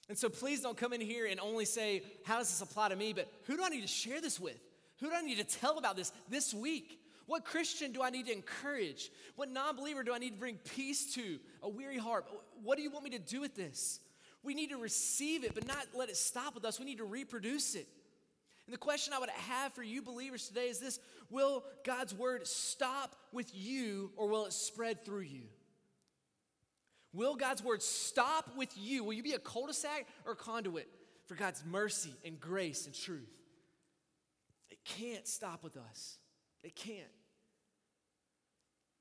And 0.08 0.16
so 0.16 0.28
please 0.28 0.60
don't 0.60 0.76
come 0.76 0.92
in 0.92 1.00
here 1.00 1.26
and 1.26 1.40
only 1.40 1.64
say, 1.64 2.02
How 2.24 2.38
does 2.38 2.48
this 2.48 2.60
apply 2.60 2.90
to 2.90 2.96
me? 2.96 3.12
But 3.12 3.28
who 3.46 3.56
do 3.56 3.64
I 3.64 3.68
need 3.68 3.82
to 3.82 3.88
share 3.88 4.20
this 4.20 4.38
with? 4.38 4.58
Who 5.00 5.08
do 5.10 5.14
I 5.14 5.22
need 5.22 5.38
to 5.38 5.44
tell 5.44 5.78
about 5.78 5.96
this 5.96 6.12
this 6.28 6.54
week? 6.54 7.00
What 7.26 7.44
Christian 7.44 7.92
do 7.92 8.02
I 8.02 8.10
need 8.10 8.26
to 8.26 8.32
encourage? 8.32 9.10
What 9.34 9.50
non 9.50 9.76
believer 9.76 10.04
do 10.04 10.14
I 10.14 10.18
need 10.18 10.34
to 10.34 10.38
bring 10.38 10.56
peace 10.76 11.14
to? 11.14 11.38
A 11.62 11.68
weary 11.68 11.98
heart? 11.98 12.26
What 12.62 12.76
do 12.76 12.82
you 12.82 12.90
want 12.90 13.04
me 13.04 13.10
to 13.10 13.18
do 13.18 13.40
with 13.40 13.56
this? 13.56 14.00
We 14.44 14.54
need 14.54 14.70
to 14.70 14.76
receive 14.76 15.42
it, 15.42 15.54
but 15.54 15.66
not 15.66 15.86
let 15.92 16.08
it 16.08 16.16
stop 16.16 16.54
with 16.54 16.64
us. 16.64 16.78
We 16.78 16.86
need 16.86 16.98
to 16.98 17.04
reproduce 17.04 17.74
it. 17.74 17.88
And 18.66 18.74
the 18.74 18.78
question 18.78 19.14
I 19.14 19.18
would 19.18 19.30
have 19.30 19.72
for 19.72 19.82
you 19.82 20.02
believers 20.02 20.48
today 20.48 20.68
is 20.68 20.78
this 20.78 20.98
Will 21.30 21.64
God's 21.84 22.14
word 22.14 22.46
stop 22.46 23.16
with 23.32 23.50
you 23.54 24.10
or 24.16 24.28
will 24.28 24.46
it 24.46 24.52
spread 24.52 25.04
through 25.04 25.20
you? 25.20 25.42
Will 27.12 27.36
God's 27.36 27.62
word 27.62 27.82
stop 27.82 28.56
with 28.56 28.76
you? 28.76 29.04
Will 29.04 29.14
you 29.14 29.22
be 29.22 29.32
a 29.32 29.38
cul 29.38 29.66
de 29.66 29.72
sac 29.72 30.06
or 30.26 30.34
conduit 30.34 30.88
for 31.26 31.34
God's 31.34 31.64
mercy 31.64 32.12
and 32.24 32.38
grace 32.38 32.86
and 32.86 32.94
truth? 32.94 33.30
It 34.70 34.78
can't 34.84 35.26
stop 35.26 35.62
with 35.62 35.76
us. 35.76 36.18
It 36.62 36.74
can't. 36.74 37.08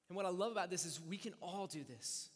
And 0.09 0.15
what 0.15 0.25
I 0.25 0.29
love 0.29 0.51
about 0.51 0.69
this 0.69 0.85
is 0.85 1.01
we 1.01 1.17
can 1.17 1.33
all 1.41 1.67
do 1.67 1.83
this. 1.83 2.29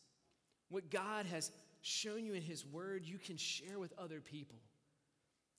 What 0.70 0.90
God 0.90 1.26
has 1.28 1.52
shown 1.82 2.26
you 2.26 2.34
in 2.34 2.42
His 2.42 2.66
Word, 2.66 3.06
you 3.06 3.18
can 3.18 3.38
share 3.38 3.80
with 3.80 3.94
other 3.98 4.20
people. 4.20 4.58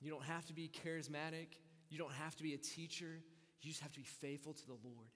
You 0.00 0.10
don't 0.10 0.24
have 0.24 0.46
to 0.46 0.52
be 0.52 0.70
charismatic, 0.84 1.48
you 1.88 1.98
don't 1.98 2.12
have 2.12 2.36
to 2.36 2.42
be 2.42 2.54
a 2.54 2.58
teacher. 2.58 3.20
You 3.62 3.70
just 3.70 3.82
have 3.82 3.92
to 3.92 3.98
be 3.98 4.06
faithful 4.06 4.54
to 4.54 4.66
the 4.66 4.76
Lord 4.82 5.08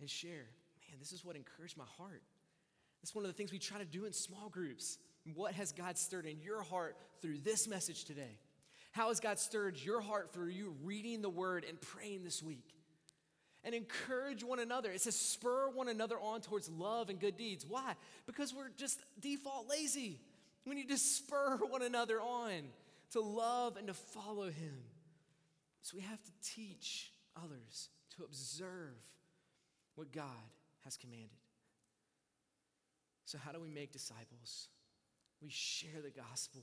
and 0.00 0.10
share. 0.10 0.48
Man, 0.88 0.98
this 0.98 1.12
is 1.12 1.24
what 1.24 1.36
encouraged 1.36 1.76
my 1.76 1.84
heart. 1.96 2.22
It's 3.02 3.14
one 3.14 3.24
of 3.24 3.30
the 3.30 3.36
things 3.36 3.52
we 3.52 3.58
try 3.58 3.78
to 3.78 3.84
do 3.84 4.06
in 4.06 4.12
small 4.12 4.48
groups. 4.48 4.98
What 5.34 5.54
has 5.54 5.72
God 5.72 5.96
stirred 5.96 6.26
in 6.26 6.40
your 6.40 6.62
heart 6.62 6.96
through 7.20 7.38
this 7.38 7.68
message 7.68 8.04
today? 8.04 8.38
How 8.92 9.08
has 9.08 9.20
God 9.20 9.38
stirred 9.38 9.78
your 9.78 10.00
heart 10.00 10.32
through 10.32 10.48
you 10.48 10.74
reading 10.82 11.22
the 11.22 11.30
word 11.30 11.64
and 11.68 11.80
praying 11.80 12.24
this 12.24 12.42
week? 12.42 12.70
and 13.66 13.74
encourage 13.74 14.44
one 14.44 14.58
another. 14.58 14.90
It 14.90 15.00
says 15.00 15.16
spur 15.16 15.70
one 15.70 15.88
another 15.88 16.16
on 16.20 16.42
towards 16.42 16.68
love 16.68 17.08
and 17.08 17.18
good 17.18 17.38
deeds. 17.38 17.64
Why? 17.66 17.94
Because 18.26 18.52
we're 18.52 18.68
just 18.76 19.00
default 19.18 19.70
lazy. 19.70 20.20
We 20.66 20.74
need 20.74 20.90
to 20.90 20.98
spur 20.98 21.56
one 21.70 21.80
another 21.80 22.20
on 22.20 22.64
to 23.14 23.20
love 23.20 23.76
and 23.76 23.86
to 23.86 23.94
follow 23.94 24.50
Him. 24.50 24.74
So 25.82 25.96
we 25.96 26.02
have 26.02 26.22
to 26.22 26.32
teach 26.42 27.12
others 27.36 27.88
to 28.16 28.24
observe 28.24 28.98
what 29.94 30.10
God 30.10 30.26
has 30.82 30.96
commanded. 30.96 31.30
So, 33.24 33.38
how 33.38 33.52
do 33.52 33.60
we 33.60 33.68
make 33.68 33.92
disciples? 33.92 34.68
We 35.40 35.48
share 35.48 36.02
the 36.02 36.10
gospel, 36.10 36.62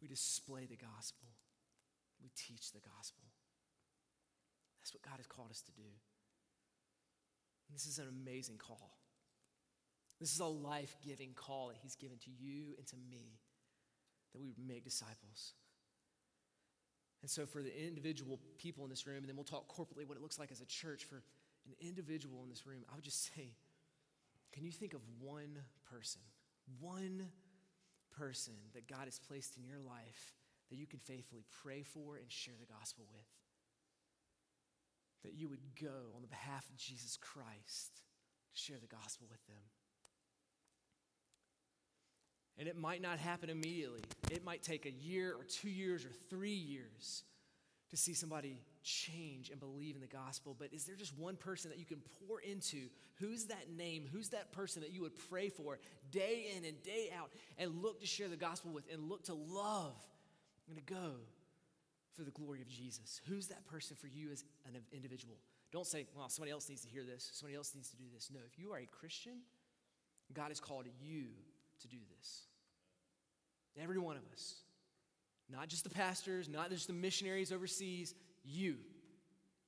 we 0.00 0.08
display 0.08 0.64
the 0.64 0.76
gospel, 0.76 1.28
we 2.22 2.30
teach 2.34 2.72
the 2.72 2.80
gospel. 2.96 3.24
That's 4.80 4.94
what 4.94 5.02
God 5.02 5.18
has 5.18 5.26
called 5.26 5.50
us 5.50 5.60
to 5.62 5.72
do. 5.72 5.82
And 7.68 7.76
this 7.76 7.86
is 7.86 7.98
an 7.98 8.08
amazing 8.08 8.56
call. 8.56 8.96
This 10.18 10.32
is 10.32 10.40
a 10.40 10.46
life 10.46 10.96
giving 11.06 11.34
call 11.34 11.68
that 11.68 11.76
He's 11.82 11.94
given 11.94 12.16
to 12.18 12.30
you 12.30 12.74
and 12.78 12.86
to 12.86 12.96
me 13.10 13.38
that 14.32 14.40
we 14.40 14.48
would 14.48 14.58
make 14.58 14.84
disciples. 14.84 15.52
And 17.22 17.30
so, 17.30 17.46
for 17.46 17.62
the 17.62 17.86
individual 17.86 18.40
people 18.58 18.84
in 18.84 18.90
this 18.90 19.06
room, 19.06 19.18
and 19.18 19.28
then 19.28 19.36
we'll 19.36 19.44
talk 19.44 19.68
corporately 19.68 20.06
what 20.06 20.16
it 20.16 20.22
looks 20.22 20.38
like 20.38 20.50
as 20.50 20.60
a 20.60 20.66
church, 20.66 21.04
for 21.04 21.22
an 21.66 21.74
individual 21.80 22.42
in 22.42 22.48
this 22.48 22.66
room, 22.66 22.84
I 22.90 22.96
would 22.96 23.04
just 23.04 23.32
say, 23.34 23.54
can 24.52 24.64
you 24.64 24.72
think 24.72 24.94
of 24.94 25.00
one 25.20 25.58
person, 25.88 26.20
one 26.80 27.28
person 28.16 28.54
that 28.74 28.88
God 28.88 29.04
has 29.04 29.18
placed 29.18 29.56
in 29.56 29.64
your 29.64 29.78
life 29.78 30.34
that 30.70 30.76
you 30.76 30.86
can 30.86 30.98
faithfully 30.98 31.44
pray 31.62 31.82
for 31.82 32.16
and 32.16 32.30
share 32.30 32.54
the 32.58 32.72
gospel 32.72 33.04
with? 33.12 33.26
that 35.22 35.34
you 35.34 35.48
would 35.48 35.60
go 35.80 36.12
on 36.14 36.22
the 36.22 36.28
behalf 36.28 36.68
of 36.68 36.76
Jesus 36.76 37.16
Christ 37.16 38.02
to 38.52 38.60
share 38.60 38.78
the 38.80 38.94
gospel 38.94 39.26
with 39.30 39.44
them. 39.46 39.62
And 42.62 42.68
it 42.68 42.78
might 42.78 43.02
not 43.02 43.18
happen 43.18 43.50
immediately. 43.50 44.02
It 44.30 44.44
might 44.44 44.62
take 44.62 44.86
a 44.86 44.92
year 44.92 45.34
or 45.36 45.42
two 45.42 45.68
years 45.68 46.04
or 46.04 46.10
three 46.30 46.54
years 46.54 47.24
to 47.90 47.96
see 47.96 48.14
somebody 48.14 48.60
change 48.84 49.50
and 49.50 49.58
believe 49.58 49.96
in 49.96 50.00
the 50.00 50.06
gospel. 50.06 50.54
But 50.56 50.72
is 50.72 50.84
there 50.84 50.94
just 50.94 51.18
one 51.18 51.34
person 51.34 51.72
that 51.72 51.80
you 51.80 51.84
can 51.84 52.00
pour 52.28 52.38
into? 52.38 52.86
Who's 53.18 53.46
that 53.46 53.72
name? 53.76 54.04
Who's 54.12 54.28
that 54.28 54.52
person 54.52 54.82
that 54.82 54.92
you 54.92 55.00
would 55.00 55.16
pray 55.28 55.48
for 55.48 55.80
day 56.12 56.52
in 56.56 56.64
and 56.64 56.80
day 56.84 57.10
out 57.18 57.30
and 57.58 57.82
look 57.82 58.00
to 58.00 58.06
share 58.06 58.28
the 58.28 58.36
gospel 58.36 58.70
with 58.70 58.84
and 58.92 59.08
look 59.08 59.24
to 59.24 59.34
love 59.34 59.96
and 60.68 60.76
to 60.76 60.84
go 60.84 61.14
for 62.14 62.22
the 62.22 62.30
glory 62.30 62.62
of 62.62 62.68
Jesus? 62.68 63.20
Who's 63.26 63.48
that 63.48 63.66
person 63.66 63.96
for 64.00 64.06
you 64.06 64.30
as 64.30 64.44
an 64.72 64.80
individual? 64.92 65.34
Don't 65.72 65.84
say, 65.84 66.06
well, 66.16 66.28
somebody 66.28 66.52
else 66.52 66.68
needs 66.68 66.82
to 66.82 66.88
hear 66.88 67.02
this, 67.02 67.28
somebody 67.32 67.56
else 67.56 67.72
needs 67.74 67.90
to 67.90 67.96
do 67.96 68.04
this. 68.14 68.30
No, 68.32 68.38
if 68.46 68.56
you 68.56 68.70
are 68.70 68.78
a 68.78 68.86
Christian, 68.86 69.40
God 70.32 70.50
has 70.50 70.60
called 70.60 70.86
you 71.04 71.24
to 71.80 71.88
do 71.88 71.98
this. 72.16 72.42
Every 73.80 73.98
one 73.98 74.16
of 74.16 74.22
us. 74.32 74.54
Not 75.50 75.68
just 75.68 75.84
the 75.84 75.90
pastors, 75.90 76.48
not 76.48 76.70
just 76.70 76.86
the 76.86 76.92
missionaries 76.92 77.52
overseas, 77.52 78.14
you. 78.44 78.76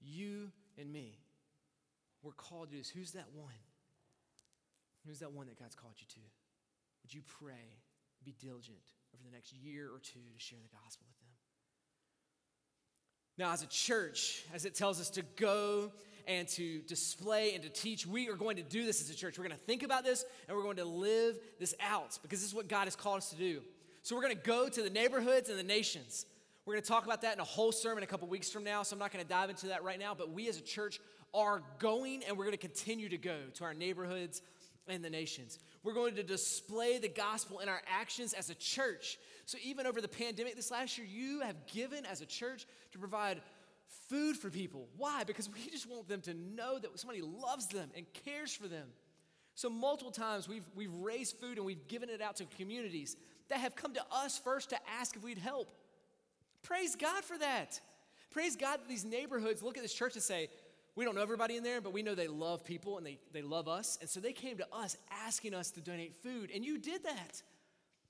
You 0.01 0.51
and 0.79 0.93
me. 0.93 1.19
We're 2.23 2.33
called 2.33 2.71
to 2.71 2.77
this. 2.77 2.89
Who's 2.89 3.13
that 3.13 3.27
one? 3.35 3.53
Who's 5.07 5.19
that 5.19 5.33
one 5.33 5.47
that 5.47 5.59
God's 5.59 5.75
called 5.75 5.95
you 5.99 6.07
to? 6.09 6.21
Would 7.03 7.13
you 7.13 7.21
pray, 7.41 7.79
be 8.25 8.35
diligent 8.41 8.79
over 9.15 9.23
the 9.25 9.31
next 9.31 9.53
year 9.53 9.87
or 9.87 9.99
two 9.99 10.21
to 10.21 10.41
share 10.41 10.59
the 10.63 10.75
gospel 10.75 11.07
with 11.07 11.19
them? 11.19 11.29
Now, 13.37 13.53
as 13.53 13.63
a 13.63 13.67
church, 13.67 14.45
as 14.55 14.65
it 14.65 14.75
tells 14.75 15.01
us 15.01 15.11
to 15.11 15.23
go 15.37 15.93
and 16.27 16.49
to 16.49 16.81
display 16.83 17.55
and 17.55 17.63
to 17.65 17.69
teach, 17.69 18.07
we 18.07 18.29
are 18.29 18.37
going 18.37 18.57
to 18.57 18.63
do 18.63 18.87
this 18.87 19.03
as 19.03 19.11
a 19.11 19.15
church. 19.15 19.39
We're 19.39 19.45
going 19.45 19.59
to 19.59 19.65
think 19.65 19.83
about 19.83 20.05
this 20.05 20.25
and 20.49 20.57
we're 20.57 20.63
going 20.63 20.77
to 20.77 20.85
live 20.85 21.37
this 21.59 21.75
out 21.81 22.19
because 22.23 22.41
this 22.41 22.49
is 22.49 22.55
what 22.55 22.69
God 22.69 22.85
has 22.85 22.97
called 22.97 23.19
us 23.19 23.31
to 23.31 23.37
do. 23.37 23.61
So, 24.05 24.15
we're 24.15 24.21
going 24.21 24.37
to 24.37 24.43
go 24.43 24.69
to 24.69 24.83
the 24.83 24.91
neighborhoods 24.91 25.49
and 25.49 25.59
the 25.59 25.63
nations. 25.63 26.27
We're 26.67 26.75
going 26.75 26.83
to 26.83 26.89
talk 26.89 27.07
about 27.07 27.23
that 27.23 27.33
in 27.33 27.41
a 27.41 27.45
whole 27.45 27.73
sermon 27.73 28.05
a 28.05 28.07
couple 28.07 28.29
weeks 28.29 28.51
from 28.51 28.63
now, 28.63 28.83
so 28.83 28.93
I'm 28.93 29.01
not 29.01 29.11
going 29.11 29.25
to 29.25 29.29
dive 29.29 29.49
into 29.49 29.69
that 29.69 29.83
right 29.83 29.99
now. 29.99 30.13
But 30.15 30.31
we 30.31 30.47
as 30.47 30.59
a 30.59 30.63
church 30.63 31.01
are 31.33 31.63
going 31.79 32.23
and 32.29 32.37
we're 32.37 32.45
going 32.45 32.53
to 32.53 32.59
continue 32.59 33.09
to 33.09 33.17
go 33.17 33.39
to 33.55 33.65
our 33.65 33.73
neighborhoods 33.73 34.43
and 34.89 35.03
the 35.03 35.09
nations. 35.09 35.59
We're 35.83 35.95
going 35.95 36.17
to 36.17 36.23
display 36.23 36.99
the 36.99 37.09
gospel 37.09 37.61
in 37.61 37.71
our 37.71 37.81
actions 37.89 38.35
as 38.35 38.51
a 38.51 38.55
church. 38.57 39.17
So, 39.47 39.57
even 39.65 39.87
over 39.87 40.03
the 40.03 40.09
pandemic 40.09 40.55
this 40.55 40.71
last 40.71 40.99
year, 40.99 41.07
you 41.11 41.41
have 41.41 41.57
given 41.67 42.05
as 42.05 42.21
a 42.21 42.27
church 42.27 42.67
to 42.93 42.99
provide 42.99 43.41
food 44.11 44.37
for 44.37 44.51
people. 44.51 44.87
Why? 44.99 45.25
Because 45.25 45.49
we 45.49 45.71
just 45.71 45.89
want 45.89 46.09
them 46.09 46.21
to 46.21 46.35
know 46.35 46.79
that 46.79 46.91
somebody 46.99 47.23
loves 47.23 47.69
them 47.69 47.89
and 47.97 48.05
cares 48.27 48.55
for 48.55 48.69
them. 48.69 48.89
So, 49.55 49.71
multiple 49.71 50.13
times 50.13 50.47
we've, 50.47 50.69
we've 50.75 50.93
raised 50.93 51.39
food 51.39 51.57
and 51.57 51.65
we've 51.65 51.89
given 51.89 52.11
it 52.11 52.21
out 52.21 52.37
to 52.37 52.45
communities 52.59 53.17
that 53.49 53.59
have 53.59 53.77
come 53.77 53.95
to 53.95 54.03
us 54.11 54.39
first 54.39 54.71
to 54.71 54.77
ask 54.99 55.17
if 55.17 55.23
we'd 55.23 55.39
help. 55.39 55.71
Praise 56.63 56.97
God 56.97 57.25
for 57.25 57.39
that. 57.39 57.81
Praise 58.31 58.57
God 58.57 58.81
that 58.81 58.89
these 58.89 59.05
neighborhoods 59.05 59.63
look 59.63 59.77
at 59.77 59.83
this 59.83 59.95
church 59.95 60.15
and 60.15 60.23
say, 60.23 60.49
we 60.97 61.05
don't 61.05 61.15
know 61.15 61.23
everybody 61.23 61.57
in 61.57 61.63
there, 61.63 61.81
but 61.81 61.93
we 61.93 62.03
know 62.03 62.15
they 62.15 62.29
love 62.29 62.65
people 62.65 62.99
and 62.99 63.07
they, 63.07 63.19
they 63.33 63.43
love 63.43 63.69
us. 63.69 63.99
And 64.01 64.09
so 64.09 64.21
they 64.21 64.33
came 64.33 64.57
to 64.59 64.67
us 64.73 64.97
asking 65.11 65.55
us 65.55 65.71
to 65.73 65.81
donate 65.81 66.15
food, 66.15 66.51
and 66.55 66.65
you 66.65 66.79
did 66.79 67.05
that. 67.05 67.43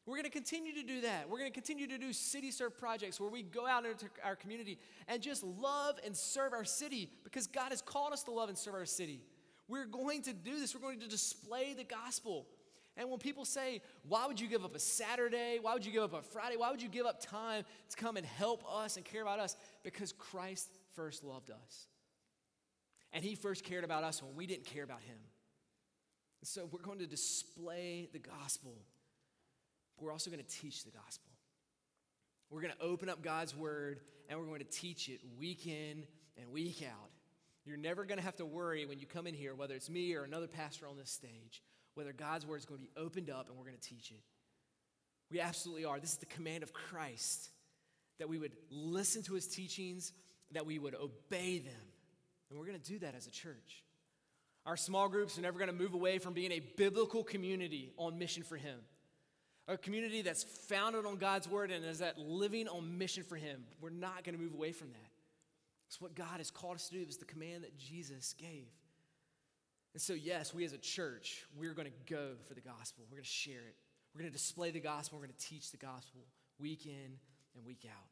We're 0.06 0.16
going 0.16 0.24
to 0.24 0.30
continue 0.30 0.74
to 0.74 0.82
do 0.82 1.00
that. 1.00 1.30
We're 1.30 1.38
going 1.38 1.50
to 1.50 1.54
continue 1.54 1.86
to 1.86 1.96
do 1.96 2.12
city 2.12 2.50
serve 2.50 2.78
projects 2.78 3.18
where 3.18 3.30
we 3.30 3.42
go 3.42 3.66
out 3.66 3.86
into 3.86 4.06
our 4.22 4.36
community 4.36 4.78
and 5.08 5.22
just 5.22 5.42
love 5.42 5.98
and 6.04 6.14
serve 6.14 6.52
our 6.52 6.64
city 6.64 7.08
because 7.24 7.46
God 7.46 7.70
has 7.70 7.80
called 7.80 8.12
us 8.12 8.22
to 8.24 8.30
love 8.30 8.50
and 8.50 8.58
serve 8.58 8.74
our 8.74 8.84
city. 8.84 9.22
We're 9.66 9.86
going 9.86 10.20
to 10.22 10.34
do 10.34 10.60
this. 10.60 10.74
We're 10.74 10.82
going 10.82 11.00
to 11.00 11.08
display 11.08 11.72
the 11.72 11.84
gospel. 11.84 12.46
And 12.96 13.10
when 13.10 13.18
people 13.18 13.44
say, 13.44 13.80
Why 14.06 14.26
would 14.26 14.40
you 14.40 14.48
give 14.48 14.64
up 14.64 14.74
a 14.74 14.78
Saturday? 14.78 15.58
Why 15.60 15.74
would 15.74 15.84
you 15.84 15.92
give 15.92 16.02
up 16.02 16.14
a 16.14 16.22
Friday? 16.22 16.56
Why 16.56 16.70
would 16.70 16.82
you 16.82 16.88
give 16.88 17.06
up 17.06 17.20
time 17.20 17.64
to 17.90 17.96
come 17.96 18.16
and 18.16 18.24
help 18.24 18.62
us 18.70 18.96
and 18.96 19.04
care 19.04 19.22
about 19.22 19.40
us? 19.40 19.56
Because 19.82 20.12
Christ 20.12 20.68
first 20.94 21.24
loved 21.24 21.50
us. 21.50 21.88
And 23.12 23.24
he 23.24 23.34
first 23.34 23.64
cared 23.64 23.84
about 23.84 24.04
us 24.04 24.22
when 24.22 24.34
we 24.34 24.46
didn't 24.46 24.66
care 24.66 24.84
about 24.84 25.00
him. 25.02 25.18
so 26.42 26.68
we're 26.70 26.80
going 26.80 26.98
to 26.98 27.06
display 27.06 28.08
the 28.12 28.18
gospel, 28.18 28.74
but 29.96 30.04
we're 30.04 30.12
also 30.12 30.30
going 30.30 30.42
to 30.42 30.48
teach 30.60 30.84
the 30.84 30.90
gospel. 30.90 31.30
We're 32.50 32.60
going 32.60 32.74
to 32.78 32.82
open 32.82 33.08
up 33.08 33.22
God's 33.22 33.56
word 33.56 34.00
and 34.28 34.38
we're 34.38 34.46
going 34.46 34.60
to 34.60 34.64
teach 34.64 35.08
it 35.08 35.20
week 35.38 35.66
in 35.66 36.04
and 36.36 36.50
week 36.52 36.82
out. 36.84 37.10
You're 37.64 37.76
never 37.76 38.04
going 38.04 38.18
to 38.18 38.24
have 38.24 38.36
to 38.36 38.44
worry 38.44 38.84
when 38.84 38.98
you 38.98 39.06
come 39.06 39.26
in 39.26 39.34
here, 39.34 39.54
whether 39.54 39.74
it's 39.74 39.88
me 39.88 40.14
or 40.14 40.24
another 40.24 40.46
pastor 40.46 40.86
on 40.86 40.96
this 40.96 41.10
stage, 41.10 41.62
whether 41.94 42.12
God's 42.12 42.46
word 42.46 42.56
is 42.56 42.64
going 42.64 42.80
to 42.80 42.86
be 42.86 42.92
opened 42.96 43.30
up 43.30 43.48
and 43.48 43.56
we're 43.56 43.64
going 43.64 43.76
to 43.76 43.88
teach 43.88 44.10
it. 44.10 44.20
We 45.30 45.40
absolutely 45.40 45.84
are. 45.84 45.98
This 45.98 46.12
is 46.12 46.18
the 46.18 46.26
command 46.26 46.62
of 46.62 46.72
Christ 46.72 47.50
that 48.18 48.28
we 48.28 48.38
would 48.38 48.52
listen 48.70 49.22
to 49.24 49.34
his 49.34 49.46
teachings, 49.46 50.12
that 50.52 50.66
we 50.66 50.78
would 50.78 50.94
obey 50.94 51.58
them. 51.58 51.74
And 52.50 52.58
we're 52.58 52.66
going 52.66 52.78
to 52.78 52.92
do 52.92 52.98
that 53.00 53.14
as 53.16 53.26
a 53.26 53.30
church. 53.30 53.82
Our 54.66 54.76
small 54.76 55.08
groups 55.08 55.36
are 55.38 55.42
never 55.42 55.58
going 55.58 55.70
to 55.70 55.76
move 55.76 55.94
away 55.94 56.18
from 56.18 56.32
being 56.32 56.52
a 56.52 56.60
biblical 56.60 57.24
community 57.24 57.92
on 57.96 58.18
mission 58.18 58.42
for 58.42 58.56
Him. 58.56 58.78
a 59.66 59.76
community 59.76 60.22
that's 60.22 60.44
founded 60.44 61.06
on 61.06 61.16
God's 61.16 61.48
word 61.48 61.70
and 61.70 61.84
is 61.84 61.98
that 61.98 62.18
living 62.18 62.68
on 62.68 62.98
mission 62.98 63.24
for 63.24 63.36
Him. 63.36 63.64
We're 63.80 63.90
not 63.90 64.24
going 64.24 64.36
to 64.36 64.40
move 64.42 64.54
away 64.54 64.72
from 64.72 64.88
that. 64.88 65.10
It's 65.88 66.00
what 66.00 66.14
God 66.14 66.38
has 66.38 66.50
called 66.50 66.76
us 66.76 66.88
to 66.88 66.94
do. 66.94 67.02
It 67.02 67.06
was 67.06 67.16
the 67.18 67.24
command 67.24 67.64
that 67.64 67.76
Jesus 67.78 68.34
gave. 68.38 68.68
And 69.94 70.02
so, 70.02 70.12
yes, 70.12 70.52
we 70.52 70.64
as 70.64 70.72
a 70.72 70.78
church, 70.78 71.44
we're 71.56 71.72
going 71.72 71.86
to 71.88 72.12
go 72.12 72.32
for 72.48 72.54
the 72.54 72.60
gospel. 72.60 73.04
We're 73.08 73.16
going 73.16 73.24
to 73.24 73.28
share 73.28 73.54
it. 73.68 73.76
We're 74.12 74.20
going 74.22 74.30
to 74.30 74.36
display 74.36 74.70
the 74.72 74.80
gospel. 74.80 75.18
We're 75.18 75.26
going 75.26 75.36
to 75.38 75.46
teach 75.46 75.70
the 75.70 75.76
gospel 75.76 76.22
week 76.58 76.86
in 76.86 77.18
and 77.54 77.64
week 77.64 77.86
out. 77.86 78.08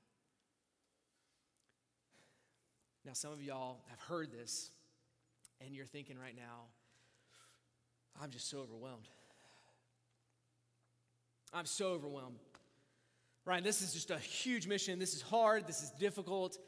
Now, 3.04 3.12
some 3.14 3.32
of 3.32 3.42
y'all 3.42 3.80
have 3.90 3.98
heard 3.98 4.30
this, 4.30 4.70
and 5.60 5.74
you're 5.74 5.86
thinking 5.86 6.16
right 6.16 6.36
now, 6.36 6.66
I'm 8.22 8.30
just 8.30 8.48
so 8.48 8.60
overwhelmed. 8.60 9.08
I'm 11.52 11.66
so 11.66 11.88
overwhelmed. 11.88 12.38
Ryan, 13.44 13.64
this 13.64 13.82
is 13.82 13.92
just 13.92 14.12
a 14.12 14.18
huge 14.18 14.68
mission. 14.68 15.00
This 15.00 15.14
is 15.14 15.22
hard. 15.22 15.66
This 15.66 15.82
is 15.82 15.90
difficult. 15.98 16.58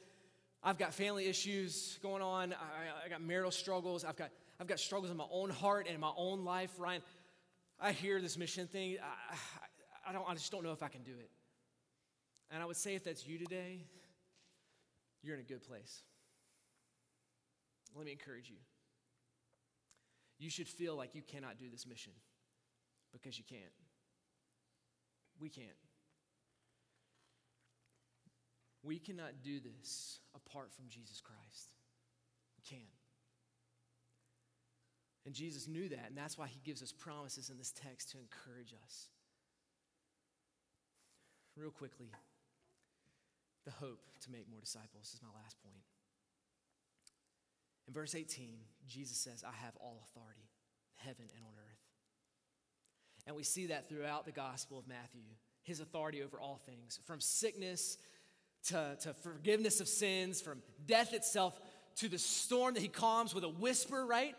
I've 0.62 0.78
got 0.78 0.92
family 0.92 1.26
issues 1.26 1.98
going 2.02 2.22
on. 2.22 2.52
I, 2.52 3.06
I, 3.06 3.08
got 3.08 3.22
marital 3.22 3.50
struggles. 3.50 4.04
I've 4.04 4.16
got, 4.16 4.30
I've 4.60 4.66
got 4.66 4.78
struggles 4.78 5.10
in 5.10 5.16
my 5.16 5.26
own 5.30 5.50
heart 5.50 5.86
and 5.86 5.94
in 5.94 6.00
my 6.00 6.12
own 6.16 6.44
life. 6.44 6.70
Ryan, 6.78 7.02
I 7.80 7.92
hear 7.92 8.20
this 8.20 8.38
mission 8.38 8.66
thing. 8.66 8.98
I, 9.02 10.10
I, 10.10 10.12
don't, 10.12 10.24
I 10.28 10.34
just 10.34 10.50
don't 10.52 10.62
know 10.62 10.72
if 10.72 10.82
I 10.82 10.88
can 10.88 11.02
do 11.02 11.12
it. 11.18 11.30
And 12.50 12.62
I 12.62 12.66
would 12.66 12.76
say 12.76 12.94
if 12.94 13.04
that's 13.04 13.26
you 13.26 13.38
today, 13.38 13.84
you're 15.22 15.34
in 15.34 15.40
a 15.40 15.44
good 15.44 15.62
place. 15.62 16.02
Let 17.96 18.06
me 18.06 18.12
encourage 18.12 18.48
you. 18.48 18.56
You 20.38 20.50
should 20.50 20.68
feel 20.68 20.96
like 20.96 21.14
you 21.14 21.22
cannot 21.22 21.58
do 21.58 21.70
this 21.70 21.86
mission 21.86 22.12
because 23.12 23.38
you 23.38 23.44
can't. 23.48 23.62
We 25.40 25.48
can't. 25.48 25.68
We 28.82 28.98
cannot 28.98 29.42
do 29.42 29.60
this 29.60 30.20
apart 30.34 30.72
from 30.72 30.84
Jesus 30.88 31.20
Christ. 31.20 31.74
We 32.58 32.76
can't. 32.76 33.03
And 35.26 35.34
Jesus 35.34 35.66
knew 35.66 35.88
that, 35.88 36.06
and 36.08 36.16
that's 36.16 36.36
why 36.36 36.46
he 36.46 36.60
gives 36.64 36.82
us 36.82 36.92
promises 36.92 37.48
in 37.48 37.56
this 37.56 37.72
text 37.72 38.10
to 38.10 38.18
encourage 38.18 38.74
us. 38.84 39.08
Real 41.56 41.70
quickly, 41.70 42.10
the 43.64 43.70
hope 43.70 44.00
to 44.20 44.30
make 44.30 44.50
more 44.50 44.60
disciples 44.60 45.12
is 45.14 45.20
my 45.22 45.40
last 45.40 45.56
point. 45.62 45.82
In 47.86 47.94
verse 47.94 48.14
18, 48.14 48.54
Jesus 48.86 49.16
says, 49.16 49.44
I 49.46 49.54
have 49.64 49.74
all 49.80 50.02
authority, 50.04 50.48
heaven 50.96 51.26
and 51.34 51.44
on 51.44 51.52
earth. 51.58 51.80
And 53.26 53.36
we 53.36 53.42
see 53.42 53.66
that 53.66 53.88
throughout 53.88 54.26
the 54.26 54.32
Gospel 54.32 54.78
of 54.78 54.86
Matthew 54.86 55.22
his 55.64 55.80
authority 55.80 56.22
over 56.22 56.38
all 56.38 56.60
things, 56.66 57.00
from 57.04 57.20
sickness 57.20 57.96
to, 58.66 58.96
to 59.00 59.14
forgiveness 59.14 59.80
of 59.80 59.88
sins, 59.88 60.40
from 60.40 60.62
death 60.86 61.12
itself 61.12 61.58
to 61.96 62.08
the 62.08 62.18
storm 62.18 62.74
that 62.74 62.80
he 62.80 62.88
calms 62.88 63.34
with 63.34 63.44
a 63.44 63.48
whisper, 63.48 64.04
right? 64.06 64.34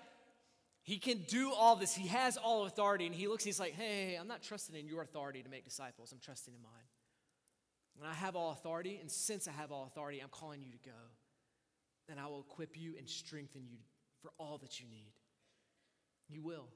He 0.86 1.00
can 1.00 1.24
do 1.28 1.52
all 1.52 1.76
this. 1.76 1.96
He 1.96 2.08
has 2.10 2.38
all 2.38 2.68
authority. 2.68 3.08
And 3.08 3.16
he 3.16 3.28
looks, 3.28 3.44
he's 3.44 3.60
like, 3.60 3.74
hey, 3.74 4.16
I'm 4.20 4.28
not 4.28 4.44
trusting 4.44 4.76
in 4.76 4.88
your 4.88 5.02
authority 5.02 5.42
to 5.42 5.50
make 5.50 5.66
disciples. 5.66 6.12
I'm 6.12 6.20
trusting 6.20 6.54
in 6.54 6.62
mine. 6.62 6.72
And 7.98 8.08
I 8.08 8.14
have 8.14 8.36
all 8.36 8.52
authority. 8.52 9.00
And 9.02 9.10
since 9.10 9.48
I 9.48 9.52
have 9.52 9.72
all 9.72 9.86
authority, 9.88 10.20
I'm 10.20 10.30
calling 10.30 10.62
you 10.62 10.72
to 10.72 10.78
go. 10.86 10.98
And 12.08 12.20
I 12.20 12.28
will 12.28 12.42
equip 12.42 12.78
you 12.78 12.94
and 13.00 13.10
strengthen 13.10 13.64
you 13.68 13.80
for 14.22 14.32
all 14.38 14.60
that 14.60 14.80
you 14.80 14.86
need. 14.88 15.12
You 16.30 16.44
will. 16.44 16.68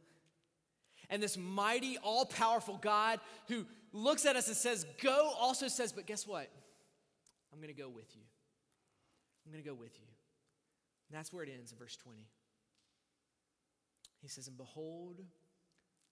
And 1.11 1.21
this 1.21 1.37
mighty, 1.37 1.99
all 1.99 2.25
powerful 2.25 2.79
God 2.81 3.19
who 3.47 3.67
looks 3.93 4.25
at 4.25 4.35
us 4.35 4.47
and 4.47 4.57
says, 4.57 4.87
Go, 5.03 5.33
also 5.39 5.67
says, 5.67 5.91
But 5.91 6.07
guess 6.07 6.25
what? 6.25 6.49
I'm 7.53 7.59
going 7.59 7.73
to 7.73 7.79
go 7.79 7.89
with 7.89 8.15
you. 8.15 8.23
I'm 9.45 9.51
going 9.51 9.63
to 9.63 9.69
go 9.69 9.75
with 9.75 9.99
you. 9.99 10.05
And 11.09 11.17
that's 11.17 11.31
where 11.31 11.43
it 11.43 11.49
ends 11.53 11.71
in 11.71 11.77
verse 11.77 11.95
20. 11.95 12.17
He 14.21 14.27
says, 14.27 14.47
And 14.47 14.57
behold, 14.57 15.21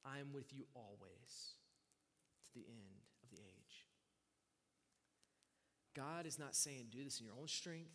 I 0.06 0.20
am 0.20 0.34
with 0.34 0.54
you 0.54 0.66
always 0.74 1.56
to 2.46 2.54
the 2.54 2.66
end 2.68 3.04
of 3.24 3.30
the 3.30 3.38
age. 3.38 3.86
God 5.96 6.26
is 6.26 6.40
not 6.40 6.56
saying, 6.56 6.88
Do 6.92 7.04
this 7.04 7.20
in 7.20 7.26
your 7.26 7.36
own 7.40 7.48
strength, 7.48 7.92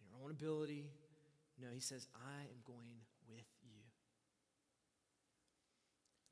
in 0.00 0.06
your 0.08 0.24
own 0.24 0.30
ability. 0.30 0.86
No, 1.60 1.68
He 1.72 1.80
says, 1.80 2.06
I 2.14 2.42
am 2.42 2.62
going 2.64 3.02
with 3.28 3.46
you. 3.62 3.82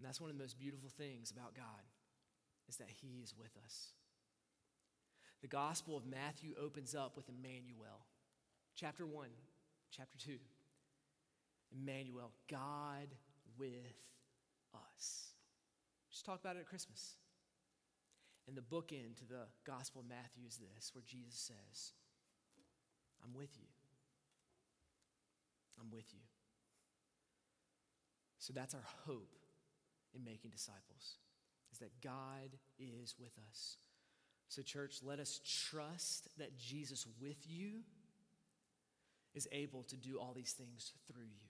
And 0.01 0.09
that's 0.09 0.21
one 0.21 0.31
of 0.31 0.37
the 0.37 0.43
most 0.43 0.59
beautiful 0.59 0.89
things 0.89 1.31
about 1.31 1.55
God 1.55 1.85
is 2.71 2.77
that 2.77 2.89
he 2.89 3.21
is 3.23 3.35
with 3.37 3.51
us. 3.63 3.89
The 5.43 5.49
Gospel 5.49 5.95
of 5.95 6.07
Matthew 6.07 6.55
opens 6.59 6.95
up 6.95 7.17
with 7.17 7.29
Emmanuel. 7.29 8.07
Chapter 8.75 9.05
1, 9.05 9.29
chapter 9.91 10.17
2. 10.17 10.39
Emmanuel, 11.73 12.33
God 12.51 13.09
with 13.59 13.97
us. 14.75 15.29
Just 16.11 16.25
talk 16.25 16.41
about 16.41 16.57
it 16.57 16.61
at 16.61 16.67
Christmas. 16.67 17.15
And 18.49 18.57
the 18.57 18.63
bookend 18.63 19.17
to 19.19 19.25
the 19.25 19.47
Gospel 19.65 20.01
of 20.01 20.09
Matthew 20.09 20.43
is 20.47 20.57
this, 20.57 20.91
where 20.95 21.05
Jesus 21.07 21.39
says, 21.39 21.93
I'm 23.25 23.35
with 23.35 23.57
you. 23.57 23.69
I'm 25.81 25.91
with 25.91 26.13
you. 26.13 26.21
So 28.39 28.53
that's 28.53 28.75
our 28.75 28.85
hope 29.07 29.37
in 30.15 30.25
making 30.25 30.51
disciples, 30.51 31.19
is 31.73 31.79
that 31.79 32.01
God 32.03 32.57
is 32.79 33.15
with 33.21 33.39
us. 33.49 33.77
So, 34.49 34.63
church, 34.63 34.97
let 35.05 35.21
us 35.21 35.41
trust 35.71 36.29
that 36.39 36.59
Jesus 36.59 37.07
with 37.21 37.47
you 37.47 37.83
is 39.35 39.47
able 39.53 39.85
to 39.85 39.97
do 39.97 40.19
all 40.19 40.33
these 40.35 40.53
things 40.53 40.93
through 41.07 41.23
you. 41.23 41.50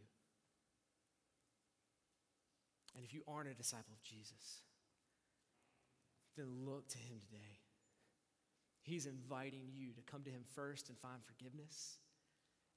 And 2.95 3.05
if 3.05 3.15
you 3.15 3.23
aren't 3.29 3.51
a 3.51 3.55
disciple 3.55 3.95
of 3.95 4.03
Jesus, 4.03 4.63
then 6.37 6.47
look 6.65 6.89
to 6.89 6.99
him 6.99 7.19
today. 7.21 7.61
He's 8.83 9.07
inviting 9.07 9.69
you 9.73 9.93
to 9.93 10.03
come 10.03 10.23
to 10.25 10.31
him 10.31 10.43
first 10.55 10.89
and 10.89 10.99
find 10.99 11.23
forgiveness. 11.25 11.99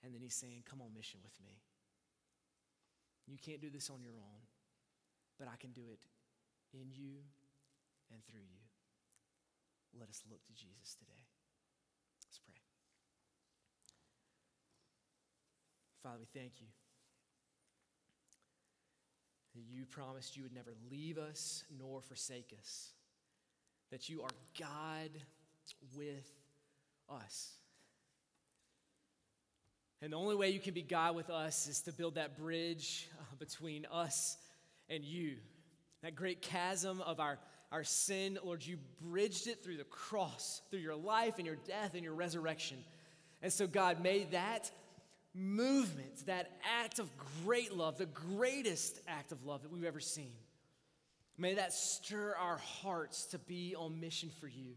And 0.04 0.14
then 0.14 0.22
he's 0.22 0.36
saying, 0.36 0.64
Come 0.70 0.82
on 0.82 0.94
mission 0.94 1.20
with 1.24 1.40
me. 1.44 1.62
You 3.26 3.38
can't 3.38 3.62
do 3.62 3.70
this 3.70 3.90
on 3.90 4.02
your 4.04 4.14
own 4.14 4.44
but 5.38 5.48
I 5.48 5.58
can 5.58 5.72
do 5.72 5.84
it 5.92 6.06
in 6.74 6.92
you 6.92 7.20
and 8.12 8.24
through 8.26 8.48
you. 8.48 8.64
Let 10.00 10.10
us 10.10 10.22
look 10.30 10.44
to 10.46 10.54
Jesus 10.54 10.96
today. 10.98 11.28
Let's 12.26 12.40
pray. 12.40 12.62
Father, 16.02 16.20
we 16.20 16.40
thank 16.40 16.60
you 16.60 16.68
you 19.60 19.86
promised 19.86 20.36
you 20.36 20.44
would 20.44 20.54
never 20.54 20.74
leave 20.90 21.18
us 21.18 21.64
nor 21.78 22.02
forsake 22.02 22.54
us, 22.60 22.90
that 23.92 24.10
you 24.10 24.22
are 24.22 24.30
God 24.60 25.10
with 25.96 26.32
us. 27.10 27.52
And 30.02 30.12
the 30.12 30.18
only 30.18 30.36
way 30.36 30.50
you 30.50 30.60
can 30.60 30.74
be 30.74 30.82
God 30.82 31.16
with 31.16 31.30
us 31.30 31.68
is 31.68 31.82
to 31.84 31.94
build 31.94 32.16
that 32.16 32.38
bridge 32.38 33.08
uh, 33.20 33.36
between 33.40 33.86
us 33.92 34.38
and 34.90 35.04
you. 35.04 35.38
That 36.02 36.16
great 36.16 36.42
chasm 36.42 37.00
of 37.02 37.22
our, 37.22 37.40
our 37.72 37.86
sin, 37.86 38.38
Lord, 38.44 38.66
you 38.66 38.78
bridged 39.02 39.48
it 39.48 39.64
through 39.64 39.78
the 39.78 39.86
cross, 39.86 40.62
through 40.70 40.82
your 40.82 40.98
life 40.98 41.36
and 41.38 41.46
your 41.46 41.56
death 41.56 41.94
and 41.94 42.04
your 42.04 42.16
resurrection. 42.16 42.78
And 43.42 43.52
so, 43.52 43.66
God, 43.66 44.02
may 44.02 44.26
that 44.32 44.72
movement, 45.34 46.26
that 46.26 46.52
act 46.82 47.00
of 47.00 47.10
great 47.44 47.76
love, 47.76 47.98
the 47.98 48.06
greatest 48.06 49.00
act 49.08 49.32
of 49.32 49.46
love 49.46 49.64
that 49.64 49.72
we've 49.72 49.84
ever 49.84 50.00
seen, 50.00 50.32
may 51.38 51.56
that 51.56 51.74
stir 51.74 52.36
our 52.40 52.58
hearts 52.58 53.26
to 53.28 53.40
be 53.40 53.76
on 53.76 54.00
mission 54.00 54.30
for 54.40 54.48
you. 54.48 54.76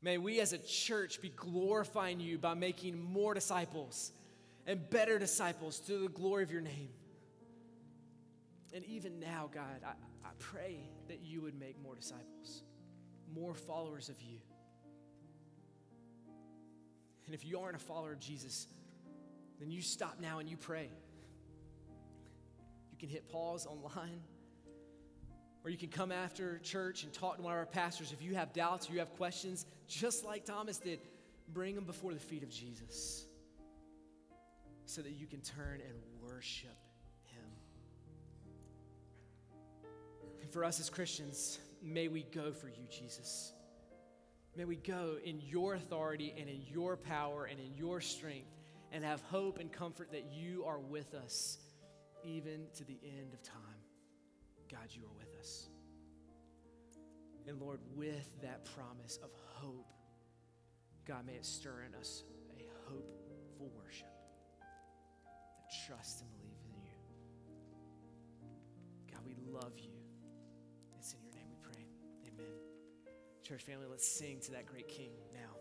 May 0.00 0.16
we 0.16 0.40
as 0.40 0.52
a 0.52 0.58
church 0.58 1.20
be 1.20 1.30
glorifying 1.30 2.20
you 2.20 2.38
by 2.38 2.54
making 2.54 2.98
more 3.02 3.34
disciples 3.34 4.12
and 4.66 4.88
better 4.90 5.18
disciples 5.18 5.80
to 5.80 5.98
the 5.98 6.08
glory 6.08 6.44
of 6.44 6.52
your 6.52 6.60
name. 6.60 6.90
And 8.72 8.84
even 8.84 9.18
now, 9.18 9.50
God, 9.52 9.80
I, 9.84 9.90
I 10.24 10.30
pray 10.38 10.88
that 11.08 11.20
you 11.22 11.40
would 11.40 11.58
make 11.58 11.82
more 11.82 11.96
disciples, 11.96 12.62
more 13.34 13.54
followers 13.54 14.08
of 14.08 14.20
you. 14.22 14.38
And 17.26 17.34
if 17.34 17.44
you 17.44 17.58
aren't 17.58 17.76
a 17.76 17.80
follower 17.80 18.12
of 18.12 18.20
Jesus, 18.20 18.66
then 19.58 19.70
you 19.70 19.82
stop 19.82 20.18
now 20.20 20.38
and 20.38 20.48
you 20.48 20.56
pray. 20.56 20.90
You 22.90 22.98
can 22.98 23.08
hit 23.08 23.28
pause 23.28 23.66
online, 23.66 24.20
or 25.64 25.70
you 25.70 25.78
can 25.78 25.88
come 25.88 26.12
after 26.12 26.58
church 26.58 27.04
and 27.04 27.12
talk 27.12 27.36
to 27.36 27.42
one 27.42 27.52
of 27.52 27.58
our 27.58 27.66
pastors. 27.66 28.12
If 28.12 28.22
you 28.22 28.34
have 28.34 28.52
doubts, 28.52 28.88
you 28.90 28.98
have 28.98 29.14
questions, 29.16 29.66
just 29.86 30.24
like 30.24 30.44
Thomas 30.44 30.78
did, 30.78 31.00
bring 31.52 31.74
them 31.74 31.84
before 31.84 32.12
the 32.12 32.20
feet 32.20 32.42
of 32.42 32.50
Jesus 32.50 33.26
so 34.86 35.02
that 35.02 35.12
you 35.12 35.26
can 35.26 35.40
turn 35.40 35.80
and 35.86 35.98
worship 36.22 36.76
And 40.48 40.54
for 40.54 40.64
us 40.64 40.80
as 40.80 40.88
Christians, 40.88 41.58
may 41.82 42.08
we 42.08 42.22
go 42.22 42.52
for 42.52 42.68
you, 42.68 42.86
Jesus. 42.90 43.52
May 44.56 44.64
we 44.64 44.76
go 44.76 45.16
in 45.22 45.42
your 45.42 45.74
authority 45.74 46.34
and 46.38 46.48
in 46.48 46.62
your 46.66 46.96
power 46.96 47.44
and 47.44 47.60
in 47.60 47.76
your 47.76 48.00
strength 48.00 48.57
and 48.92 49.04
have 49.04 49.20
hope 49.22 49.58
and 49.58 49.72
comfort 49.72 50.12
that 50.12 50.26
you 50.32 50.64
are 50.64 50.78
with 50.78 51.14
us 51.14 51.58
even 52.24 52.66
to 52.76 52.84
the 52.84 52.98
end 53.04 53.32
of 53.32 53.42
time. 53.42 53.56
God, 54.70 54.88
you 54.90 55.02
are 55.02 55.16
with 55.18 55.34
us. 55.38 55.68
And 57.46 57.60
Lord, 57.60 57.80
with 57.94 58.40
that 58.42 58.64
promise 58.76 59.18
of 59.22 59.30
hope, 59.54 59.86
God, 61.06 61.26
may 61.26 61.34
it 61.34 61.46
stir 61.46 61.84
in 61.88 61.94
us 61.94 62.24
a 62.50 62.62
hopeful 62.90 63.70
worship 63.74 64.12
that 64.76 65.86
trusts 65.86 66.20
and 66.20 66.30
believes 66.32 66.64
in 66.66 66.82
you. 66.82 66.90
God, 69.10 69.20
we 69.24 69.34
love 69.50 69.72
you. 69.78 69.92
It's 70.98 71.14
in 71.14 71.20
your 71.22 71.32
name 71.32 71.46
we 71.48 71.56
pray. 71.62 71.86
Amen. 72.26 72.52
Church 73.42 73.62
family, 73.62 73.86
let's 73.90 74.06
sing 74.06 74.40
to 74.40 74.50
that 74.52 74.66
great 74.66 74.88
King 74.88 75.12
now. 75.32 75.57